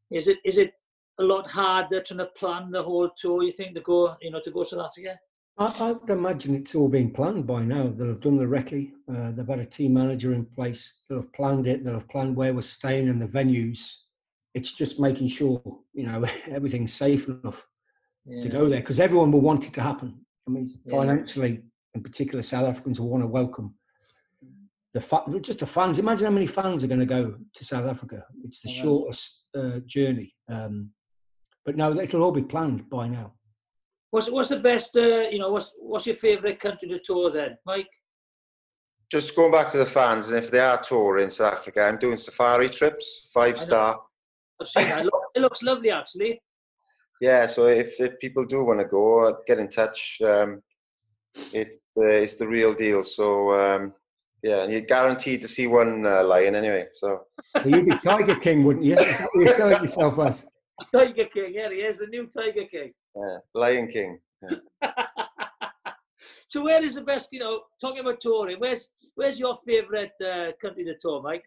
Is 0.10 0.30
it 0.30 0.38
is 0.46 0.58
it 0.58 0.72
a 1.20 1.24
lot 1.24 1.50
harder 1.50 2.02
trying 2.02 2.20
to 2.20 2.26
plan 2.28 2.72
the 2.72 2.84
whole 2.84 3.10
tour? 3.18 3.44
You 3.44 3.52
think 3.52 3.76
to 3.76 3.82
go, 3.82 4.16
you 4.22 4.32
know, 4.32 4.42
to 4.42 4.52
go 4.52 4.64
to 4.64 4.70
South 4.70 4.86
Africa? 4.88 5.20
I, 5.58 5.74
I 5.80 5.92
would 5.94 6.10
imagine 6.10 6.54
it's 6.56 6.76
all 6.76 6.90
been 6.90 7.12
planned 7.12 7.48
by 7.48 7.64
now. 7.64 7.88
They'll 7.90 8.10
have 8.10 8.20
done 8.22 8.38
the 8.38 8.46
recce. 8.46 8.92
Uh, 9.12 9.32
they've 9.32 9.48
had 9.48 9.60
a 9.60 9.66
team 9.66 9.94
manager 9.94 10.34
in 10.34 10.46
place. 10.46 11.00
They'll 11.10 11.22
have 11.22 11.34
planned 11.34 11.66
it. 11.68 11.84
They'll 11.84 11.96
have 11.96 12.10
planned 12.10 12.36
where 12.36 12.54
we're 12.54 12.62
staying 12.62 13.10
and 13.10 13.22
the 13.22 13.28
venues. 13.28 13.92
It's 14.54 14.72
just 14.74 15.00
making 15.00 15.28
sure 15.30 15.62
you 15.94 16.06
know 16.06 16.26
everything's 16.48 16.94
safe 16.94 17.28
enough 17.28 17.66
Yeah. 18.26 18.42
to 18.42 18.50
go 18.50 18.70
there 18.70 18.80
because 18.82 19.00
everyone 19.00 19.32
will 19.32 19.42
want 19.42 19.66
it 19.68 19.74
to 19.74 19.82
happen. 19.82 20.20
I 20.48 20.52
mean, 20.52 20.68
Yeah. 20.86 20.92
financially, 21.00 21.64
in 21.96 22.04
particular, 22.04 22.44
South 22.44 22.68
Africans 22.68 23.00
will 23.00 23.10
want 23.10 23.24
to 23.24 23.28
welcome 23.28 23.74
the 24.94 25.02
fa- 25.02 25.24
just 25.42 25.60
the 25.60 25.68
fans. 25.68 26.00
Imagine 26.00 26.26
how 26.26 26.32
many 26.32 26.48
fans 26.48 26.84
are 26.84 26.88
going 26.88 27.00
to 27.00 27.06
go 27.06 27.36
to 27.54 27.64
South 27.66 27.86
Africa. 27.86 28.24
It's 28.44 28.62
the 28.62 28.70
know. 28.70 28.82
shortest 28.84 29.44
uh, 29.56 29.80
journey. 29.86 30.34
Um, 30.50 30.92
but 31.68 31.76
no, 31.76 31.92
it'll 32.00 32.24
all 32.24 32.32
be 32.32 32.42
planned 32.42 32.90
by 32.90 33.10
now. 33.10 33.34
What's 34.12 34.32
what's 34.32 34.48
the 34.48 34.60
best? 34.60 34.96
Uh, 34.96 35.28
you 35.30 35.38
know, 35.38 35.52
what's 35.52 35.74
what's 35.78 36.08
your 36.08 36.16
favourite 36.16 36.62
country 36.62 36.88
to 36.88 37.00
tour 37.04 37.30
then, 37.30 37.58
Mike? 37.66 37.90
Just 39.12 39.36
going 39.36 39.52
back 39.52 39.70
to 39.74 39.78
the 39.78 39.86
fans, 39.86 40.30
and 40.30 40.38
if 40.42 40.50
they 40.50 40.60
are 40.60 40.82
touring 40.82 41.30
South 41.30 41.56
Africa, 41.56 41.82
I'm 41.82 42.00
doing 42.00 42.16
safari 42.16 42.70
trips, 42.70 43.30
five 43.34 43.60
star. 43.60 44.00
I've 44.62 44.68
seen 44.68 44.86
that. 44.86 45.06
It 45.06 45.12
It 45.36 45.42
looks 45.42 45.62
lovely, 45.62 45.92
actually. 45.92 46.42
Yeah, 47.20 47.46
so 47.48 47.66
if, 47.66 48.00
if 48.00 48.18
people 48.20 48.46
do 48.46 48.64
want 48.64 48.80
to 48.80 48.86
go, 48.86 49.38
get 49.46 49.60
in 49.60 49.68
touch. 49.68 50.22
Um, 50.24 50.62
it 51.54 51.80
uh, 51.98 52.24
it's 52.24 52.36
the 52.36 52.48
real 52.48 52.74
deal. 52.74 53.04
So 53.04 53.54
um, 53.54 53.94
yeah, 54.42 54.64
and 54.64 54.72
you're 54.72 54.82
guaranteed 54.96 55.42
to 55.42 55.50
see 55.50 55.68
one 55.68 56.06
uh, 56.06 56.24
lion 56.24 56.56
anyway. 56.56 56.86
So 56.94 57.24
So 57.62 57.68
you'd 57.68 57.88
be 57.88 57.98
Tiger 57.98 58.36
King, 58.36 58.64
wouldn't 58.64 58.86
you? 58.86 58.94
Is 58.94 59.18
that 59.18 59.30
what 59.34 59.44
you're 59.44 59.54
selling 59.54 59.82
yourself 59.82 60.18
as? 60.20 60.46
Tiger 60.94 61.26
King, 61.26 61.54
yeah, 61.54 61.70
he 61.70 61.78
is 61.78 62.00
the 62.00 62.08
new 62.08 62.28
Tiger 62.28 62.66
King. 62.66 62.94
yeah, 63.16 63.38
Lion 63.54 63.88
King. 63.88 64.20
so 66.48 66.64
where 66.64 66.84
is 66.84 66.96
the 66.96 67.02
best? 67.02 67.30
You 67.32 67.40
know, 67.40 67.62
talking 67.82 68.00
about 68.00 68.22
touring, 68.22 68.60
where's 68.60 68.90
where's 69.16 69.40
your 69.40 69.58
favourite 69.66 70.12
uh, 70.22 70.52
country 70.62 70.84
to 70.86 70.96
tour, 71.00 71.22
Mike? 71.22 71.46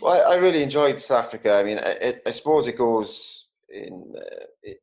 Well, 0.00 0.14
I, 0.14 0.34
I 0.34 0.36
really 0.36 0.62
enjoyed 0.62 1.00
South 1.00 1.26
Africa. 1.26 1.54
I 1.54 1.64
mean, 1.64 1.78
I, 1.78 2.20
I 2.26 2.30
suppose 2.30 2.66
it 2.66 2.78
goes 2.78 3.48
in. 3.68 4.14
Uh, 4.16 4.44
it, 4.62 4.78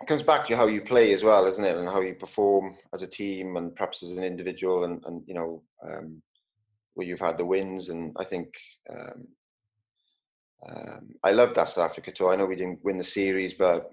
it 0.00 0.06
comes 0.06 0.22
back 0.22 0.46
to 0.46 0.56
how 0.56 0.66
you 0.68 0.82
play 0.82 1.12
as 1.12 1.24
well, 1.24 1.46
isn't 1.46 1.64
it? 1.64 1.76
And 1.76 1.88
how 1.88 2.00
you 2.00 2.14
perform 2.14 2.76
as 2.94 3.02
a 3.02 3.06
team, 3.06 3.56
and 3.56 3.74
perhaps 3.74 4.02
as 4.02 4.12
an 4.12 4.22
individual, 4.22 4.84
and, 4.84 5.02
and 5.06 5.22
you 5.26 5.34
know, 5.34 5.62
um, 5.82 6.22
where 6.94 7.06
you've 7.06 7.20
had 7.20 7.38
the 7.38 7.44
wins. 7.44 7.88
And 7.88 8.14
I 8.18 8.24
think 8.24 8.48
um, 8.90 9.26
um, 10.66 11.14
I 11.22 11.32
loved 11.32 11.56
that 11.56 11.68
South 11.68 11.90
Africa 11.90 12.12
tour. 12.12 12.32
I 12.32 12.36
know 12.36 12.46
we 12.46 12.56
didn't 12.56 12.84
win 12.84 12.98
the 12.98 13.04
series, 13.04 13.54
but 13.54 13.90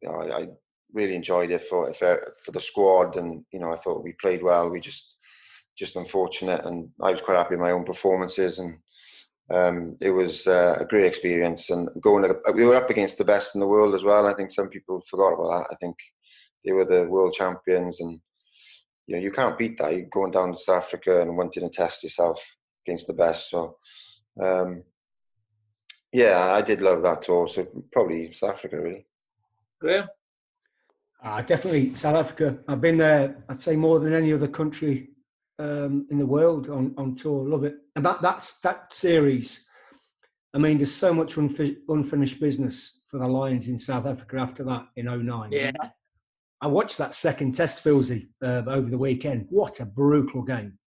you 0.00 0.08
know, 0.08 0.14
I, 0.16 0.40
I 0.40 0.46
really 0.92 1.14
enjoyed 1.14 1.50
it 1.50 1.62
for 1.62 1.92
for 1.94 2.34
for 2.44 2.52
the 2.52 2.60
squad, 2.60 3.16
and 3.16 3.44
you 3.52 3.60
know, 3.60 3.72
I 3.72 3.76
thought 3.76 4.04
we 4.04 4.14
played 4.20 4.42
well. 4.42 4.68
We 4.68 4.80
just 4.80 5.16
just 5.78 5.96
unfortunate, 5.96 6.64
and 6.66 6.88
I 7.00 7.12
was 7.12 7.20
quite 7.20 7.36
happy 7.36 7.54
with 7.54 7.60
my 7.60 7.70
own 7.70 7.84
performances 7.84 8.58
and 8.58 8.76
um, 9.52 9.96
it 10.00 10.10
was 10.10 10.46
uh, 10.46 10.76
a 10.80 10.84
great 10.84 11.04
experience 11.04 11.70
and 11.70 11.88
going 12.00 12.32
we 12.54 12.64
were 12.64 12.76
up 12.76 12.90
against 12.90 13.18
the 13.18 13.24
best 13.24 13.54
in 13.54 13.60
the 13.60 13.66
world 13.66 13.94
as 13.94 14.04
well 14.04 14.26
i 14.26 14.34
think 14.34 14.50
some 14.50 14.68
people 14.68 15.02
forgot 15.08 15.34
about 15.34 15.48
that 15.48 15.66
i 15.72 15.76
think 15.76 15.96
they 16.64 16.72
were 16.72 16.84
the 16.84 17.04
world 17.08 17.32
champions 17.32 18.00
and 18.00 18.20
you 19.06 19.16
know 19.16 19.22
you 19.22 19.30
can't 19.30 19.58
beat 19.58 19.76
that 19.78 19.92
you're 19.92 20.06
going 20.12 20.30
down 20.30 20.52
to 20.52 20.58
south 20.58 20.84
africa 20.84 21.20
and 21.20 21.36
wanting 21.36 21.62
to 21.62 21.68
test 21.68 22.02
yourself 22.02 22.40
against 22.86 23.06
the 23.06 23.12
best 23.12 23.50
so 23.50 23.76
um, 24.42 24.82
yeah 26.12 26.52
i 26.52 26.60
did 26.60 26.82
love 26.82 27.02
that 27.02 27.22
tour 27.22 27.48
so 27.48 27.66
probably 27.90 28.32
south 28.32 28.54
africa 28.54 28.80
really 28.80 29.06
Graham? 29.82 30.06
Ah, 31.24 31.40
definitely 31.40 31.92
South 31.94 32.16
Africa. 32.16 32.58
I've 32.68 32.80
been 32.80 32.96
there. 32.96 33.44
I'd 33.48 33.56
say 33.56 33.74
more 33.74 33.98
than 33.98 34.12
any 34.12 34.32
other 34.32 34.46
country 34.46 35.10
um, 35.58 36.06
in 36.10 36.18
the 36.18 36.26
world 36.26 36.70
on, 36.70 36.94
on 36.96 37.16
tour. 37.16 37.44
Love 37.48 37.64
it. 37.64 37.74
And 37.96 38.06
that 38.06 38.22
that's 38.22 38.60
that 38.60 38.92
series. 38.92 39.64
I 40.54 40.58
mean, 40.58 40.78
there's 40.78 40.94
so 40.94 41.12
much 41.12 41.34
unfi- 41.34 41.78
unfinished 41.88 42.40
business 42.40 43.00
for 43.08 43.18
the 43.18 43.26
Lions 43.26 43.68
in 43.68 43.76
South 43.76 44.06
Africa 44.06 44.36
after 44.36 44.62
that 44.64 44.86
in 44.96 45.06
09. 45.06 45.50
Yeah. 45.50 45.72
I 46.60 46.66
watched 46.68 46.98
that 46.98 47.14
second 47.14 47.56
test, 47.56 47.82
Philsy, 47.82 48.28
uh, 48.42 48.62
over 48.68 48.88
the 48.88 48.98
weekend. 48.98 49.46
What 49.50 49.80
a 49.80 49.84
brutal 49.84 50.42
game, 50.42 50.78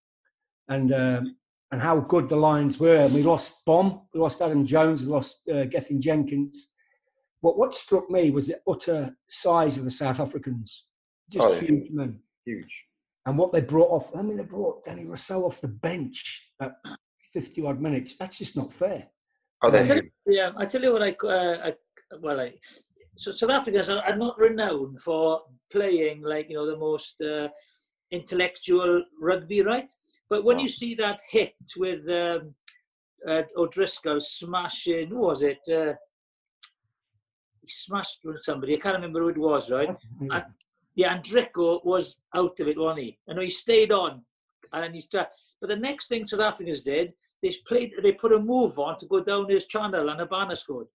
and 0.68 0.92
um, 0.94 1.36
and 1.72 1.80
how 1.80 2.00
good 2.00 2.28
the 2.28 2.36
Lions 2.36 2.78
were. 2.78 3.04
And 3.04 3.14
we 3.14 3.22
lost 3.22 3.64
Bomb, 3.64 4.02
we 4.14 4.20
lost 4.20 4.40
Adam 4.40 4.66
Jones, 4.66 5.04
we 5.04 5.12
lost 5.12 5.48
uh, 5.48 5.64
Gethin 5.64 6.00
Jenkins. 6.00 6.72
But 7.42 7.58
what 7.58 7.74
struck 7.74 8.10
me 8.10 8.30
was 8.30 8.46
the 8.46 8.60
utter 8.68 9.14
size 9.28 9.76
of 9.76 9.84
the 9.84 9.90
South 9.90 10.20
Africans, 10.20 10.86
just 11.30 11.46
Oh, 11.46 11.52
yeah. 11.52 11.60
huge 11.60 11.90
men, 11.90 12.20
huge 12.44 12.86
and 13.26 13.36
what 13.36 13.52
they 13.52 13.60
brought 13.60 13.90
off. 13.90 14.16
I 14.16 14.22
mean, 14.22 14.36
they 14.36 14.44
brought 14.44 14.84
Danie 14.84 15.06
Rossouw 15.06 15.44
off 15.44 15.60
the 15.60 15.68
bench 15.68 16.48
at 16.60 16.72
fifty 17.32 17.62
odd 17.64 17.80
minutes. 17.80 18.16
That's 18.16 18.38
just 18.38 18.56
not 18.56 18.72
fair. 18.72 19.06
oh 19.62 19.68
I 19.68 19.70
they're 19.70 19.84
tell 19.84 19.96
you, 19.96 20.10
yeah, 20.26 20.50
I 20.56 20.64
tell 20.64 20.82
you 20.82 20.92
what, 20.92 21.02
I, 21.02 21.10
uh, 21.26 21.68
I 21.68 21.74
well, 22.22 22.40
I, 22.40 22.54
so 23.16 23.32
South 23.32 23.50
Africans 23.50 23.90
are, 23.90 24.02
are 24.02 24.16
not 24.16 24.38
renowned 24.38 25.00
for 25.00 25.42
playing 25.70 26.22
like 26.22 26.48
you 26.48 26.56
know 26.56 26.66
the 26.66 26.78
most 26.78 27.20
uh, 27.20 27.48
intellectual 28.10 29.04
rugby, 29.20 29.62
right? 29.62 29.90
But 30.28 30.44
when 30.44 30.58
you 30.58 30.68
see 30.68 30.94
that 30.96 31.20
hit 31.30 31.54
with 31.76 32.08
um, 32.08 32.54
uh, 33.28 33.42
O'Driscoll 33.56 34.20
smashing, 34.20 35.08
who 35.08 35.18
was 35.18 35.42
it? 35.42 35.58
Uh, 35.68 35.94
he 37.60 37.68
smashed 37.68 38.20
somebody. 38.40 38.76
I 38.76 38.78
can't 38.78 38.94
remember 38.96 39.20
who 39.20 39.28
it 39.28 39.38
was, 39.38 39.70
right? 39.70 39.94
Yeah. 40.20 40.42
Yeah, 40.94 41.14
and 41.14 41.22
Drico 41.22 41.84
was 41.84 42.22
out 42.34 42.58
of 42.58 42.68
it, 42.68 42.78
wasn't 42.78 43.04
he? 43.04 43.18
I 43.28 43.34
know 43.34 43.42
he 43.42 43.50
stayed 43.50 43.92
on, 43.92 44.22
and 44.72 44.94
he's 44.94 45.08
tried. 45.08 45.26
But 45.60 45.68
the 45.68 45.76
next 45.76 46.08
thing 46.08 46.26
South 46.26 46.40
Africans 46.40 46.82
did, 46.82 47.12
they 47.42 47.54
played, 47.68 47.92
they 48.02 48.12
put 48.12 48.32
a 48.32 48.38
move 48.38 48.78
on 48.78 48.96
to 48.98 49.06
go 49.06 49.22
down 49.22 49.50
his 49.50 49.66
channel, 49.66 50.08
and 50.08 50.18
Habana 50.18 50.56
scored. 50.56 50.86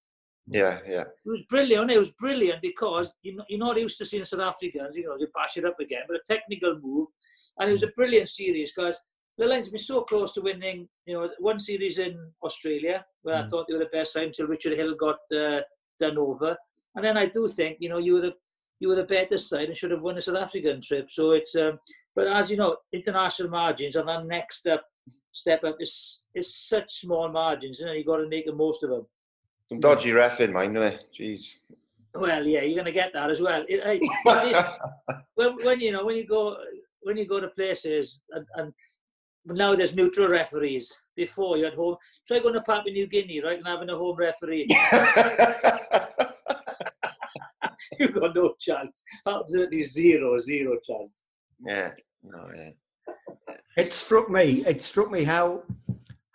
Yeah 0.52 0.80
yeah 0.88 1.06
It 1.26 1.30
was 1.30 1.44
brilliant. 1.50 1.92
It 1.92 2.00
was 2.00 2.12
brilliant 2.12 2.62
because 2.62 3.14
you 3.24 3.36
know, 3.36 3.46
you're 3.48 3.60
not 3.60 3.78
used 3.80 3.98
to 4.00 4.06
seeing 4.06 4.26
South 4.26 4.40
Africans, 4.42 4.96
you 4.96 5.06
know, 5.06 5.18
they 5.18 5.28
bash 5.36 5.58
it 5.58 5.66
up 5.66 5.80
again, 5.80 6.04
but 6.08 6.18
a 6.18 6.22
technical 6.26 6.80
move, 6.82 7.10
and 7.58 7.70
it 7.70 7.74
was 7.74 7.84
a 7.84 7.96
brilliant 8.00 8.30
series 8.30 8.74
because 8.74 9.00
have 9.40 9.72
been 9.72 9.80
so 9.80 10.02
close 10.02 10.34
to 10.34 10.42
winning. 10.42 10.88
You 11.06 11.14
know, 11.14 11.30
one 11.40 11.60
series 11.60 11.98
in 11.98 12.14
Australia 12.44 13.06
where 13.24 13.38
I 13.38 13.44
Mm. 13.44 13.50
thought 13.50 13.66
they 13.68 13.74
were 13.74 13.86
the 13.86 13.98
best 13.98 14.14
side 14.14 14.28
until 14.28 14.48
Richard 14.48 14.78
Hill 14.78 14.96
got 14.96 15.20
uh, 15.36 15.62
done 16.00 16.18
over, 16.18 16.58
and 16.96 17.06
then 17.06 17.18
I 17.18 17.26
do 17.28 17.48
think 17.48 17.78
you 17.80 17.90
know 17.90 17.98
you 17.98 18.14
were 18.16 18.22
the 18.22 18.34
you 18.80 18.90
were 18.90 18.96
the 18.96 19.04
better 19.04 19.38
side 19.38 19.68
and 19.68 19.78
should 19.78 19.92
have 19.92 20.02
won 20.02 20.16
the 20.16 20.22
South 20.22 20.38
African 20.38 20.82
trip. 20.82 21.10
So 21.12 21.32
it's 21.32 21.56
um, 21.56 21.80
but 22.16 22.28
as 22.28 22.50
you 22.52 22.58
know, 22.58 22.78
international 22.92 23.50
margins 23.50 23.96
and 23.96 24.08
that 24.08 24.26
next 24.26 24.58
step 24.58 24.84
step 25.32 25.64
up 25.64 25.78
is 25.80 26.26
is 26.34 26.56
such 26.56 26.92
small 27.02 27.30
margins. 27.30 27.80
You 27.80 27.86
know, 27.86 27.94
you 27.94 28.04
got 28.06 28.18
to 28.18 28.28
make 28.28 28.46
the 28.46 28.54
most 28.54 28.84
of 28.84 28.90
them. 28.90 29.06
Some 29.72 29.80
dodgy 29.80 30.12
ref 30.12 30.42
in 30.42 30.52
mind 30.52 30.76
isn't 30.76 30.94
it 30.94 31.06
jeez 31.18 31.44
Well, 32.14 32.46
yeah, 32.46 32.64
you're 32.64 32.76
going 32.76 32.94
to 32.94 33.00
get 33.02 33.14
that 33.14 33.32
as 33.32 33.40
well. 33.40 33.64
It, 33.70 33.82
hey, 33.86 34.00
it- 34.02 34.66
when, 35.36 35.56
when 35.66 35.80
you 35.80 35.94
know 35.94 36.04
when 36.06 36.18
you 36.18 36.28
go 36.28 36.58
when 37.02 37.16
you 37.18 37.26
go 37.26 37.40
to 37.40 37.48
places 37.48 38.22
and, 38.32 38.46
and 38.56 38.74
now 39.46 39.74
there's 39.76 39.96
neutral 39.96 40.28
referees. 40.28 40.94
Before 41.16 41.58
you 41.58 41.64
had 41.66 41.74
home. 41.76 41.96
Try 42.28 42.40
going 42.40 42.54
to 42.56 42.62
Papua 42.62 42.92
New 42.94 43.08
Guinea, 43.08 43.42
right, 43.42 43.58
and 43.60 43.68
having 43.68 43.90
a 43.90 43.96
home 43.98 44.16
referee. 44.18 44.68
You've 48.00 48.14
got 48.14 48.36
no 48.36 48.54
chance. 48.60 49.04
Absolutely 49.28 49.84
zero, 49.84 50.40
zero 50.40 50.78
chance. 50.88 51.24
yeah 51.66 51.92
no 52.24 52.50
yeah 52.56 52.72
It 53.78 53.92
struck 53.94 54.30
me. 54.30 54.64
It 54.66 54.82
struck 54.82 55.10
me 55.12 55.24
how 55.24 55.64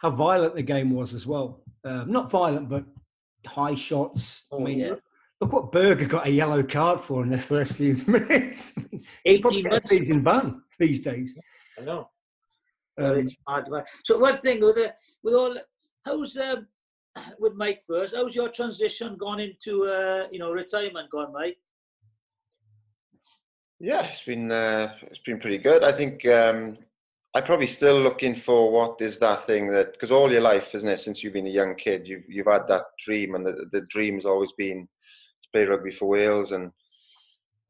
how 0.03 0.11
violent 0.11 0.55
the 0.55 0.63
game 0.75 0.91
was 1.01 1.15
as 1.15 1.27
well. 1.27 1.61
Um, 1.85 2.11
not 2.11 2.31
violent, 2.31 2.69
but 2.69 2.85
high 3.47 3.75
shots. 3.75 4.47
I 4.53 4.57
Oh, 4.57 4.61
mean, 4.61 4.79
yeah. 4.79 4.89
look, 4.91 5.03
look 5.41 5.53
what 5.53 5.73
Burger 5.73 6.07
got 6.07 6.27
a 6.27 6.31
yellow 6.31 6.63
card 6.63 7.01
for 7.01 7.23
in 7.23 7.31
the 7.31 7.39
first 7.39 7.77
few 7.77 7.95
minutes. 8.07 8.77
He'd 9.25 9.41
probably 9.43 9.61
18 9.61 9.63
get 9.63 9.73
a 9.73 9.75
months. 9.75 9.89
season 9.89 10.23
ban 10.23 10.63
these 10.79 11.01
days. 11.03 11.37
I 11.79 11.83
know. 11.83 12.09
Um, 12.99 13.19
it's 13.19 13.37
hard. 13.47 13.67
to- 13.67 13.85
So 14.05 14.19
one 14.19 14.41
thing 14.41 14.61
with 14.63 14.77
the, 14.77 14.95
with 15.23 15.35
all 15.35 15.57
how's 16.05 16.37
um, 16.39 16.67
with 17.39 17.55
Mike 17.55 17.81
first? 17.87 18.15
How's 18.17 18.35
your 18.35 18.49
transition 18.49 19.17
gone 19.19 19.41
into 19.41 19.85
uh, 19.85 20.27
you 20.33 20.39
know 20.39 20.51
retirement 20.53 21.11
gone, 21.11 21.33
Mike? 21.33 21.59
Yeah, 23.79 24.05
it's 24.07 24.23
been 24.23 24.51
uh, 24.51 24.95
it's 25.03 25.21
been 25.27 25.39
pretty 25.39 25.59
good. 25.59 25.85
I 25.85 25.93
think 25.93 26.25
um, 26.27 26.79
I'm 27.37 27.45
probably 27.45 27.67
still 27.67 28.01
looking 28.01 28.35
for 28.35 28.73
what 28.73 28.99
is 29.03 29.19
that 29.19 29.47
thing 29.47 29.71
that 29.73 29.93
because 29.93 30.11
all 30.11 30.33
your 30.33 30.41
life, 30.41 30.75
isn't 30.75 30.89
it? 30.89 31.01
Since 31.01 31.23
you've 31.23 31.35
been 31.35 31.47
a 31.47 31.51
young 31.51 31.75
kid, 31.75 32.09
you've 32.09 32.25
you've 32.27 32.47
had 32.47 32.67
that 32.69 32.85
dream, 32.99 33.35
and 33.35 33.45
the 33.45 33.67
the 33.73 33.83
dream's 33.91 34.25
always 34.25 34.53
been 34.53 34.89
to 35.43 35.49
play 35.53 35.67
rugby 35.67 35.93
for 35.93 36.07
Wales, 36.09 36.53
and 36.53 36.73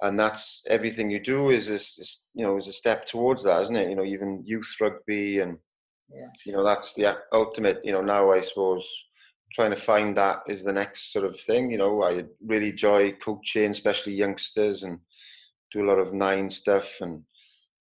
and 0.02 0.20
that's 0.20 0.62
everything 0.68 1.10
you 1.10 1.18
do 1.18 1.50
is 1.50 1.66
is, 1.66 1.98
is 1.98 2.28
you 2.32 2.44
know 2.44 2.56
is 2.56 2.68
a 2.68 2.72
step 2.72 3.06
towards 3.06 3.42
that, 3.42 3.60
isn't 3.62 3.74
it? 3.74 3.90
You 3.90 3.96
know, 3.96 4.04
even 4.04 4.44
youth 4.46 4.72
rugby, 4.80 5.40
and 5.40 5.58
Yeah. 6.14 6.28
you 6.44 6.52
know 6.52 6.62
that's 6.62 6.94
the 6.94 7.16
ultimate. 7.32 7.80
You 7.82 7.90
know, 7.90 8.02
now 8.02 8.30
I 8.30 8.42
suppose 8.42 8.86
trying 9.52 9.72
to 9.74 9.86
find 9.90 10.16
that 10.16 10.42
is 10.46 10.62
the 10.62 10.72
next 10.72 11.12
sort 11.12 11.24
of 11.24 11.40
thing. 11.40 11.72
You 11.72 11.78
know, 11.78 12.04
I 12.04 12.22
really 12.40 12.70
enjoy 12.70 13.14
coaching, 13.14 13.72
especially 13.72 14.14
youngsters, 14.14 14.84
and 14.84 15.00
do 15.72 15.82
a 15.84 15.88
lot 15.90 15.98
of 15.98 16.14
nine 16.14 16.50
stuff, 16.50 16.88
and 17.00 17.24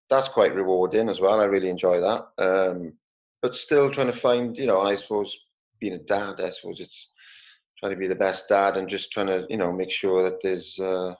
that's 0.08 0.28
quite 0.28 0.54
rewarding 0.54 1.08
as 1.08 1.20
well. 1.20 1.40
I 1.40 1.44
really 1.44 1.68
enjoy 1.68 2.00
that. 2.00 2.26
Um, 2.38 2.92
but 3.42 3.54
still 3.54 3.90
trying 3.90 4.06
to 4.08 4.18
find, 4.18 4.56
you 4.56 4.66
know, 4.66 4.82
I 4.82 4.94
suppose 4.94 5.36
being 5.80 5.94
a 5.94 5.98
dad, 5.98 6.40
I 6.40 6.50
suppose 6.50 6.80
it's 6.80 7.10
trying 7.78 7.92
to 7.92 7.98
be 7.98 8.08
the 8.08 8.14
best 8.14 8.48
dad 8.48 8.76
and 8.76 8.88
just 8.88 9.12
trying 9.12 9.26
to, 9.26 9.46
you 9.48 9.56
know, 9.56 9.72
make 9.72 9.90
sure 9.90 10.22
that 10.28 10.38
there's, 10.42 10.78
uh, 10.78 11.14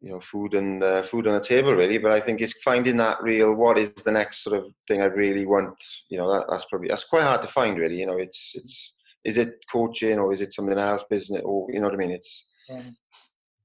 you 0.00 0.10
know, 0.10 0.20
food 0.20 0.54
and 0.54 0.82
uh, 0.84 1.02
food 1.02 1.26
on 1.26 1.34
the 1.34 1.40
table 1.40 1.72
really. 1.72 1.98
But 1.98 2.12
I 2.12 2.20
think 2.20 2.40
it's 2.40 2.60
finding 2.62 2.96
that 2.98 3.22
real. 3.22 3.52
What 3.54 3.78
is 3.78 3.90
the 3.90 4.12
next 4.12 4.44
sort 4.44 4.56
of 4.56 4.72
thing 4.86 5.02
I 5.02 5.06
really 5.06 5.44
want? 5.44 5.74
You 6.08 6.18
know, 6.18 6.32
that, 6.32 6.46
that's 6.48 6.66
probably 6.66 6.88
that's 6.88 7.04
quite 7.04 7.24
hard 7.24 7.42
to 7.42 7.48
find 7.48 7.78
really. 7.78 7.98
You 7.98 8.06
know, 8.06 8.18
it's 8.18 8.52
it's 8.54 8.94
is 9.24 9.36
it 9.36 9.56
coaching 9.72 10.18
or 10.18 10.32
is 10.32 10.40
it 10.40 10.52
something 10.52 10.78
else, 10.78 11.02
business 11.10 11.42
or 11.44 11.66
you 11.70 11.80
know 11.80 11.86
what 11.86 11.94
I 11.94 11.98
mean? 11.98 12.12
It's. 12.12 12.50
Um, 12.70 12.96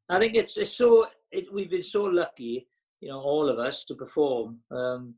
I 0.09 0.19
think 0.19 0.35
it's 0.35 0.57
it's 0.57 0.75
so 0.75 1.05
it, 1.31 1.53
we've 1.53 1.69
been 1.69 1.83
so 1.83 2.05
lucky, 2.05 2.67
you 3.03 3.09
know, 3.09 3.19
all 3.19 3.49
of 3.49 3.59
us 3.59 3.83
to 3.85 3.95
perform. 3.95 4.59
Um, 4.71 5.15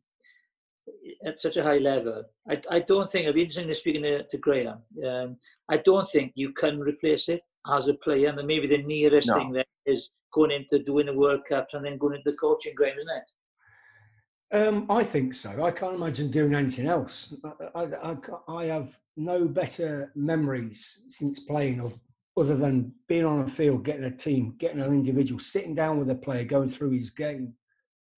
at 1.26 1.42
such 1.42 1.58
a 1.58 1.64
high 1.64 1.80
level. 1.80 2.24
I, 2.50 2.62
I 2.70 2.80
don't 2.80 3.10
think, 3.10 3.28
I've 3.28 3.34
been 3.34 3.46
interested 3.46 3.68
in 3.68 3.74
speaking 3.74 4.04
to, 4.04 4.24
to 4.24 4.38
Graham, 4.38 4.84
um, 5.04 5.38
I 5.70 5.78
don't 5.78 6.08
think 6.08 6.34
you 6.36 6.54
can 6.54 6.80
replace 6.80 7.28
it 7.28 7.42
as 7.72 7.88
a 7.88 7.96
player. 7.96 8.30
And 8.30 8.48
maybe 8.48 8.68
the 8.68 8.84
nearest 8.84 9.28
no. 9.28 9.34
thing 9.36 9.52
there 9.52 9.66
is 9.86 10.12
going 10.32 10.52
into 10.52 10.84
doing 10.84 11.08
the 11.08 11.14
World 11.18 11.42
Cup 11.50 11.68
and 11.74 11.86
then 11.86 11.98
going 11.98 12.16
into 12.16 12.30
the 12.30 12.38
coaching, 12.38 12.76
Graham, 12.76 12.98
isn't 12.98 13.10
it? 13.10 14.68
Um, 14.68 14.86
I 14.90 15.04
think 15.04 15.34
so. 15.34 15.64
I 15.64 15.72
can't 15.72 15.96
imagine 15.96 16.30
doing 16.30 16.54
anything 16.54 16.86
else. 16.86 17.34
I, 17.74 17.86
I, 17.86 18.16
I, 18.48 18.66
have 18.66 18.96
no 19.18 19.46
better 19.46 20.12
memories 20.16 21.06
since 21.10 21.40
playing 21.40 21.80
of 21.80 21.98
other 22.38 22.56
than 22.56 22.94
being 23.08 23.26
on 23.26 23.42
a 23.42 23.48
field, 23.48 23.84
getting 23.84 24.04
a 24.04 24.16
team, 24.16 24.56
getting 24.60 24.82
an 24.82 24.94
individual, 24.94 25.40
sitting 25.40 25.74
down 25.74 25.98
with 25.98 26.12
a 26.12 26.16
player, 26.16 26.44
going 26.44 26.70
through 26.70 26.92
his 26.92 27.10
game, 27.10 27.54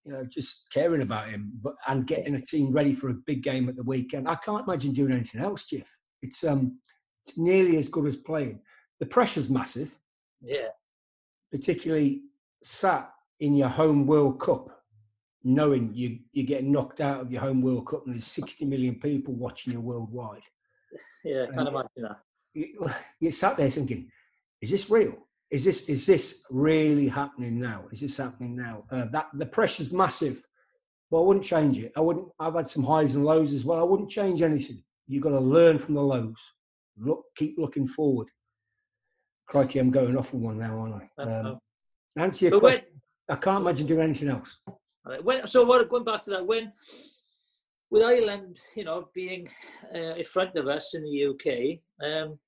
you 0.07 0.13
know, 0.13 0.23
just 0.23 0.67
caring 0.73 1.01
about 1.01 1.29
him, 1.29 1.51
but 1.61 1.75
and 1.87 2.07
getting 2.07 2.35
a 2.35 2.39
team 2.39 2.71
ready 2.71 2.95
for 2.95 3.09
a 3.09 3.13
big 3.13 3.43
game 3.43 3.67
at 3.67 3.75
the 3.75 3.83
weekend. 3.83 4.27
I 4.27 4.35
can't 4.35 4.65
imagine 4.65 4.93
doing 4.93 5.11
anything 5.11 5.41
else, 5.41 5.65
Jeff. 5.65 5.87
It's 6.21 6.43
um, 6.45 6.79
it's 7.25 7.37
nearly 7.37 7.77
as 7.77 7.89
good 7.89 8.05
as 8.05 8.15
playing. 8.15 8.61
The 9.01 9.05
pressure's 9.05 9.49
massive. 9.49 9.97
Yeah. 10.41 10.69
Particularly 11.51 12.21
sat 12.63 13.11
in 13.41 13.53
your 13.53 13.67
home 13.67 14.07
World 14.07 14.39
Cup, 14.39 14.69
knowing 15.43 15.93
you 15.93 16.19
you're 16.31 16.45
getting 16.45 16.71
knocked 16.71 17.01
out 17.01 17.19
of 17.19 17.31
your 17.31 17.41
home 17.41 17.61
World 17.61 17.87
Cup, 17.87 18.05
and 18.05 18.15
there's 18.15 18.27
60 18.27 18.63
million 18.63 18.95
people 18.95 19.33
watching 19.35 19.73
you 19.73 19.81
worldwide. 19.81 20.41
Yeah, 21.25 21.43
I 21.51 21.53
can't 21.53 21.67
imagine 21.67 21.89
that. 22.03 22.19
You, 22.53 22.89
you 23.19 23.31
sat 23.31 23.57
there 23.57 23.69
thinking, 23.69 24.09
"Is 24.61 24.71
this 24.71 24.89
real? 24.89 25.26
Is 25.49 25.63
this 25.63 25.83
is 25.83 26.05
this 26.05 26.43
really 26.49 27.07
happening 27.07 27.59
now? 27.59 27.85
Is 27.91 28.01
this 28.01 28.17
happening 28.17 28.55
now? 28.55 28.83
Uh, 28.91 29.05
that 29.11 29.27
the 29.33 29.45
pressure's 29.45 29.91
massive. 29.91 30.43
Well, 31.09 31.23
I 31.23 31.25
wouldn't 31.25 31.45
change 31.45 31.79
it. 31.79 31.93
I 31.95 32.01
wouldn't. 32.01 32.27
I've 32.39 32.55
had 32.55 32.67
some 32.67 32.83
highs 32.83 33.15
and 33.15 33.25
lows 33.25 33.53
as 33.53 33.63
well. 33.63 33.79
I 33.79 33.83
wouldn't 33.83 34.09
change 34.09 34.41
anything. 34.41 34.83
You've 35.07 35.23
got 35.23 35.29
to 35.29 35.39
learn 35.39 35.79
from 35.79 35.93
the 35.95 36.01
lows. 36.01 36.35
Look, 36.97 37.23
keep 37.37 37.55
looking 37.57 37.87
forward. 37.87 38.27
Crikey, 39.47 39.79
I'm 39.79 39.91
going 39.91 40.17
off 40.17 40.33
on 40.33 40.41
one 40.41 40.59
now, 40.59 40.77
aren't 40.77 41.03
I? 41.17 41.23
Um, 41.23 41.59
answer 42.17 42.45
your 42.45 42.51
but 42.51 42.59
question. 42.59 42.85
When, 43.27 43.37
I 43.37 43.39
can't 43.39 43.61
imagine 43.61 43.87
doing 43.87 44.01
anything 44.01 44.29
else. 44.29 44.57
When, 45.21 45.47
so, 45.47 45.63
what, 45.63 45.87
going 45.87 46.03
back 46.03 46.23
to 46.23 46.31
that, 46.31 46.45
when 46.45 46.73
with 47.89 48.03
Ireland, 48.03 48.59
you 48.75 48.83
know, 48.83 49.09
being 49.13 49.47
uh, 49.95 50.15
in 50.15 50.25
front 50.25 50.57
of 50.57 50.67
us 50.67 50.93
in 50.93 51.03
the 51.03 51.27
UK, 51.27 51.79
um, 52.05 52.39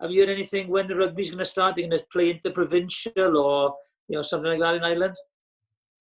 have 0.00 0.10
you 0.10 0.20
heard 0.20 0.30
anything 0.30 0.68
when 0.68 0.86
the 0.86 0.96
rugby's 0.96 1.30
going 1.30 1.38
to 1.38 1.44
start? 1.44 1.76
They're 1.76 1.88
going 1.88 2.00
to 2.00 2.06
play 2.12 2.30
interprovincial 2.30 3.36
or 3.36 3.74
you 4.08 4.16
know 4.16 4.22
something 4.22 4.50
like 4.50 4.60
that 4.60 4.74
in 4.74 4.84
Ireland? 4.84 5.16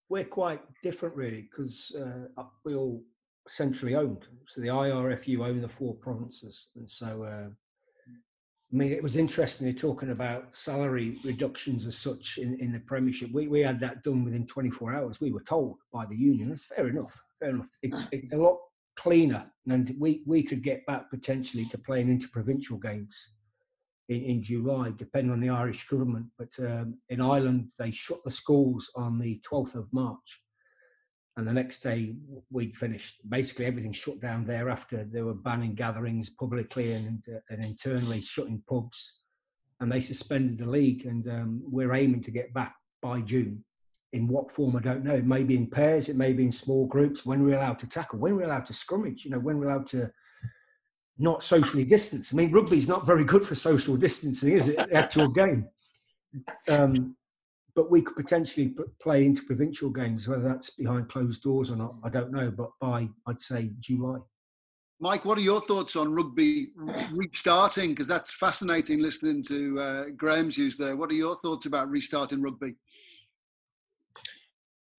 We're 0.09 0.25
quite 0.25 0.61
different, 0.81 1.15
really, 1.15 1.43
because 1.43 1.95
uh, 1.95 2.43
we 2.65 2.73
all 2.73 3.03
centrally 3.47 3.95
owned. 3.95 4.25
So 4.47 4.61
the 4.61 4.67
IRFU 4.67 5.45
own 5.45 5.61
the 5.61 5.69
four 5.69 5.93
provinces, 5.95 6.69
and 6.75 6.89
so 6.89 7.23
uh, 7.23 7.49
I 7.49 8.75
mean 8.75 8.91
it 8.91 9.03
was 9.03 9.15
interesting. 9.15 9.67
You're 9.67 9.75
talking 9.75 10.09
about 10.09 10.53
salary 10.53 11.19
reductions 11.23 11.85
as 11.85 11.97
such 11.97 12.39
in, 12.39 12.59
in 12.59 12.71
the 12.71 12.79
Premiership. 12.79 13.31
We 13.31 13.47
we 13.47 13.61
had 13.61 13.79
that 13.81 14.03
done 14.03 14.23
within 14.25 14.47
24 14.47 14.95
hours. 14.95 15.21
We 15.21 15.31
were 15.31 15.43
told 15.43 15.77
by 15.93 16.07
the 16.07 16.17
union. 16.17 16.49
That's 16.49 16.65
fair 16.65 16.87
enough. 16.87 17.21
Fair 17.39 17.49
enough. 17.51 17.69
It's 17.83 18.07
it's 18.11 18.33
a 18.33 18.37
lot 18.37 18.57
cleaner, 18.99 19.49
and 19.69 19.95
we, 19.97 20.23
we 20.25 20.43
could 20.43 20.61
get 20.61 20.85
back 20.85 21.09
potentially 21.09 21.65
to 21.65 21.77
playing 21.77 22.09
interprovincial 22.09 22.77
games 22.77 23.15
in, 24.09 24.21
in 24.23 24.43
July, 24.43 24.91
depending 24.95 25.31
on 25.31 25.39
the 25.39 25.49
Irish 25.49 25.87
government. 25.87 26.25
But 26.37 26.51
um, 26.59 26.97
in 27.07 27.21
Ireland, 27.21 27.71
they 27.79 27.91
shut 27.91 28.19
the 28.25 28.31
schools 28.31 28.91
on 28.95 29.17
the 29.17 29.41
12th 29.49 29.75
of 29.75 29.87
March. 29.93 30.41
And 31.37 31.47
the 31.47 31.53
next 31.53 31.79
day, 31.79 32.15
we 32.51 32.73
finished. 32.73 33.21
Basically, 33.29 33.65
everything 33.65 33.93
shut 33.93 34.19
down 34.19 34.45
thereafter. 34.45 35.07
They 35.09 35.21
were 35.21 35.33
banning 35.33 35.75
gatherings 35.75 36.29
publicly 36.31 36.91
and, 36.91 37.23
uh, 37.33 37.39
and 37.49 37.63
internally, 37.63 38.19
shutting 38.19 38.61
pubs. 38.67 39.19
And 39.79 39.89
they 39.89 40.01
suspended 40.01 40.57
the 40.57 40.69
league. 40.69 41.05
And 41.05 41.25
um, 41.29 41.61
we're 41.63 41.93
aiming 41.93 42.23
to 42.23 42.31
get 42.31 42.53
back 42.53 42.75
by 43.01 43.21
June 43.21 43.63
in 44.13 44.27
what 44.27 44.51
form 44.51 44.75
I 44.75 44.79
don't 44.79 45.03
know. 45.03 45.15
It 45.15 45.25
may 45.25 45.43
be 45.43 45.55
in 45.55 45.67
pairs, 45.67 46.09
it 46.09 46.15
may 46.15 46.33
be 46.33 46.43
in 46.43 46.51
small 46.51 46.85
groups. 46.85 47.25
When 47.25 47.43
we're 47.43 47.55
allowed 47.55 47.79
to 47.79 47.87
tackle, 47.87 48.19
when 48.19 48.35
we're 48.35 48.43
allowed 48.43 48.65
to 48.67 48.73
scrummage, 48.73 49.23
you 49.23 49.31
know, 49.31 49.39
when 49.39 49.59
we're 49.59 49.67
allowed 49.67 49.87
to 49.87 50.11
not 51.17 51.43
socially 51.43 51.83
distance. 51.83 52.33
I 52.33 52.37
mean, 52.37 52.51
rugby's 52.51 52.87
not 52.87 53.05
very 53.05 53.25
good 53.25 53.45
for 53.45 53.53
social 53.53 53.97
distancing, 53.97 54.53
is 54.53 54.69
it? 54.69 54.77
The 54.77 54.95
actual 54.95 55.29
game. 55.29 55.67
Um, 56.67 57.15
but 57.75 57.91
we 57.91 58.01
could 58.01 58.15
potentially 58.15 58.75
play 59.01 59.25
into 59.25 59.43
provincial 59.43 59.89
games, 59.89 60.27
whether 60.27 60.43
that's 60.43 60.71
behind 60.71 61.09
closed 61.09 61.43
doors 61.43 61.71
or 61.71 61.75
not, 61.75 61.95
I 62.03 62.09
don't 62.09 62.31
know. 62.31 62.49
But 62.51 62.71
by 62.79 63.09
I'd 63.27 63.39
say 63.39 63.71
July. 63.79 64.17
Mike, 65.01 65.23
what 65.23 65.37
are 65.37 65.41
your 65.41 65.61
thoughts 65.61 65.95
on 65.95 66.13
rugby 66.13 66.69
restarting? 67.13 67.91
Because 67.91 68.07
that's 68.07 68.33
fascinating 68.33 68.99
listening 68.99 69.41
to 69.43 69.79
uh, 69.79 70.03
Graham's 70.17 70.57
use 70.57 70.75
there. 70.75 70.97
What 70.97 71.09
are 71.09 71.15
your 71.15 71.37
thoughts 71.37 71.67
about 71.67 71.89
restarting 71.89 72.41
rugby? 72.41 72.75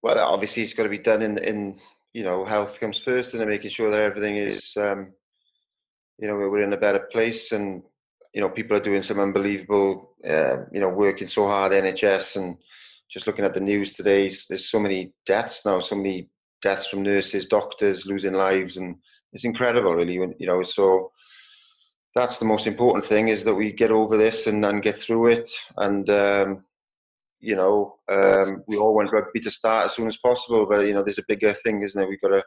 Well, 0.01 0.19
obviously 0.19 0.63
it's 0.63 0.73
got 0.73 0.83
to 0.83 0.89
be 0.89 0.97
done 0.97 1.21
in 1.21 1.37
in 1.37 1.79
you 2.13 2.23
know 2.23 2.45
health 2.45 2.79
comes 2.79 2.97
first, 2.97 3.33
and 3.33 3.47
making 3.47 3.71
sure 3.71 3.91
that 3.91 4.01
everything 4.01 4.37
is 4.37 4.71
um, 4.77 5.13
you 6.19 6.27
know 6.27 6.35
we're 6.35 6.63
in 6.63 6.73
a 6.73 6.77
better 6.77 7.07
place, 7.11 7.51
and 7.51 7.83
you 8.33 8.41
know 8.41 8.49
people 8.49 8.77
are 8.77 8.81
doing 8.81 9.03
some 9.03 9.19
unbelievable 9.19 10.15
uh, 10.27 10.57
you 10.71 10.79
know 10.79 10.89
working 10.89 11.27
so 11.27 11.47
hard 11.47 11.71
NHS 11.71 12.35
and 12.35 12.57
just 13.11 13.27
looking 13.27 13.43
at 13.43 13.53
the 13.53 13.59
news 13.59 13.93
today, 13.93 14.33
there's 14.47 14.69
so 14.69 14.79
many 14.79 15.13
deaths 15.25 15.65
now, 15.65 15.81
so 15.81 15.95
many 15.95 16.29
deaths 16.61 16.87
from 16.87 17.03
nurses, 17.03 17.47
doctors 17.47 18.05
losing 18.05 18.33
lives, 18.33 18.77
and 18.77 18.95
it's 19.33 19.43
incredible, 19.43 19.93
really. 19.93 20.13
You 20.13 20.47
know, 20.47 20.63
so 20.63 21.11
that's 22.15 22.37
the 22.37 22.45
most 22.45 22.67
important 22.67 23.03
thing 23.03 23.27
is 23.27 23.43
that 23.43 23.53
we 23.53 23.73
get 23.73 23.91
over 23.91 24.17
this 24.17 24.47
and, 24.47 24.63
and 24.65 24.81
get 24.81 24.97
through 24.97 25.27
it, 25.27 25.49
and 25.77 26.09
um, 26.09 26.63
you 27.41 27.55
know, 27.55 27.95
um, 28.09 28.63
we 28.67 28.77
all 28.77 28.95
want 28.95 29.11
rugby 29.11 29.39
to 29.41 29.51
start 29.51 29.85
as 29.85 29.95
soon 29.95 30.07
as 30.07 30.17
possible, 30.17 30.65
but 30.69 30.81
you 30.81 30.93
know, 30.93 31.03
there's 31.03 31.17
a 31.17 31.23
bigger 31.27 31.53
thing, 31.53 31.81
isn't 31.81 31.99
there? 31.99 32.07
We've 32.07 32.21
got 32.21 32.29
to 32.29 32.43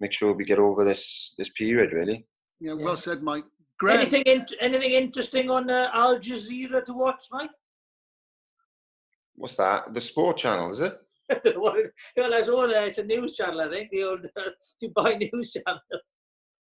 make 0.00 0.12
sure 0.12 0.32
we 0.32 0.44
get 0.44 0.58
over 0.58 0.84
this 0.84 1.34
this 1.38 1.50
period, 1.50 1.92
really. 1.92 2.26
Yeah, 2.60 2.74
well 2.74 2.90
yeah. 2.90 2.94
said, 2.94 3.22
Mike. 3.22 3.44
Graham. 3.78 4.00
Anything 4.00 4.22
in, 4.22 4.46
anything 4.60 4.92
interesting 4.92 5.50
on 5.50 5.70
uh, 5.70 5.90
Al 5.92 6.18
Jazeera 6.18 6.84
to 6.84 6.94
watch, 6.94 7.24
Mike? 7.30 7.50
What's 9.34 9.56
that? 9.56 9.92
The 9.92 10.00
sport 10.00 10.38
channel, 10.38 10.70
is 10.70 10.80
it? 10.80 10.98
well, 11.56 11.74
that's 12.16 12.48
all 12.48 12.68
there. 12.68 12.86
It's 12.86 12.98
a 12.98 13.04
news 13.04 13.34
channel, 13.34 13.60
I 13.60 13.68
think. 13.68 13.90
The 13.90 14.04
old 14.04 14.26
uh, 14.36 14.42
Dubai 14.82 15.30
news 15.32 15.52
channel. 15.52 15.80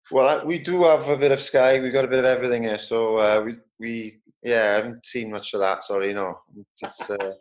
Well, 0.10 0.46
we 0.46 0.60
do 0.60 0.84
have 0.86 1.08
a 1.08 1.18
bit 1.18 1.32
of 1.32 1.42
Sky. 1.42 1.80
We've 1.80 1.94
got 1.94 2.06
a 2.06 2.10
bit 2.10 2.20
of 2.20 2.26
everything 2.26 2.64
here. 2.64 2.80
So 2.80 3.18
uh, 3.18 3.42
we, 3.42 3.56
we, 3.80 4.20
yeah, 4.44 4.72
I 4.72 4.76
haven't 4.76 5.06
seen 5.06 5.32
much 5.32 5.54
of 5.54 5.60
that. 5.60 5.84
Sorry, 5.84 6.14
no. 6.14 6.40
It's, 6.82 7.10
uh, 7.10 7.34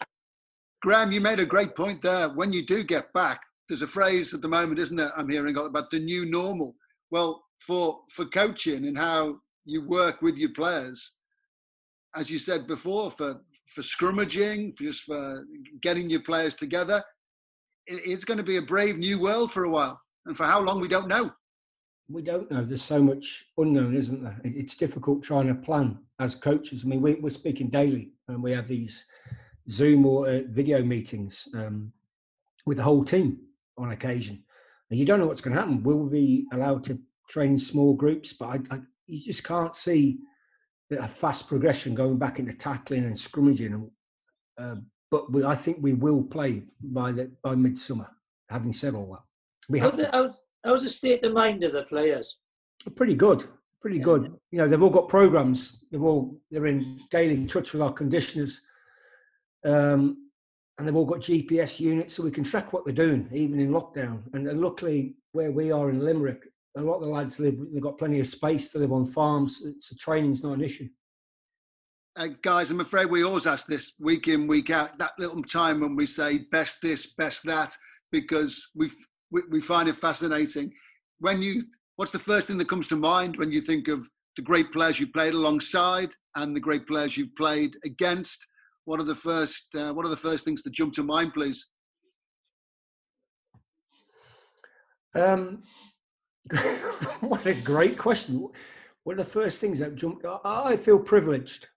Graham, 0.82 1.12
you 1.12 1.20
made 1.20 1.40
a 1.40 1.46
great 1.46 1.76
point 1.76 2.00
there. 2.00 2.28
When 2.30 2.52
you 2.52 2.64
do 2.64 2.82
get 2.82 3.12
back, 3.12 3.42
there's 3.68 3.82
a 3.82 3.86
phrase 3.86 4.32
at 4.32 4.40
the 4.40 4.48
moment, 4.48 4.80
isn't 4.80 4.96
there? 4.96 5.12
I'm 5.16 5.28
hearing 5.28 5.56
about 5.56 5.90
the 5.90 5.98
new 5.98 6.24
normal. 6.24 6.74
Well, 7.10 7.44
for 7.58 8.00
for 8.10 8.24
coaching 8.24 8.86
and 8.86 8.96
how 8.96 9.36
you 9.64 9.86
work 9.86 10.22
with 10.22 10.38
your 10.38 10.50
players, 10.50 11.16
as 12.16 12.30
you 12.30 12.38
said 12.38 12.66
before, 12.66 13.10
for 13.10 13.40
for 13.66 13.82
scrummaging, 13.82 14.76
for 14.76 14.84
just 14.84 15.02
for 15.02 15.44
getting 15.82 16.08
your 16.08 16.22
players 16.22 16.54
together, 16.54 17.04
it's 17.86 18.24
going 18.24 18.38
to 18.38 18.44
be 18.44 18.56
a 18.56 18.62
brave 18.62 18.96
new 18.96 19.20
world 19.20 19.52
for 19.52 19.64
a 19.64 19.70
while, 19.70 20.00
and 20.26 20.36
for 20.36 20.46
how 20.46 20.60
long 20.60 20.80
we 20.80 20.88
don't 20.88 21.08
know. 21.08 21.30
We 22.08 22.22
don't 22.22 22.50
know. 22.50 22.64
There's 22.64 22.82
so 22.82 23.00
much 23.00 23.44
unknown, 23.56 23.94
isn't 23.94 24.24
there? 24.24 24.40
It's 24.42 24.74
difficult 24.74 25.22
trying 25.22 25.46
to 25.46 25.54
plan 25.54 25.98
as 26.18 26.34
coaches. 26.34 26.82
I 26.84 26.88
mean, 26.88 27.02
we, 27.02 27.14
we're 27.14 27.30
speaking 27.30 27.68
daily, 27.68 28.10
and 28.26 28.42
we 28.42 28.50
have 28.52 28.66
these 28.66 29.04
Zoom 29.70 30.04
or 30.04 30.28
uh, 30.28 30.40
video 30.48 30.82
meetings 30.82 31.46
um, 31.54 31.92
with 32.66 32.76
the 32.78 32.82
whole 32.82 33.04
team 33.04 33.38
on 33.78 33.92
occasion. 33.92 34.42
And 34.90 34.98
you 34.98 35.06
don't 35.06 35.20
know 35.20 35.26
what's 35.26 35.40
going 35.40 35.54
to 35.54 35.60
happen. 35.60 35.82
Will 35.82 36.00
we 36.00 36.10
be 36.10 36.46
allowed 36.52 36.84
to 36.84 36.98
train 37.28 37.52
in 37.52 37.58
small 37.58 37.94
groups? 37.94 38.32
But 38.32 38.46
I, 38.46 38.74
I, 38.74 38.80
you 39.06 39.20
just 39.22 39.44
can't 39.44 39.74
see 39.74 40.18
a 40.90 41.06
fast 41.06 41.46
progression 41.48 41.94
going 41.94 42.18
back 42.18 42.38
into 42.40 42.52
tackling 42.52 43.04
and 43.04 43.14
scrummaging. 43.14 43.88
Uh, 44.58 44.76
but 45.10 45.32
we, 45.32 45.44
I 45.44 45.54
think 45.54 45.78
we 45.80 45.94
will 45.94 46.22
play 46.22 46.64
by 46.82 47.12
the 47.12 47.30
by 47.42 47.54
midsummer. 47.54 48.08
Having 48.48 48.72
said 48.72 48.94
all 48.96 49.12
that, 49.12 49.22
we 49.68 49.78
have 49.78 49.96
the, 49.96 50.06
to, 50.06 50.10
how, 50.10 50.34
how's 50.64 50.82
the 50.82 50.88
state 50.88 51.24
of 51.24 51.32
mind 51.32 51.62
of 51.62 51.72
the 51.72 51.84
players? 51.84 52.38
pretty 52.96 53.14
good, 53.14 53.44
pretty 53.80 53.98
Yeah. 53.98 54.02
good. 54.04 54.22
You 54.50 54.58
know, 54.58 54.68
they've 54.68 54.82
all 54.82 54.90
got 54.90 55.08
programs. 55.08 55.84
They've 55.90 56.02
all 56.02 56.40
they're 56.50 56.66
in 56.66 56.98
daily 57.10 57.46
touch 57.46 57.72
with 57.72 57.82
our 57.82 57.92
conditioners, 57.92 58.62
um, 59.64 60.30
and 60.78 60.88
they've 60.88 60.96
all 60.96 61.04
got 61.04 61.20
GPS 61.20 61.78
units, 61.78 62.14
so 62.14 62.22
we 62.22 62.30
can 62.30 62.44
track 62.44 62.72
what 62.72 62.84
they're 62.84 62.94
doing, 62.94 63.28
even 63.32 63.60
in 63.60 63.70
lockdown. 63.70 64.22
And, 64.32 64.48
and 64.48 64.60
luckily, 64.60 65.14
where 65.32 65.52
we 65.52 65.70
are 65.70 65.90
in 65.90 66.00
Limerick, 66.00 66.44
a 66.76 66.82
lot 66.82 66.96
of 66.96 67.02
the 67.02 67.08
lads 67.08 67.38
live. 67.38 67.56
They've 67.72 67.82
got 67.82 67.98
plenty 67.98 68.20
of 68.20 68.26
space 68.26 68.72
to 68.72 68.78
live 68.78 68.92
on 68.92 69.06
farms, 69.06 69.62
so 69.78 69.96
training's 69.98 70.42
not 70.42 70.54
an 70.54 70.64
issue. 70.64 70.88
Uh, 72.16 72.28
guys, 72.42 72.70
I'm 72.70 72.80
afraid 72.80 73.06
we 73.06 73.24
always 73.24 73.46
ask 73.46 73.66
this 73.66 73.92
week 74.00 74.28
in, 74.28 74.46
week 74.46 74.70
out, 74.70 74.98
that 74.98 75.12
little 75.18 75.42
time 75.42 75.80
when 75.80 75.94
we 75.96 76.06
say 76.06 76.38
best 76.50 76.78
this, 76.82 77.14
best 77.14 77.44
that, 77.44 77.74
because 78.10 78.68
we, 78.74 78.90
we 79.48 79.60
find 79.60 79.88
it 79.88 79.96
fascinating. 79.96 80.72
When 81.18 81.40
you, 81.40 81.62
what's 81.96 82.10
the 82.10 82.18
first 82.18 82.48
thing 82.48 82.58
that 82.58 82.68
comes 82.68 82.86
to 82.88 82.96
mind 82.96 83.36
when 83.36 83.52
you 83.52 83.60
think 83.60 83.88
of 83.88 84.08
the 84.36 84.42
great 84.42 84.72
players 84.72 84.98
you've 84.98 85.12
played 85.12 85.34
alongside 85.34 86.10
and 86.34 86.54
the 86.54 86.60
great 86.60 86.86
players 86.86 87.16
you've 87.16 87.34
played 87.36 87.76
against? 87.84 88.44
What 88.90 88.98
are 88.98 89.04
the 89.04 89.14
first, 89.14 89.76
uh, 89.76 89.92
what 89.92 90.04
are 90.04 90.08
the 90.08 90.16
first 90.16 90.44
things 90.44 90.64
that 90.64 90.72
jump 90.72 90.94
to 90.94 91.04
mind, 91.04 91.32
please? 91.32 91.68
Um, 95.14 95.62
what 97.20 97.46
a 97.46 97.54
great 97.54 97.96
question. 97.96 98.48
One 99.04 99.20
of 99.20 99.24
the 99.24 99.32
first 99.32 99.60
things 99.60 99.78
that 99.78 99.94
jumped, 99.94 100.26
I, 100.26 100.40
I 100.44 100.76
feel 100.76 100.98
privileged 100.98 101.68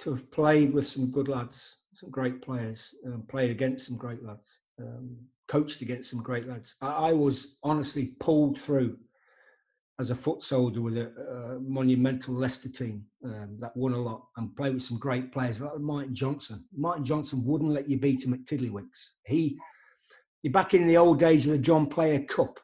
to 0.00 0.14
have 0.14 0.28
played 0.32 0.72
with 0.74 0.84
some 0.84 1.12
good 1.12 1.28
lads, 1.28 1.76
some 1.94 2.10
great 2.10 2.42
players, 2.42 2.92
um, 3.06 3.22
played 3.28 3.52
against 3.52 3.86
some 3.86 3.96
great 3.96 4.24
lads, 4.24 4.62
um, 4.80 5.16
coached 5.46 5.80
against 5.80 6.10
some 6.10 6.24
great 6.24 6.48
lads. 6.48 6.74
I, 6.80 6.88
I 6.88 7.12
was 7.12 7.60
honestly 7.62 8.16
pulled 8.18 8.58
through 8.58 8.98
as 9.98 10.10
a 10.10 10.14
foot 10.14 10.42
soldier 10.42 10.80
with 10.80 10.98
a, 10.98 11.06
uh 11.06 11.58
monumental 11.60 12.34
Leicester 12.34 12.68
team 12.68 13.04
um, 13.24 13.56
that 13.58 13.76
won 13.76 13.92
a 13.92 13.98
lot 13.98 14.26
and 14.36 14.54
played 14.54 14.74
with 14.74 14.82
some 14.82 14.98
great 14.98 15.32
players 15.32 15.60
like 15.60 15.78
Martin 15.78 16.14
Johnson. 16.14 16.64
Martin 16.76 17.04
Johnson 17.04 17.44
wouldn't 17.44 17.72
let 17.72 17.88
you 17.88 17.98
beat 17.98 18.24
him 18.24 18.34
at 18.34 18.44
Tiddlywinks. 18.44 19.08
He 19.24 19.58
you're 20.42 20.52
back 20.52 20.74
in 20.74 20.86
the 20.86 20.96
old 20.96 21.18
days 21.18 21.46
of 21.46 21.52
the 21.52 21.58
John 21.58 21.86
Player 21.86 22.20
Cup, 22.20 22.60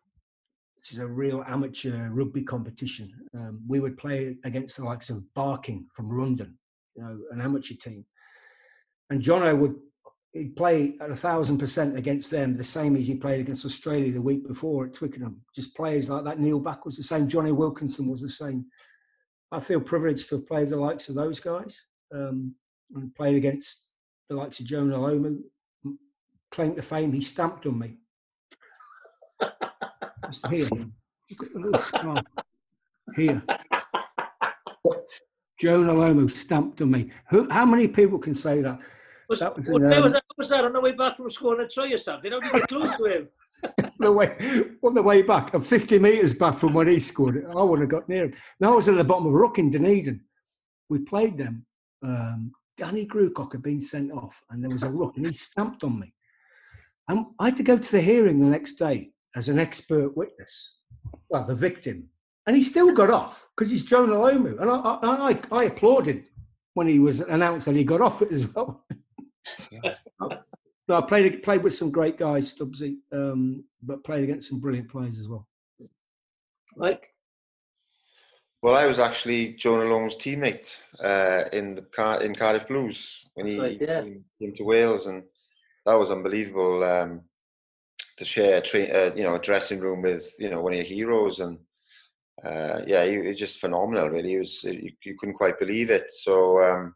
which 0.76 0.92
is 0.92 0.98
a 0.98 1.06
real 1.06 1.42
amateur 1.48 2.10
rugby 2.10 2.42
competition. 2.42 3.12
Um, 3.34 3.60
we 3.66 3.80
would 3.80 3.98
play 3.98 4.36
against 4.44 4.76
the 4.76 4.84
likes 4.84 5.10
of 5.10 5.24
Barking 5.34 5.86
from 5.94 6.16
London, 6.16 6.56
you 6.94 7.02
know, 7.02 7.18
an 7.32 7.40
amateur 7.40 7.74
team. 7.74 8.04
And 9.10 9.20
Jono 9.20 9.58
would 9.58 9.74
he'd 10.32 10.56
play 10.56 10.96
at 11.00 11.10
a 11.10 11.16
thousand 11.16 11.58
percent 11.58 11.96
against 11.96 12.30
them, 12.30 12.56
the 12.56 12.64
same 12.64 12.96
as 12.96 13.06
he 13.06 13.14
played 13.14 13.40
against 13.40 13.64
Australia 13.64 14.12
the 14.12 14.22
week 14.22 14.46
before 14.46 14.86
at 14.86 14.94
Twickenham. 14.94 15.42
Just 15.54 15.76
players 15.76 16.08
like 16.08 16.24
that. 16.24 16.40
Neil 16.40 16.58
Back 16.58 16.84
was 16.84 16.96
the 16.96 17.02
same. 17.02 17.28
Jonny 17.28 17.52
Wilkinson 17.52 18.06
was 18.08 18.22
the 18.22 18.28
same. 18.28 18.64
I 19.50 19.60
feel 19.60 19.80
privileged 19.80 20.28
to 20.30 20.36
have 20.36 20.46
played 20.46 20.70
the 20.70 20.76
likes 20.76 21.08
of 21.08 21.14
those 21.14 21.38
guys 21.38 21.78
um, 22.14 22.54
and 22.94 23.14
played 23.14 23.36
against 23.36 23.88
the 24.30 24.36
likes 24.36 24.60
of 24.60 24.66
Jonah 24.66 24.96
Lomu, 24.96 25.40
claim 26.50 26.74
to 26.74 26.82
fame, 26.82 27.12
he 27.12 27.20
stamped 27.20 27.66
on 27.66 27.78
me. 27.78 27.96
Just 30.26 30.46
here. 30.46 30.68
Here. 33.14 33.42
Jonah 35.60 35.92
Lomu 35.92 36.30
stamped 36.30 36.80
on 36.80 36.90
me. 36.90 37.10
Who, 37.28 37.48
how 37.50 37.66
many 37.66 37.88
people 37.88 38.18
can 38.18 38.34
say 38.34 38.62
that? 38.62 38.80
Was, 39.32 39.40
That 39.40 39.56
was 39.56 39.68
in, 39.68 39.74
um, 39.76 40.02
was, 40.02 40.12
that, 40.12 40.24
was 40.36 40.48
that 40.50 40.64
on 40.64 40.72
the 40.74 40.80
way 40.80 40.92
back 40.92 41.16
from 41.16 41.30
school 41.30 41.58
and 41.58 41.70
try 41.70 41.90
or 41.90 41.96
something? 41.96 42.30
How 42.30 42.38
did 42.38 42.52
you 42.52 42.58
get 42.60 42.68
close 42.68 42.96
to 42.96 43.04
him? 43.04 43.28
the 43.98 44.12
way 44.12 44.36
on 44.82 44.92
the 44.92 45.02
way 45.02 45.22
back, 45.22 45.54
I'm 45.54 45.62
50 45.62 45.98
metres 45.98 46.34
back 46.34 46.58
from 46.58 46.74
when 46.74 46.86
he 46.86 46.98
scored 46.98 47.36
it. 47.36 47.46
I 47.56 47.62
wouldn't 47.62 47.90
have 47.90 48.00
got 48.00 48.08
near 48.10 48.26
him. 48.26 48.34
Now 48.60 48.74
I 48.74 48.76
was 48.76 48.88
at 48.88 48.96
the 48.96 49.04
bottom 49.04 49.26
of 49.26 49.32
a 49.32 49.38
ruck 49.38 49.58
in 49.58 49.70
Dunedin. 49.70 50.20
We 50.90 50.98
played 50.98 51.38
them. 51.38 51.64
Um, 52.04 52.52
Danny 52.76 53.06
Grewcock 53.06 53.52
had 53.52 53.62
been 53.62 53.80
sent 53.80 54.12
off, 54.12 54.42
and 54.50 54.62
there 54.62 54.70
was 54.70 54.82
a 54.82 54.90
ruck, 54.90 55.16
and 55.16 55.24
he 55.24 55.32
stamped 55.32 55.82
on 55.82 55.98
me. 55.98 56.12
And 57.08 57.24
I 57.38 57.46
had 57.46 57.56
to 57.56 57.62
go 57.62 57.78
to 57.78 57.92
the 57.92 58.02
hearing 58.02 58.38
the 58.38 58.50
next 58.50 58.74
day 58.74 59.12
as 59.34 59.48
an 59.48 59.58
expert 59.58 60.14
witness, 60.14 60.78
well, 61.30 61.46
the 61.46 61.54
victim. 61.54 62.08
And 62.46 62.56
he 62.56 62.62
still 62.62 62.92
got 62.92 63.10
off 63.10 63.46
because 63.56 63.70
he's 63.70 63.84
Jonah 63.84 64.14
Lomu. 64.14 64.60
And 64.60 64.70
I, 64.70 64.76
I, 64.76 65.30
I, 65.30 65.40
I 65.52 65.64
applauded 65.64 66.24
when 66.74 66.88
he 66.88 66.98
was 66.98 67.20
announced 67.20 67.66
that 67.66 67.76
he 67.76 67.84
got 67.84 68.00
off 68.00 68.22
it 68.22 68.32
as 68.32 68.52
well. 68.52 68.84
No, 70.88 70.98
I 70.98 71.00
played 71.02 71.42
played 71.44 71.62
with 71.62 71.74
some 71.74 71.92
great 71.92 72.18
guys, 72.18 72.52
Stubbsy, 72.52 72.96
um, 73.12 73.64
but 73.82 74.02
played 74.02 74.24
against 74.24 74.48
some 74.48 74.58
brilliant 74.58 74.90
players 74.90 75.18
as 75.18 75.28
well. 75.28 75.46
Like, 76.76 77.14
Well, 78.62 78.76
I 78.76 78.86
was 78.86 78.98
actually 78.98 79.52
Jonah 79.54 79.84
Lomu's 79.84 80.16
teammate 80.16 80.76
uh, 81.02 81.48
in 81.52 81.76
the 81.76 81.82
Car- 81.82 82.22
in 82.22 82.34
Cardiff 82.34 82.66
Blues 82.66 83.28
when 83.34 83.46
he 83.46 83.58
Right, 83.60 83.78
yeah. 83.80 84.00
came 84.02 84.24
came 84.40 84.54
to 84.54 84.64
Wales, 84.64 85.06
and 85.06 85.22
that 85.86 85.94
was 85.94 86.10
unbelievable 86.10 86.82
um, 86.82 87.22
to 88.18 88.24
share, 88.24 88.56
a 88.56 88.60
tra- 88.60 88.82
uh, 88.82 89.14
you 89.14 89.22
know, 89.22 89.34
a 89.36 89.40
dressing 89.40 89.78
room 89.78 90.02
with 90.02 90.32
you 90.38 90.50
know 90.50 90.60
one 90.62 90.72
of 90.72 90.78
your 90.78 90.86
heroes, 90.86 91.38
and 91.38 91.58
uh, 92.44 92.80
yeah, 92.86 93.04
he, 93.04 93.12
he 93.12 93.28
was 93.28 93.38
just 93.38 93.60
phenomenal. 93.60 94.08
Really, 94.10 94.30
he 94.30 94.38
was 94.38 94.64
you, 94.64 94.92
you 95.04 95.16
couldn't 95.18 95.36
quite 95.36 95.58
believe 95.60 95.90
it. 95.90 96.10
So, 96.12 96.60
um, 96.62 96.94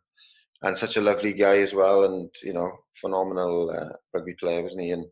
and 0.62 0.76
such 0.76 0.96
a 0.96 1.00
lovely 1.00 1.32
guy 1.32 1.58
as 1.58 1.74
well, 1.74 2.04
and 2.04 2.30
you 2.42 2.52
know, 2.52 2.70
phenomenal 3.00 3.70
uh, 3.70 3.96
rugby 4.14 4.34
player, 4.40 4.62
wasn't 4.62 4.82
he? 4.82 4.90
And 4.90 5.04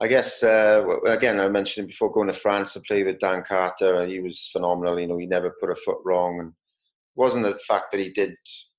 I 0.00 0.06
guess 0.08 0.42
uh, 0.42 0.84
again, 1.06 1.38
I 1.38 1.48
mentioned 1.48 1.88
before 1.88 2.10
going 2.10 2.28
to 2.28 2.34
France 2.34 2.72
to 2.72 2.80
play 2.80 3.02
with 3.04 3.20
Dan 3.20 3.44
Carter. 3.46 4.06
He 4.06 4.20
was 4.20 4.48
phenomenal. 4.52 4.98
You 4.98 5.06
know, 5.06 5.18
he 5.18 5.26
never 5.26 5.54
put 5.60 5.70
a 5.70 5.76
foot 5.76 5.98
wrong, 6.04 6.40
and 6.40 6.52
wasn't 7.14 7.44
the 7.44 7.58
fact 7.68 7.92
that 7.92 8.00
he 8.00 8.10
did. 8.10 8.34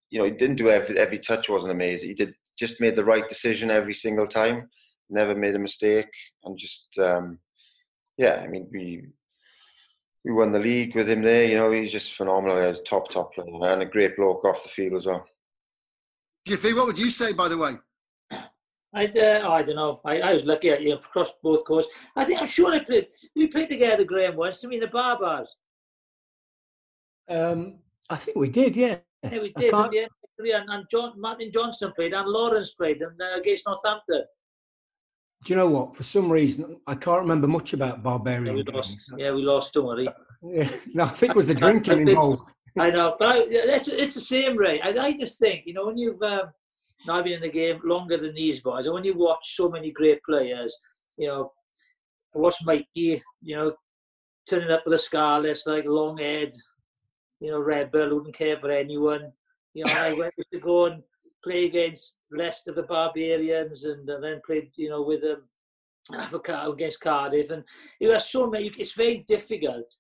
You 0.10 0.20
know, 0.20 0.26
he 0.26 0.32
didn't 0.32 0.58
do 0.58 0.70
every 0.70 0.98
every 0.98 1.20
touch 1.20 1.50
wasn't 1.50 1.72
amazing. 1.72 2.10
He 2.10 2.16
did 2.16 2.34
just 2.58 2.82
made 2.82 2.96
the 2.96 3.06
right 3.06 3.28
decision 3.30 3.72
every 3.72 3.94
single 3.94 4.28
time. 4.28 4.70
Never 5.10 5.36
made 5.36 5.56
a 5.56 5.60
mistake, 5.60 6.12
and 6.44 6.58
just 6.58 6.90
um, 7.00 7.40
yeah. 8.18 8.42
I 8.44 8.48
mean, 8.48 8.68
we 8.72 9.04
we 10.26 10.34
won 10.34 10.52
the 10.52 10.60
league 10.60 10.96
with 10.96 11.10
him 11.10 11.22
there. 11.22 11.44
You 11.46 11.58
know, 11.58 11.72
he's 11.72 11.92
just 11.92 12.14
phenomenal. 12.14 12.68
He's 12.68 12.80
a 12.80 12.84
top 12.84 13.10
top 13.10 13.34
player 13.34 13.72
and 13.72 13.82
a 13.82 13.86
great 13.86 14.16
bloke 14.16 14.46
off 14.46 14.64
the 14.64 14.70
field 14.70 14.94
as 14.94 15.06
well. 15.06 15.26
Jiffy, 16.46 16.74
what 16.74 16.86
would 16.88 16.98
you 16.98 17.10
say, 17.10 17.34
by 17.34 17.48
the 17.48 17.58
way? 17.58 17.74
I, 18.96 19.06
uh, 19.08 19.50
I 19.50 19.64
don't 19.64 19.76
know. 19.76 20.02
I, 20.06 20.20
I 20.20 20.34
was 20.34 20.44
lucky. 20.44 20.70
at 20.70 20.82
You 20.82 20.92
know, 20.92 20.98
crossed 20.98 21.36
both 21.42 21.66
coasts. 21.66 21.92
I 22.16 22.26
think 22.26 22.42
I'm 22.42 22.48
sure 22.48 22.72
I 22.74 22.84
played. 22.84 23.08
We 23.36 23.48
played 23.48 23.70
together, 23.70 24.04
Graham, 24.04 24.36
once. 24.36 24.60
To 24.62 24.68
me, 24.68 24.80
the 24.80 24.88
Barbars. 24.88 25.48
Um, 27.30 27.80
I 28.10 28.16
think 28.18 28.38
we 28.38 28.50
did, 28.50 28.76
yeah. 28.76 28.98
Yeah, 29.24 29.40
we 29.40 29.54
I 29.56 29.60
did. 29.62 29.72
can't- 29.72 29.94
Yeah, 29.94 30.58
and, 30.60 30.70
and 30.70 30.86
John 30.92 31.14
Martin 31.20 31.52
Johnson 31.52 31.94
played, 31.96 32.14
and 32.14 32.28
Lawrence 32.28 32.74
played, 32.74 33.02
and 33.02 33.20
uh, 33.22 33.38
against 33.40 33.66
Northampton. 33.66 34.24
Do 35.46 35.54
you 35.54 35.56
know 35.56 35.70
what? 35.70 35.96
For 35.96 36.04
some 36.04 36.30
reason, 36.32 36.80
I 36.86 36.96
can't 36.96 37.22
remember 37.22 37.48
much 37.48 37.74
about 37.74 37.98
Yeah, 37.98 38.02
barbarian 38.04 38.56
we 38.56 38.64
games. 38.64 38.76
lost. 38.76 39.12
Yeah, 39.18 39.32
we 39.32 39.42
lost. 39.42 39.74
Don't 39.74 39.86
worry. 39.86 40.08
Yeah, 40.46 40.70
no, 40.94 41.06
I 41.06 41.08
think 41.08 41.30
it 41.30 41.36
was 41.38 41.48
the 41.48 41.54
I 41.56 41.58
drinking 41.58 41.98
think- 42.00 42.10
involved. 42.10 42.52
I 42.78 42.90
know, 42.90 43.16
but 43.20 43.28
I, 43.28 43.44
it's, 43.48 43.88
it's 43.88 44.16
the 44.16 44.22
same, 44.22 44.58
Ray. 44.58 44.82
I, 44.82 44.90
I 44.90 45.18
just 45.18 45.38
think, 45.38 45.64
you 45.66 45.74
know, 45.74 45.86
when 45.86 45.98
you've 45.98 46.22
um, 46.24 46.52
now 47.06 47.22
been 47.22 47.34
in 47.34 47.42
the 47.42 47.50
game 47.50 47.80
longer 47.84 48.18
than 48.18 48.34
these 48.34 48.62
boys, 48.62 48.86
and 48.86 48.94
when 48.94 49.04
you 49.04 49.16
watch 49.16 49.56
so 49.56 49.70
many 49.70 49.92
great 49.92 50.24
players, 50.24 50.76
you 51.18 51.28
know, 51.28 51.52
I 52.36 52.40
watched 52.40 52.66
Mikey, 52.66 53.22
you 53.42 53.56
know, 53.56 53.74
turning 54.50 54.72
up 54.72 54.84
with 54.86 54.96
a 54.96 54.98
Scarlets, 54.98 55.68
like 55.68 55.86
long 55.86 56.18
head, 56.18 56.54
you 57.40 57.52
know, 57.52 57.60
rebel, 57.60 58.16
wouldn't 58.16 58.36
care 58.36 58.58
for 58.58 58.72
anyone. 58.72 59.32
You 59.76 59.86
know, 59.86 59.94
I 59.94 60.14
went 60.18 60.34
to 60.52 60.60
go 60.60 60.88
and 60.88 61.04
play 61.44 61.66
against 61.66 62.16
Leicester, 62.32 62.74
the 62.74 62.84
Barbarians, 62.84 63.84
and, 63.84 64.10
uh, 64.10 64.20
then 64.20 64.42
played, 64.46 64.72
you 64.76 64.90
know, 64.90 65.04
with 65.04 65.22
them 65.22 65.44
um, 66.18 66.72
against 66.72 67.02
Cardiff. 67.02 67.52
And 67.52 67.64
you 68.00 68.10
have 68.12 68.24
so 68.24 68.50
many, 68.50 68.72
it's 68.80 68.94
very 68.94 69.24
difficult 69.28 69.96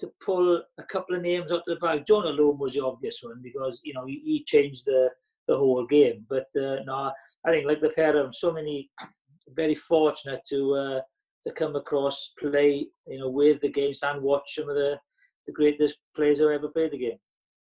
to 0.00 0.10
pull 0.24 0.62
a 0.78 0.82
couple 0.84 1.14
of 1.14 1.22
names 1.22 1.52
out 1.52 1.58
of 1.58 1.64
the 1.66 1.76
bag. 1.76 2.04
Jonah 2.06 2.32
Lomu 2.32 2.58
was 2.58 2.72
the 2.72 2.84
obvious 2.84 3.20
one 3.22 3.40
because 3.42 3.80
you 3.84 3.94
know 3.94 4.06
he, 4.06 4.44
changed 4.46 4.84
the 4.86 5.10
the 5.46 5.56
whole 5.56 5.86
game. 5.86 6.24
But 6.28 6.46
uh, 6.56 6.76
no, 6.86 7.12
I 7.46 7.50
think 7.50 7.66
like 7.66 7.80
the 7.80 7.90
pair 7.90 8.16
of 8.16 8.24
them, 8.24 8.32
so 8.32 8.52
many 8.52 8.90
very 9.54 9.74
fortunate 9.74 10.40
to 10.48 10.74
uh, 10.74 11.00
to 11.44 11.52
come 11.52 11.76
across, 11.76 12.32
play 12.38 12.86
you 13.06 13.18
know 13.18 13.28
with 13.28 13.60
the 13.60 13.94
and 14.02 14.22
watch 14.22 14.54
some 14.54 14.68
of 14.68 14.74
the 14.74 14.98
the 15.46 15.52
greatest 15.52 15.98
players 16.16 16.38
who 16.38 16.50
ever 16.50 16.68
played 16.68 16.92
the 16.92 16.98
game. 16.98 17.18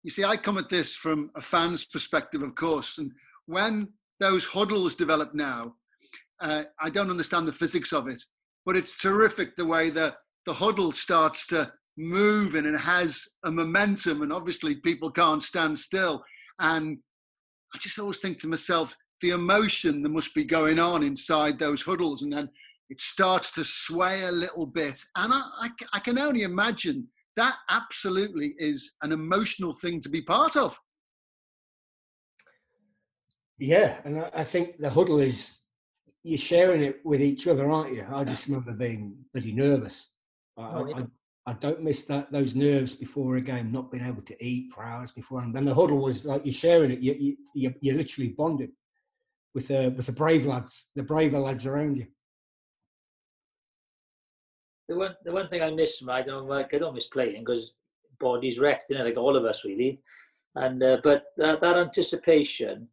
You 0.04 0.10
see, 0.10 0.24
I 0.24 0.38
come 0.38 0.58
at 0.58 0.70
this 0.70 0.96
from 0.96 1.30
a 1.36 1.42
fan's 1.42 1.86
perspective, 1.86 2.42
of 2.42 2.56
course. 2.56 2.98
And 2.98 3.12
when 3.46 3.90
those 4.20 4.46
huddles 4.46 4.96
develop 4.96 5.34
now, 5.34 5.76
uh, 6.40 6.64
I 6.80 6.90
don't 6.90 7.12
understand 7.12 7.48
the 7.48 7.54
physics 7.54 7.94
of 7.94 8.08
it, 8.08 8.20
but 8.66 8.76
it's 8.76 8.98
terrific 8.98 9.56
the 9.56 9.66
way 9.66 9.92
the, 9.92 10.16
the 10.48 10.54
huddle 10.54 10.92
starts 10.92 11.46
to 11.48 11.72
move 11.98 12.56
and 12.56 12.78
has 12.78 13.26
a 13.44 13.52
momentum. 13.52 14.22
And 14.22 14.34
obviously, 14.34 14.76
people 14.76 15.12
can't 15.12 15.42
stand 15.42 15.78
still. 15.78 16.24
And 16.60 16.98
I 17.74 17.78
just 17.78 18.00
always 18.00 18.18
think 18.18 18.40
to 18.40 18.48
myself, 18.48 18.96
the 19.22 19.30
emotion 19.32 20.02
that 20.02 20.10
must 20.10 20.34
be 20.34 20.44
going 20.44 20.80
on 20.80 21.04
inside 21.04 21.60
those 21.60 21.84
huddles, 21.84 22.24
and 22.24 22.34
then 22.34 22.50
it 22.90 23.00
starts 23.00 23.52
to 23.52 23.64
sway 23.64 24.24
a 24.24 24.32
little 24.32 24.66
bit. 24.66 25.00
And 25.16 25.34
I, 25.34 25.42
I, 25.62 25.70
I 25.94 26.00
can 26.00 26.18
only 26.18 26.42
imagine 26.42 27.08
that 27.38 27.56
absolutely 27.70 28.56
is 28.58 28.96
an 29.04 29.12
emotional 29.12 29.74
thing 29.74 30.02
to 30.02 30.10
be 30.10 30.22
part 30.22 30.58
of. 30.58 30.78
Yeah, 33.58 33.98
and 34.04 34.26
I 34.34 34.44
think 34.44 34.80
the 34.80 34.90
huddle 34.90 35.20
is 35.20 35.60
you're 36.24 36.38
sharing 36.38 36.82
it 36.82 37.00
with 37.06 37.22
each 37.22 37.48
other, 37.48 37.70
aren't 37.72 37.94
you? 37.94 38.06
I 38.12 38.24
just 38.24 38.48
remember 38.48 38.74
being 38.74 39.16
pretty 39.32 39.54
nervous. 39.54 40.08
I. 40.58 40.64
I, 40.64 41.04
I, 41.46 41.54
don't 41.54 41.82
miss 41.82 42.04
that 42.06 42.32
those 42.32 42.56
nerves 42.56 42.94
before 42.94 43.38
a 43.38 43.42
game, 43.42 43.72
not 43.72 43.92
being 43.92 44.06
able 44.06 44.22
to 44.22 44.46
eat 44.46 44.72
for 44.72 44.84
hours 44.84 45.12
before. 45.12 45.42
And 45.42 45.54
then 45.54 45.66
the 45.66 45.74
huddle 45.74 45.98
was 45.98 46.26
like 46.26 46.46
you're 46.46 46.54
sharing 46.54 46.92
it. 46.92 47.00
You, 47.00 47.36
you, 47.56 47.74
you're 47.82 47.96
literally 47.96 48.30
bonded 48.30 48.72
with 49.54 49.68
the 49.68 49.94
with 49.96 50.06
the 50.06 50.12
brave 50.12 50.46
lads, 50.46 50.88
the 50.96 51.04
braver 51.04 51.40
lads 51.40 51.66
around 51.66 51.98
you. 51.98 52.08
The 54.88 54.96
one 54.96 55.16
the 55.24 55.32
one 55.32 55.50
thing 55.50 55.62
I 55.62 55.72
miss, 55.72 56.02
I 56.08 56.22
don't 56.22 56.48
like 56.48 56.74
I 56.74 56.78
don't 56.78 56.96
miss 56.96 57.08
playing 57.08 57.44
because 57.44 57.74
body's 58.20 58.60
wrecked, 58.60 58.90
you 58.90 58.98
know, 58.98 59.04
like 59.04 59.18
all 59.18 59.36
of 59.36 59.46
us 59.46 59.66
really. 59.66 60.00
And 60.56 60.84
uh, 60.84 60.98
but 61.04 61.24
that, 61.38 61.62
that 61.62 61.78
anticipation 61.78 62.88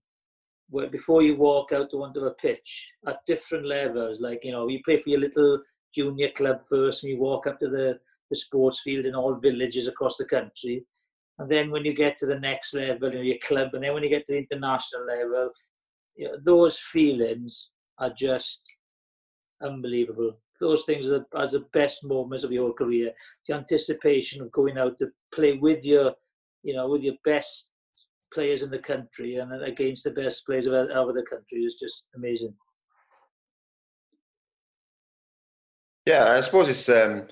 where 0.71 0.89
before 0.89 1.23
you 1.23 1.37
walk 1.37 1.73
out 1.73 1.91
to 1.91 2.03
onto 2.03 2.21
a 2.21 2.35
pitch 2.35 2.87
at 3.07 3.25
different 3.27 3.67
levels, 3.67 4.21
like 4.21 4.41
you 4.45 4.53
know, 4.53 4.69
you 4.69 4.81
play 4.85 5.01
for 5.01 5.11
your 5.11 5.21
little 5.21 5.61
junior 5.95 6.31
club 6.37 6.61
first, 6.69 7.03
and 7.03 7.13
you 7.13 7.19
walk 7.19 7.47
up 7.47 7.59
to 7.61 7.69
the 7.69 7.99
the 8.31 8.37
sports 8.37 8.81
field 8.81 9.07
in 9.07 9.15
all 9.15 9.35
villages 9.35 9.87
across 9.87 10.17
the 10.17 10.25
country, 10.25 10.85
and 11.39 11.51
then 11.51 11.71
when 11.71 11.85
you 11.85 11.95
get 11.95 12.17
to 12.19 12.27
the 12.27 12.39
next 12.39 12.75
level, 12.75 13.11
you 13.11 13.17
know, 13.17 13.23
your 13.23 13.39
club, 13.43 13.71
and 13.73 13.85
then 13.85 13.95
when 13.95 14.03
you 14.03 14.09
get 14.09 14.27
to 14.27 14.33
the 14.33 14.39
international 14.39 15.07
level, 15.07 15.51
you 16.17 16.27
know, 16.27 16.37
those 16.45 16.79
feelings 16.79 17.71
are 17.99 18.13
just 18.17 18.61
unbelievable. 19.63 20.37
Those 20.61 20.85
things 20.85 21.09
are, 21.09 21.25
are 21.35 21.49
the 21.49 21.65
best 21.73 22.05
moments 22.05 22.45
of 22.45 22.51
your 22.51 22.73
career. 22.73 23.13
The 23.47 23.55
anticipation 23.55 24.43
of 24.43 24.51
going 24.51 24.79
out 24.79 24.99
to 24.99 25.09
play 25.33 25.53
with 25.53 25.85
your, 25.85 26.15
you 26.65 26.75
know, 26.75 26.89
with 26.89 27.03
your 27.03 27.15
best 27.25 27.71
players 28.35 28.63
in 28.63 28.71
the 28.71 28.79
country 28.79 29.37
and 29.37 29.53
against 29.63 30.05
the 30.05 30.11
best 30.11 30.45
players 30.45 30.67
of 30.67 30.75
other 30.75 31.23
countries 31.23 31.75
is 31.75 31.81
just 31.81 32.09
amazing. 32.17 32.53
Yeah, 36.05 36.33
I 36.33 36.41
suppose 36.41 36.69
it's 36.69 36.89
um, 36.89 37.29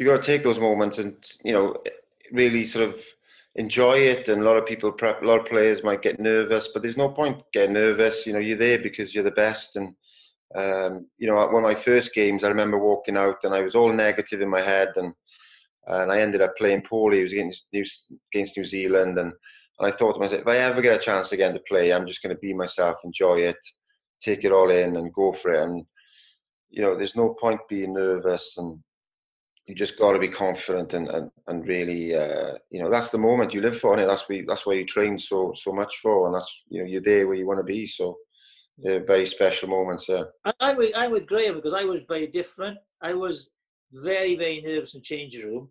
you 0.00 0.06
got 0.06 0.16
to 0.16 0.26
take 0.26 0.42
those 0.42 0.58
moments 0.58 0.96
and 0.96 1.14
you 1.44 1.52
know 1.52 1.76
really 2.32 2.66
sort 2.66 2.88
of 2.88 2.96
enjoy 3.54 3.98
it. 3.98 4.28
And 4.28 4.40
a 4.40 4.44
lot 4.44 4.56
of 4.56 4.64
people, 4.64 4.94
a 4.98 5.24
lot 5.24 5.40
of 5.40 5.46
players 5.46 5.84
might 5.84 6.00
get 6.00 6.18
nervous, 6.18 6.68
but 6.72 6.82
there's 6.82 6.96
no 6.96 7.10
point 7.10 7.42
getting 7.52 7.74
nervous. 7.74 8.26
You 8.26 8.32
know, 8.32 8.38
you're 8.38 8.56
there 8.56 8.78
because 8.78 9.14
you're 9.14 9.24
the 9.24 9.30
best. 9.30 9.76
And 9.76 9.94
um, 10.54 11.06
you 11.18 11.26
know, 11.28 11.34
one 11.34 11.62
of 11.62 11.70
my 11.70 11.74
first 11.74 12.14
games, 12.14 12.42
I 12.42 12.48
remember 12.48 12.78
walking 12.78 13.18
out 13.18 13.44
and 13.44 13.54
I 13.54 13.60
was 13.60 13.74
all 13.74 13.92
negative 13.92 14.40
in 14.40 14.48
my 14.48 14.62
head, 14.62 14.92
and 14.96 15.12
and 15.86 16.10
I 16.10 16.20
ended 16.22 16.40
up 16.40 16.56
playing 16.56 16.82
poorly. 16.82 17.20
It 17.20 17.24
was 17.24 17.32
against 17.32 17.66
New, 17.70 17.84
against 18.32 18.56
New 18.56 18.64
Zealand, 18.64 19.18
and 19.18 19.32
and 19.78 19.86
I 19.86 19.94
thought 19.94 20.14
to 20.14 20.18
myself, 20.18 20.40
if 20.40 20.48
I 20.48 20.56
ever 20.56 20.80
get 20.80 20.96
a 20.96 21.04
chance 21.04 21.32
again 21.32 21.52
to 21.52 21.60
play, 21.68 21.92
I'm 21.92 22.06
just 22.06 22.22
going 22.22 22.34
to 22.34 22.40
be 22.40 22.54
myself, 22.54 22.96
enjoy 23.04 23.40
it, 23.40 23.56
take 24.22 24.44
it 24.44 24.52
all 24.52 24.70
in, 24.70 24.96
and 24.96 25.12
go 25.12 25.34
for 25.34 25.52
it. 25.52 25.62
And 25.62 25.84
you 26.70 26.80
know, 26.80 26.96
there's 26.96 27.16
no 27.16 27.34
point 27.38 27.60
being 27.68 27.92
nervous, 27.92 28.54
and 28.56 28.82
you 29.66 29.74
just 29.74 29.98
got 29.98 30.12
to 30.12 30.18
be 30.18 30.28
confident 30.28 30.94
and 30.94 31.08
and, 31.08 31.30
and 31.46 31.66
really, 31.66 32.14
uh, 32.14 32.54
you 32.70 32.82
know, 32.82 32.90
that's 32.90 33.10
the 33.10 33.18
moment 33.18 33.54
you 33.54 33.60
live 33.60 33.78
for, 33.78 33.98
and 33.98 34.08
that's 34.08 34.28
where 34.28 34.44
that's 34.46 34.66
where 34.66 34.76
you 34.76 34.86
train 34.86 35.18
so 35.18 35.52
so 35.56 35.72
much 35.72 35.96
for, 36.02 36.26
and 36.26 36.34
that's 36.34 36.62
you 36.68 36.80
know, 36.80 36.88
you're 36.88 37.02
there 37.02 37.26
where 37.26 37.36
you 37.36 37.46
want 37.46 37.60
to 37.60 37.64
be. 37.64 37.86
So. 37.86 38.16
Yeah, 38.82 39.00
very 39.06 39.26
special 39.26 39.68
moments. 39.68 40.08
Yeah, 40.08 40.22
I'm 40.58 40.78
with 40.78 40.92
I'm 40.96 41.10
with 41.10 41.26
Graham 41.26 41.56
because 41.56 41.74
I 41.74 41.84
was 41.84 42.00
very 42.08 42.28
different. 42.28 42.78
I 43.02 43.12
was 43.12 43.50
very 43.92 44.36
very 44.36 44.62
nervous 44.62 44.94
in 44.94 45.02
changing 45.02 45.44
room 45.44 45.68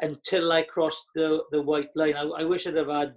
until 0.00 0.52
I 0.52 0.62
crossed 0.62 1.06
the 1.16 1.42
the 1.50 1.60
white 1.60 1.88
line. 1.96 2.14
I, 2.14 2.22
I 2.22 2.44
wish 2.44 2.68
I'd 2.68 2.76
have 2.76 2.86
had 2.86 3.14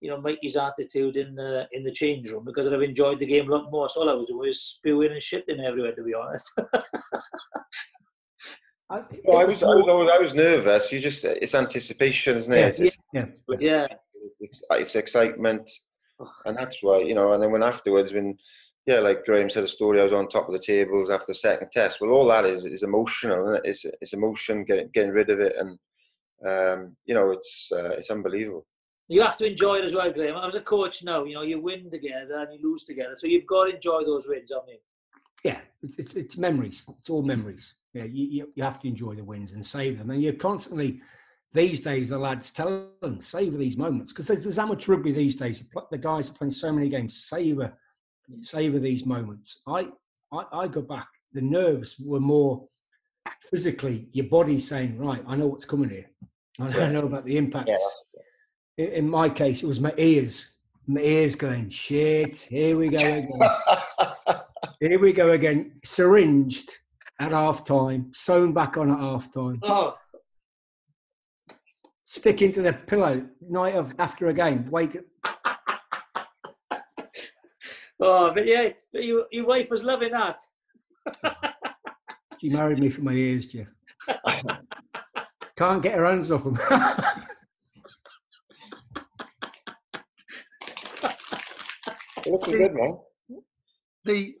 you 0.00 0.10
know, 0.10 0.20
Mikey's 0.20 0.56
attitude 0.56 1.16
in 1.16 1.34
the 1.34 1.66
in 1.72 1.82
the 1.82 1.92
change 1.92 2.28
room 2.28 2.44
because 2.44 2.66
I'd 2.66 2.72
have 2.72 2.82
enjoyed 2.82 3.18
the 3.18 3.26
game 3.26 3.50
a 3.50 3.54
lot 3.54 3.70
more. 3.70 3.88
So 3.88 4.00
all 4.00 4.10
I 4.10 4.14
was 4.14 4.26
doing 4.26 4.38
was 4.38 4.60
spewing 4.60 5.12
and 5.12 5.20
shitting 5.20 5.64
everywhere, 5.64 5.94
to 5.94 6.02
be 6.02 6.14
honest. 6.14 6.52
I, 8.88 9.02
well, 9.24 9.38
I 9.38 9.44
was, 9.44 9.62
I 9.62 9.66
was, 9.66 9.86
always, 9.88 10.10
I 10.12 10.18
was 10.18 10.34
nervous. 10.34 10.92
You 10.92 11.00
just, 11.00 11.24
it's 11.24 11.54
anticipation, 11.54 12.36
isn't 12.36 12.52
it? 12.52 12.78
Yeah, 12.78 12.86
it's, 12.86 12.96
yeah. 13.12 13.26
yeah. 13.58 13.86
It's, 14.40 14.62
it's, 14.70 14.94
excitement. 14.94 15.68
And 16.44 16.56
that's 16.56 16.78
why, 16.82 16.98
you 16.98 17.14
know, 17.14 17.32
and 17.32 17.42
then 17.42 17.50
when 17.50 17.62
afterwards, 17.62 18.12
when, 18.12 18.38
yeah, 18.86 19.00
like 19.00 19.24
Graham 19.24 19.50
said 19.50 19.64
a 19.64 19.68
story, 19.68 20.00
I 20.00 20.04
was 20.04 20.12
on 20.12 20.28
top 20.28 20.48
of 20.48 20.52
the 20.52 20.60
tables 20.60 21.10
after 21.10 21.26
the 21.28 21.34
second 21.34 21.70
test. 21.72 22.00
Well, 22.00 22.10
all 22.10 22.26
that 22.28 22.46
is, 22.46 22.64
is 22.64 22.84
emotional, 22.84 23.54
it? 23.54 23.62
It's, 23.64 23.84
it's 24.00 24.12
emotion, 24.12 24.64
getting, 24.64 24.88
getting 24.94 25.10
rid 25.10 25.30
of 25.30 25.40
it. 25.40 25.56
And, 25.58 25.78
um, 26.46 26.96
you 27.06 27.14
know, 27.14 27.32
it's, 27.32 27.68
uh, 27.72 27.90
it's 27.90 28.10
unbelievable 28.10 28.66
you 29.08 29.22
have 29.22 29.36
to 29.36 29.46
enjoy 29.46 29.76
it 29.76 29.84
as 29.84 29.94
well, 29.94 30.10
Graham. 30.10 30.36
I 30.36 30.46
was 30.46 30.56
a 30.56 30.60
coach 30.60 31.04
now, 31.04 31.24
you 31.24 31.34
know, 31.34 31.42
you 31.42 31.60
win 31.60 31.90
together 31.90 32.38
and 32.40 32.52
you 32.52 32.70
lose 32.70 32.84
together. 32.84 33.14
So 33.16 33.26
you've 33.26 33.46
got 33.46 33.66
to 33.66 33.74
enjoy 33.74 34.02
those 34.04 34.26
wins, 34.28 34.50
haven't 34.52 34.70
you? 34.70 34.78
Yeah, 35.44 35.60
it's, 35.82 35.98
it's, 35.98 36.14
it's 36.14 36.36
memories. 36.36 36.84
It's 36.88 37.08
all 37.08 37.22
memories. 37.22 37.74
Yeah, 37.96 38.04
you, 38.04 38.26
you, 38.26 38.52
you 38.54 38.62
have 38.62 38.80
to 38.82 38.88
enjoy 38.88 39.14
the 39.14 39.24
wins 39.24 39.52
and 39.52 39.64
save 39.64 39.98
them. 39.98 40.10
And 40.10 40.22
you're 40.22 40.34
constantly, 40.34 41.00
these 41.52 41.80
days, 41.80 42.08
the 42.08 42.18
lads 42.18 42.50
tell 42.50 42.90
them, 43.00 43.20
savor 43.20 43.56
these 43.56 43.76
moments. 43.76 44.12
Because 44.12 44.26
there's, 44.26 44.44
there's 44.44 44.58
amateur 44.58 44.92
rugby 44.92 45.12
these 45.12 45.36
days. 45.36 45.64
The 45.90 45.98
guys 45.98 46.28
are 46.30 46.34
playing 46.34 46.50
so 46.50 46.72
many 46.72 46.88
games. 46.88 47.24
Savor, 47.24 47.72
savor 48.40 48.78
these 48.78 49.06
moments. 49.06 49.60
I, 49.66 49.88
I, 50.32 50.44
I 50.52 50.68
go 50.68 50.82
back. 50.82 51.08
The 51.32 51.40
nerves 51.40 51.96
were 51.98 52.20
more 52.20 52.68
physically, 53.50 54.08
your 54.12 54.26
body 54.26 54.58
saying, 54.58 54.98
right, 54.98 55.22
I 55.26 55.36
know 55.36 55.46
what's 55.46 55.64
coming 55.64 55.90
here. 55.90 56.10
I 56.60 56.90
know 56.90 57.06
about 57.06 57.24
the 57.24 57.36
impacts. 57.36 57.70
Yeah 57.70 57.76
in 58.78 59.08
my 59.08 59.28
case, 59.28 59.62
it 59.62 59.66
was 59.66 59.80
my 59.80 59.92
ears. 59.96 60.52
My 60.86 61.00
ears 61.00 61.34
going, 61.34 61.70
shit, 61.70 62.38
here 62.38 62.78
we 62.78 62.88
go 62.90 62.96
again. 62.96 63.30
here 64.80 65.00
we 65.00 65.12
go 65.12 65.30
again. 65.32 65.72
Syringed 65.82 66.70
at 67.18 67.32
half 67.32 67.64
time, 67.64 68.10
sewn 68.12 68.52
back 68.52 68.76
on 68.76 68.90
at 68.90 68.98
half 68.98 69.32
time. 69.32 69.58
Oh. 69.62 69.96
Stick 72.02 72.42
into 72.42 72.62
the 72.62 72.72
pillow 72.72 73.26
night 73.40 73.74
of 73.74 73.94
after 73.98 74.28
a 74.28 74.34
game. 74.34 74.70
Wake 74.70 74.96
up. 74.96 75.04
Oh, 77.98 78.30
but 78.32 78.46
yeah, 78.46 78.68
but 78.92 79.02
you, 79.02 79.24
your 79.32 79.46
wife 79.46 79.70
was 79.70 79.82
loving 79.82 80.12
that. 80.12 80.38
she 82.38 82.50
married 82.50 82.78
me 82.78 82.90
for 82.90 83.00
my 83.00 83.12
ears, 83.12 83.46
Jeff. 83.46 83.68
Can't 85.56 85.82
get 85.82 85.94
her 85.94 86.04
hands 86.04 86.30
off 86.30 86.44
them. 86.44 86.58
Looking 92.26 92.58
good, 92.58 92.74
man. 92.74 92.98
The 94.04 94.34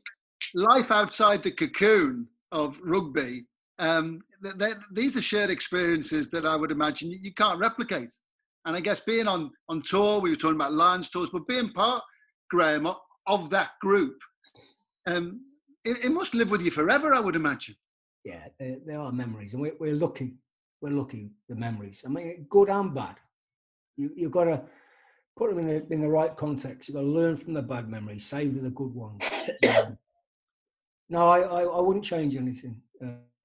life 0.54 0.90
outside 0.90 1.42
the 1.42 1.52
cocoon 1.52 2.28
of 2.52 2.78
rugby, 2.82 3.46
um, 3.78 4.20
these 4.92 5.16
are 5.16 5.22
shared 5.22 5.50
experiences 5.50 6.30
that 6.30 6.46
I 6.46 6.56
would 6.56 6.70
imagine 6.70 7.10
you, 7.10 7.32
can't 7.34 7.58
replicate. 7.58 8.12
And 8.64 8.76
I 8.76 8.80
guess 8.80 9.00
being 9.00 9.28
on, 9.28 9.50
on 9.68 9.82
tour, 9.82 10.20
we 10.20 10.30
were 10.30 10.36
talking 10.36 10.56
about 10.56 10.72
Lions 10.72 11.08
tours, 11.08 11.30
but 11.30 11.46
being 11.46 11.70
part, 11.70 12.02
Graham, 12.50 12.88
of 13.26 13.50
that 13.50 13.70
group, 13.80 14.16
um, 15.08 15.40
it, 15.84 16.04
it, 16.04 16.10
must 16.10 16.34
live 16.34 16.50
with 16.50 16.62
you 16.62 16.70
forever, 16.70 17.14
I 17.14 17.20
would 17.20 17.36
imagine. 17.36 17.74
Yeah, 18.24 18.46
there, 18.58 18.76
there 18.84 19.00
are 19.00 19.12
memories, 19.12 19.52
and 19.52 19.62
we're, 19.62 19.74
we're 19.78 19.94
lucky. 19.94 20.34
We're 20.80 20.90
lucky 20.90 21.30
the 21.48 21.54
memories. 21.54 22.02
I 22.04 22.08
mean, 22.08 22.46
good 22.50 22.68
and 22.68 22.94
bad. 22.94 23.16
You, 23.96 24.10
you've 24.14 24.32
got 24.32 24.44
to 24.44 24.62
put 25.36 25.50
them 25.50 25.60
in 25.60 25.68
the, 25.68 25.92
in 25.92 26.00
the 26.00 26.08
right 26.08 26.36
context. 26.36 26.88
You've 26.88 26.96
got 26.96 27.02
to 27.02 27.06
learn 27.06 27.36
from 27.36 27.54
the 27.54 27.62
bad 27.62 27.88
memories, 27.88 28.24
save 28.24 28.60
the 28.60 28.70
good 28.70 28.94
ones. 28.94 29.22
Um, 29.68 29.96
no, 31.08 31.28
I, 31.28 31.40
I, 31.40 31.62
I, 31.62 31.80
wouldn't 31.80 32.04
change 32.04 32.36
anything. 32.36 32.80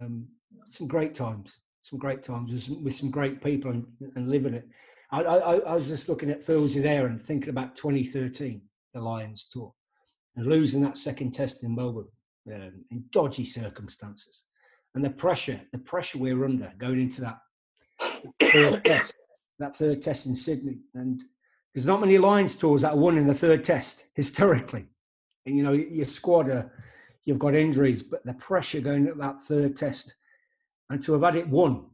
Um, 0.01 0.28
some 0.66 0.88
great 0.88 1.14
times, 1.14 1.57
some 1.84 1.99
great 1.99 2.24
times 2.24 2.51
with 2.51 2.64
some, 2.64 2.84
with 2.84 2.95
some 2.95 3.12
great 3.12 3.43
people 3.43 3.72
and, 3.72 3.86
and 4.16 4.30
living 4.30 4.53
it. 4.53 4.68
I, 5.12 5.22
I, 5.22 5.55
I 5.57 5.74
was 5.76 5.88
just 5.88 6.09
looking 6.09 6.30
at 6.30 6.45
Philsy 6.45 6.82
there 6.82 7.07
and 7.07 7.22
thinking 7.22 7.49
about 7.49 7.76
2013, 7.76 8.62
the 8.93 9.01
Lions 9.01 9.47
tour, 9.51 9.74
and 10.36 10.47
losing 10.47 10.82
that 10.82 10.97
second 10.97 11.32
test 11.32 11.64
in 11.64 11.76
Melbourne 11.76 12.07
um, 12.47 12.86
in 12.91 13.03
dodgy 13.12 13.45
circumstances. 13.45 14.43
And 14.95 15.03
the 15.03 15.09
pressure, 15.09 15.59
the 15.72 15.80
pressure 15.80 16.18
we 16.18 16.34
were 16.34 16.45
under 16.45 16.72
going 16.78 17.01
into 17.01 17.22
that 17.22 17.39
third 18.51 18.84
test, 18.86 19.14
that 19.59 19.76
third 19.76 20.01
test 20.01 20.26
in 20.26 20.36
Sydney. 20.36 20.80
And 20.95 21.22
there's 21.74 21.88
not 21.88 22.01
many 22.01 22.18
Lions 22.18 22.55
tours 22.55 22.82
that 22.82 22.97
won 22.97 23.18
in 23.18 23.28
the 23.28 23.34
third 23.34 23.64
test 23.64 24.07
historically. 24.16 24.86
And, 25.45 25.55
you 25.57 25.64
know, 25.64 25.74
your 25.74 26.05
squad, 26.05 26.49
are, 26.49 26.72
you've 27.26 27.39
got 27.39 27.55
injuries, 27.55 28.03
but 28.03 28.24
the 28.26 28.34
pressure 28.36 28.82
going 28.82 29.07
at 29.07 29.17
that 29.17 29.41
third 29.41 29.76
test, 29.76 30.15
and 30.89 31.01
to 31.03 31.13
have 31.13 31.22
had 31.22 31.36
it 31.36 31.47
won, 31.47 31.86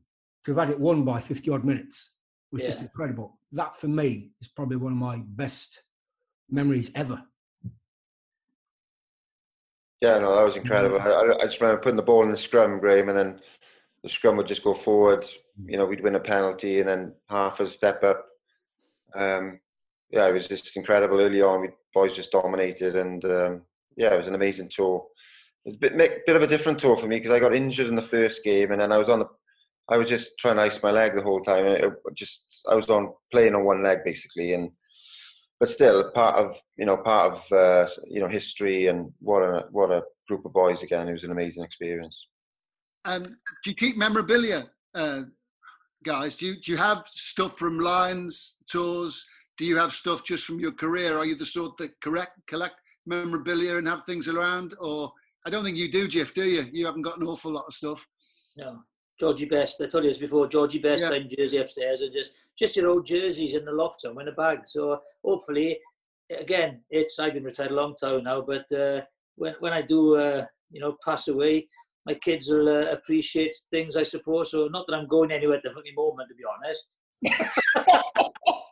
to 0.45 0.51
have 0.51 0.67
had 0.67 0.69
it 0.69 0.79
won 0.79 1.03
by 1.03 1.19
50 1.19 1.49
odd 1.51 1.65
minutes 1.65 2.11
was 2.51 2.61
yeah. 2.61 2.67
just 2.67 2.81
incredible. 2.81 3.37
That 3.51 3.77
for 3.79 3.87
me 3.87 4.31
is 4.41 4.47
probably 4.47 4.77
one 4.77 4.93
of 4.93 4.97
my 4.97 5.21
best 5.25 5.83
memories 6.49 6.91
ever. 6.95 7.21
Yeah, 10.01 10.19
no, 10.19 10.35
that 10.35 10.45
was 10.45 10.55
incredible. 10.55 10.99
I, 11.01 11.37
I 11.41 11.45
just 11.45 11.59
remember 11.59 11.81
putting 11.81 11.95
the 11.95 12.03
ball 12.03 12.23
in 12.23 12.31
the 12.31 12.37
scrum, 12.37 12.79
Graham, 12.79 13.09
and 13.09 13.17
then 13.17 13.39
the 14.03 14.09
scrum 14.09 14.37
would 14.37 14.47
just 14.47 14.63
go 14.63 14.73
forward. 14.73 15.25
You 15.65 15.77
know, 15.77 15.85
we'd 15.85 16.03
win 16.03 16.15
a 16.15 16.19
penalty, 16.19 16.79
and 16.79 16.87
then 16.87 17.13
half 17.29 17.59
a 17.59 17.67
step 17.67 18.03
up. 18.03 18.25
Um, 19.15 19.59
yeah, 20.11 20.27
it 20.27 20.33
was 20.33 20.47
just 20.47 20.77
incredible. 20.77 21.19
Early 21.19 21.41
on, 21.41 21.61
we 21.61 21.69
boys 21.93 22.15
just 22.15 22.31
dominated, 22.31 22.95
and 22.95 23.25
um, 23.25 23.61
yeah, 23.95 24.13
it 24.13 24.17
was 24.17 24.27
an 24.27 24.35
amazing 24.35 24.69
tour. 24.69 25.03
Was 25.67 25.75
a 25.75 25.79
bit, 25.79 26.25
bit 26.25 26.35
of 26.37 26.41
a 26.41 26.47
different 26.47 26.79
tour 26.79 26.95
for 26.95 27.07
me 27.07 27.17
because 27.17 27.31
I 27.31 27.41
got 27.41 27.53
injured 27.53 27.87
in 27.87 27.95
the 27.95 28.01
first 28.01 28.41
game, 28.41 28.71
and 28.71 28.79
then 28.79 28.93
I 28.93 28.97
was 28.97 29.09
on 29.09 29.19
the, 29.19 29.25
I 29.89 29.97
was 29.97 30.07
just 30.07 30.39
trying 30.39 30.55
to 30.55 30.61
ice 30.61 30.81
my 30.81 30.91
leg 30.91 31.13
the 31.13 31.21
whole 31.21 31.41
time. 31.41 31.65
And 31.65 31.75
it 31.83 31.93
just 32.15 32.61
I 32.69 32.73
was 32.73 32.89
on 32.89 33.11
playing 33.33 33.53
on 33.53 33.65
one 33.65 33.83
leg 33.83 33.99
basically, 34.05 34.53
and 34.53 34.71
but 35.59 35.67
still 35.67 36.09
part 36.11 36.37
of 36.37 36.57
you 36.77 36.85
know 36.85 36.95
part 36.95 37.33
of 37.33 37.51
uh, 37.51 37.85
you 38.09 38.21
know 38.21 38.29
history 38.29 38.87
and 38.87 39.11
what 39.19 39.41
a 39.41 39.65
what 39.71 39.91
a 39.91 40.03
group 40.29 40.45
of 40.45 40.53
boys 40.53 40.83
again. 40.83 41.09
It 41.09 41.13
was 41.13 41.25
an 41.25 41.31
amazing 41.31 41.65
experience. 41.65 42.27
And 43.03 43.25
do 43.25 43.69
you 43.69 43.75
keep 43.75 43.97
memorabilia, 43.97 44.69
uh, 44.95 45.23
guys? 46.05 46.37
Do 46.37 46.45
you 46.45 46.61
do 46.61 46.71
you 46.71 46.77
have 46.77 47.05
stuff 47.07 47.57
from 47.57 47.77
Lions 47.77 48.55
tours? 48.71 49.25
Do 49.57 49.65
you 49.65 49.75
have 49.75 49.91
stuff 49.91 50.23
just 50.23 50.45
from 50.45 50.61
your 50.61 50.71
career? 50.71 51.17
Are 51.17 51.25
you 51.25 51.35
the 51.35 51.45
sort 51.45 51.75
that 51.79 51.99
correct 51.99 52.39
collect 52.47 52.75
memorabilia 53.05 53.75
and 53.75 53.87
have 53.87 54.05
things 54.05 54.29
around, 54.29 54.73
or 54.79 55.11
I 55.47 55.49
don't 55.49 55.63
think 55.63 55.77
you 55.77 55.89
do, 55.89 56.09
Jeff. 56.09 56.33
Do 56.33 56.43
you? 56.43 56.65
You 56.73 56.85
haven't 56.85 57.03
got 57.03 57.21
an 57.21 57.25
awful 57.25 57.53
lot 57.53 57.63
of 57.67 57.73
stuff. 57.73 58.05
No, 58.57 58.83
Georgie 59.17 59.45
Best. 59.45 59.79
I 59.79 59.85
told 59.87 60.03
you 60.03 60.09
this 60.09 60.19
before. 60.19 60.45
Georgie 60.45 60.77
Best 60.77 61.03
yeah. 61.03 61.09
signed 61.09 61.33
jersey 61.37 61.59
upstairs, 61.59 62.01
and 62.01 62.11
just 62.11 62.33
just 62.59 62.75
your 62.75 62.89
old 62.89 63.05
jerseys 63.05 63.55
in 63.55 63.63
the 63.63 63.71
loft 63.71 64.01
somewhere 64.01 64.27
in 64.27 64.33
a 64.33 64.35
bag. 64.35 64.59
So 64.65 64.99
hopefully, 65.23 65.79
again, 66.37 66.81
it's 66.89 67.17
I've 67.17 67.33
been 67.33 67.45
retired 67.45 67.71
a 67.71 67.75
long 67.75 67.95
time 67.95 68.25
now, 68.25 68.41
but 68.41 68.69
uh, 68.77 69.03
when 69.37 69.53
when 69.61 69.71
I 69.71 69.81
do, 69.81 70.17
uh, 70.17 70.45
you 70.69 70.81
know, 70.81 70.97
pass 71.05 71.29
away, 71.29 71.69
my 72.05 72.15
kids 72.15 72.49
will 72.49 72.67
uh, 72.67 72.91
appreciate 72.91 73.55
things, 73.71 73.95
I 73.95 74.03
suppose. 74.03 74.51
So 74.51 74.67
not 74.67 74.85
that 74.87 74.97
I'm 74.97 75.07
going 75.07 75.31
anywhere 75.31 75.59
at 75.59 75.63
the 75.63 75.71
moment, 75.95 76.27
to 76.27 76.35
be 76.35 76.43
honest. 76.43 76.87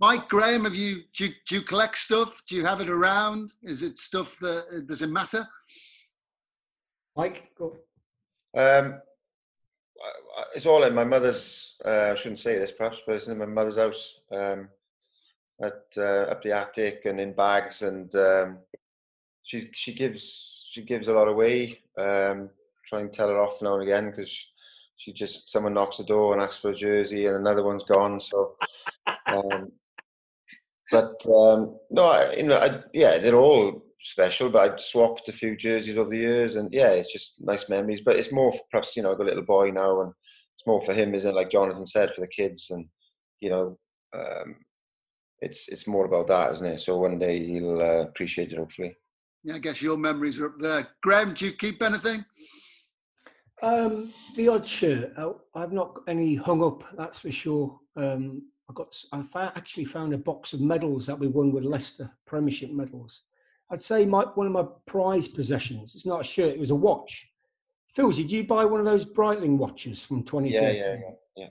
Mike 0.00 0.28
Graham, 0.28 0.64
have 0.64 0.76
you 0.76 1.02
do, 1.12 1.26
you 1.26 1.32
do, 1.46 1.56
you 1.56 1.62
collect 1.62 1.98
stuff? 1.98 2.42
Do 2.48 2.54
you 2.54 2.64
have 2.64 2.80
it 2.80 2.88
around? 2.88 3.54
Is 3.62 3.82
it 3.82 3.98
stuff 3.98 4.38
that 4.40 4.84
does 4.86 5.02
it 5.02 5.10
matter? 5.10 5.48
Mike, 7.16 7.50
go. 7.58 7.76
Um, 8.56 9.00
it's 10.54 10.66
all 10.66 10.84
in 10.84 10.94
my 10.94 11.04
mother's. 11.04 11.76
Uh, 11.84 12.12
I 12.12 12.14
shouldn't 12.14 12.38
say 12.38 12.58
this, 12.58 12.70
perhaps, 12.70 12.98
but 13.04 13.16
it's 13.16 13.26
in 13.26 13.38
my 13.38 13.46
mother's 13.46 13.76
house. 13.76 14.20
Um, 14.32 14.68
at 15.60 15.82
uh, 15.96 16.30
up 16.30 16.42
the 16.42 16.52
attic 16.52 17.02
and 17.04 17.18
in 17.18 17.32
bags, 17.32 17.82
and 17.82 18.14
um, 18.14 18.58
she 19.42 19.68
she 19.72 19.92
gives 19.92 20.64
she 20.70 20.82
gives 20.82 21.08
a 21.08 21.12
lot 21.12 21.26
away. 21.26 21.80
Um, 21.98 22.50
try 22.86 23.00
and 23.00 23.12
tell 23.12 23.28
her 23.28 23.40
off 23.40 23.60
now 23.60 23.74
and 23.74 23.82
again 23.82 24.10
because 24.10 24.32
she 24.96 25.12
just 25.12 25.50
someone 25.50 25.74
knocks 25.74 25.96
the 25.96 26.04
door 26.04 26.32
and 26.32 26.42
asks 26.42 26.60
for 26.60 26.70
a 26.70 26.74
jersey, 26.74 27.26
and 27.26 27.36
another 27.36 27.64
one's 27.64 27.84
gone. 27.84 28.20
So, 28.20 28.54
um, 29.26 29.72
but 30.90 31.24
um, 31.26 31.78
no, 31.90 32.04
I, 32.04 32.34
you 32.34 32.44
know, 32.44 32.58
I, 32.58 32.80
yeah, 32.92 33.18
they're 33.18 33.34
all 33.34 33.84
special. 34.00 34.48
But 34.48 34.72
I've 34.72 34.80
swapped 34.80 35.28
a 35.28 35.32
few 35.32 35.56
jerseys 35.56 35.98
over 35.98 36.10
the 36.10 36.18
years, 36.18 36.56
and 36.56 36.72
yeah, 36.72 36.90
it's 36.90 37.12
just 37.12 37.36
nice 37.40 37.68
memories. 37.68 38.00
But 38.04 38.16
it's 38.16 38.32
more 38.32 38.54
perhaps 38.70 38.96
you 38.96 39.02
know 39.02 39.12
I've 39.12 39.18
got 39.18 39.24
a 39.24 39.30
little 39.30 39.42
boy 39.42 39.70
now, 39.70 40.02
and 40.02 40.12
it's 40.56 40.66
more 40.66 40.82
for 40.82 40.94
him, 40.94 41.14
isn't 41.14 41.30
it? 41.30 41.34
Like 41.34 41.50
Jonathan 41.50 41.86
said, 41.86 42.14
for 42.14 42.22
the 42.22 42.28
kids, 42.28 42.68
and 42.70 42.86
you 43.40 43.50
know, 43.50 43.78
um, 44.14 44.56
it's 45.40 45.68
it's 45.68 45.86
more 45.86 46.06
about 46.06 46.28
that, 46.28 46.52
isn't 46.52 46.66
it? 46.66 46.80
So 46.80 46.98
one 46.98 47.18
day 47.18 47.44
he'll 47.44 47.80
uh, 47.80 48.02
appreciate 48.02 48.52
it, 48.52 48.58
hopefully. 48.58 48.96
Yeah, 49.44 49.54
I 49.54 49.58
guess 49.58 49.80
your 49.82 49.96
memories 49.96 50.40
are 50.40 50.46
up 50.46 50.58
there. 50.58 50.88
Graham, 51.02 51.34
do 51.34 51.46
you 51.46 51.52
keep 51.52 51.82
anything? 51.82 52.24
Um, 53.62 54.12
the 54.36 54.48
odd 54.48 54.66
shirt. 54.66 55.12
I've 55.54 55.72
not 55.72 55.94
got 55.94 56.04
any 56.08 56.36
hung 56.36 56.62
up. 56.62 56.84
That's 56.96 57.18
for 57.18 57.30
sure. 57.30 57.78
Um, 57.96 58.42
I 58.70 58.74
got. 58.74 58.94
I 59.12 59.22
found, 59.22 59.52
actually 59.56 59.84
found 59.84 60.12
a 60.12 60.18
box 60.18 60.52
of 60.52 60.60
medals 60.60 61.06
that 61.06 61.18
we 61.18 61.26
won 61.26 61.52
with 61.52 61.64
Leicester 61.64 62.10
Premiership 62.26 62.70
medals. 62.70 63.22
I'd 63.70 63.80
say 63.80 64.04
my 64.04 64.24
one 64.34 64.46
of 64.46 64.52
my 64.52 64.64
prized 64.86 65.34
possessions. 65.34 65.94
It's 65.94 66.06
not 66.06 66.20
a 66.20 66.24
shirt. 66.24 66.52
It 66.52 66.58
was 66.58 66.70
a 66.70 66.74
watch. 66.74 67.28
Phil, 67.94 68.10
did 68.10 68.30
you 68.30 68.44
buy 68.44 68.64
one 68.64 68.80
of 68.80 68.86
those 68.86 69.04
Breitling 69.04 69.56
watches 69.56 70.04
from 70.04 70.22
2013? 70.22 70.52
Yeah, 70.52 70.86
yeah, 70.86 70.92
yeah. 70.92 71.14
yeah. 71.36 71.48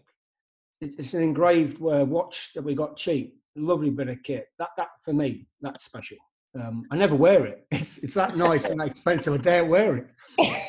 It's, 0.80 0.96
it's 0.96 1.14
an 1.14 1.24
engraved 1.24 1.82
uh, 1.82 2.06
watch 2.06 2.52
that 2.54 2.64
we 2.64 2.76
got 2.76 2.96
cheap 2.96 3.38
lovely 3.58 3.90
bit 3.90 4.10
of 4.10 4.22
kit. 4.24 4.48
That 4.60 4.70
that 4.78 4.90
for 5.04 5.14
me, 5.14 5.48
that's 5.62 5.84
special. 5.84 6.18
Um, 6.60 6.86
I 6.92 6.98
never 6.98 7.16
wear 7.16 7.46
it. 7.46 7.66
It's 7.72 7.98
it's 8.00 8.14
that 8.14 8.38
nice 8.38 8.70
and 8.70 8.82
expensive. 8.82 9.34
I 9.34 9.38
dare 9.38 9.66
wear 9.66 9.98
it. 9.98 10.08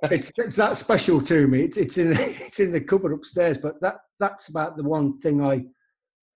It's 0.00 0.30
it's 0.36 0.54
that 0.54 0.76
special 0.76 1.20
to 1.22 1.48
me. 1.48 1.62
It's 1.62 1.76
it's 1.76 1.98
in 1.98 2.12
it's 2.16 2.60
in 2.60 2.70
the 2.70 2.80
cupboard 2.80 3.12
upstairs. 3.12 3.58
But 3.58 3.80
that 3.80 3.96
that's 4.20 4.48
about 4.48 4.76
the 4.76 4.84
one 4.84 5.18
thing 5.18 5.42
I 5.42 5.64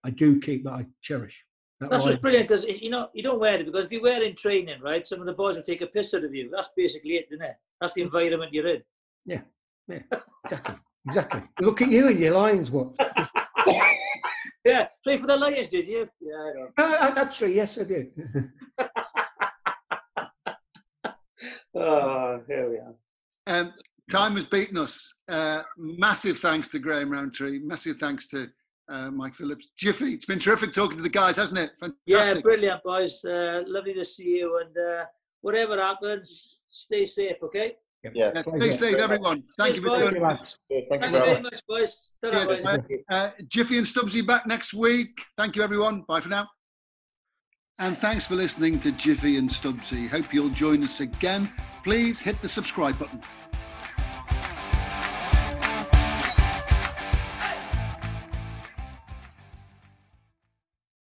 I 0.04 0.10
do 0.10 0.40
keep 0.40 0.64
that 0.64 0.72
I 0.72 0.86
cherish. 1.00 1.44
That 1.80 1.90
that's 1.90 2.04
just 2.04 2.20
brilliant 2.20 2.48
because 2.48 2.64
you 2.64 2.90
know 2.90 3.08
you 3.12 3.22
don't 3.22 3.40
wear 3.40 3.60
it 3.60 3.66
because 3.66 3.86
if 3.86 3.92
you 3.92 4.02
wear 4.02 4.22
it 4.22 4.28
in 4.28 4.36
training, 4.36 4.80
right, 4.82 5.06
some 5.06 5.20
of 5.20 5.26
the 5.26 5.32
boys 5.32 5.56
will 5.56 5.62
take 5.62 5.80
a 5.80 5.86
piss 5.86 6.14
out 6.14 6.24
of 6.24 6.34
you. 6.34 6.50
That's 6.50 6.70
basically 6.76 7.12
it, 7.12 7.26
isn't 7.32 7.44
it? 7.44 7.56
That's 7.80 7.94
the 7.94 8.02
environment 8.02 8.52
you're 8.52 8.68
in. 8.68 8.82
Yeah, 9.24 9.40
yeah, 9.88 10.02
exactly, 10.44 10.76
exactly. 11.06 11.42
Look 11.60 11.82
at 11.82 11.90
you 11.90 12.08
and 12.08 12.20
your 12.20 12.34
Lions 12.34 12.70
what? 12.70 12.92
Yeah, 14.64 14.86
play 15.02 15.16
for 15.16 15.26
the 15.26 15.36
Lions, 15.36 15.68
did 15.68 15.88
you? 15.88 16.08
Yeah, 16.20 16.36
I 16.36 16.52
know. 16.52 16.68
Uh, 16.78 17.14
actually, 17.16 17.56
yes, 17.56 17.78
I 17.80 17.84
did. 17.84 18.12
oh, 21.74 22.40
here 22.46 22.70
we 22.70 22.76
are. 22.76 22.94
Um, 23.48 23.74
time 24.08 24.36
has 24.36 24.44
beaten 24.44 24.78
us. 24.78 25.12
Uh, 25.28 25.62
massive 25.76 26.38
thanks 26.38 26.68
to 26.68 26.78
Graham 26.78 27.10
Rowntree. 27.10 27.58
Massive 27.58 27.96
thanks 27.96 28.28
to 28.28 28.50
uh, 28.92 29.10
Mike 29.10 29.34
Phillips. 29.34 29.68
Jiffy, 29.76 30.12
it's 30.12 30.26
been 30.26 30.38
terrific 30.38 30.72
talking 30.72 30.96
to 30.98 31.02
the 31.02 31.08
guys, 31.08 31.36
hasn't 31.36 31.58
it? 31.58 31.70
Fantastic. 31.78 31.96
Yeah, 32.06 32.40
brilliant, 32.40 32.82
boys. 32.84 33.24
Uh, 33.24 33.62
lovely 33.66 33.94
to 33.94 34.04
see 34.04 34.36
you. 34.38 34.60
And 34.60 34.76
uh, 34.76 35.04
whatever 35.40 35.80
happens, 35.80 36.58
stay 36.68 37.06
safe, 37.06 37.42
okay? 37.42 37.76
Yeah. 38.04 38.32
yeah 38.34 38.42
stay 38.42 38.70
safe, 38.72 38.96
everyone. 38.96 39.44
Thank 39.56 39.76
you 39.76 39.82
for 39.82 39.98
joining 39.98 40.24
us. 40.24 40.58
Thank, 40.68 40.88
Thank 40.88 41.04
you 41.04 41.10
very 41.10 41.42
much, 41.42 41.60
boys. 41.68 42.14
Yes, 42.22 42.66
uh, 42.66 42.78
uh, 43.10 43.30
Jiffy 43.48 43.78
and 43.78 43.86
Stubbsy 43.86 44.26
back 44.26 44.46
next 44.46 44.74
week. 44.74 45.20
Thank 45.36 45.56
you, 45.56 45.62
everyone. 45.62 46.02
Bye 46.02 46.20
for 46.20 46.28
now. 46.28 46.48
And 47.78 47.96
thanks 47.96 48.26
for 48.26 48.34
listening 48.34 48.78
to 48.80 48.92
Jiffy 48.92 49.38
and 49.38 49.48
Stubbsy. 49.48 50.06
Hope 50.06 50.34
you'll 50.34 50.50
join 50.50 50.84
us 50.84 51.00
again. 51.00 51.50
Please 51.82 52.20
hit 52.20 52.40
the 52.42 52.48
subscribe 52.48 52.98
button. 52.98 53.22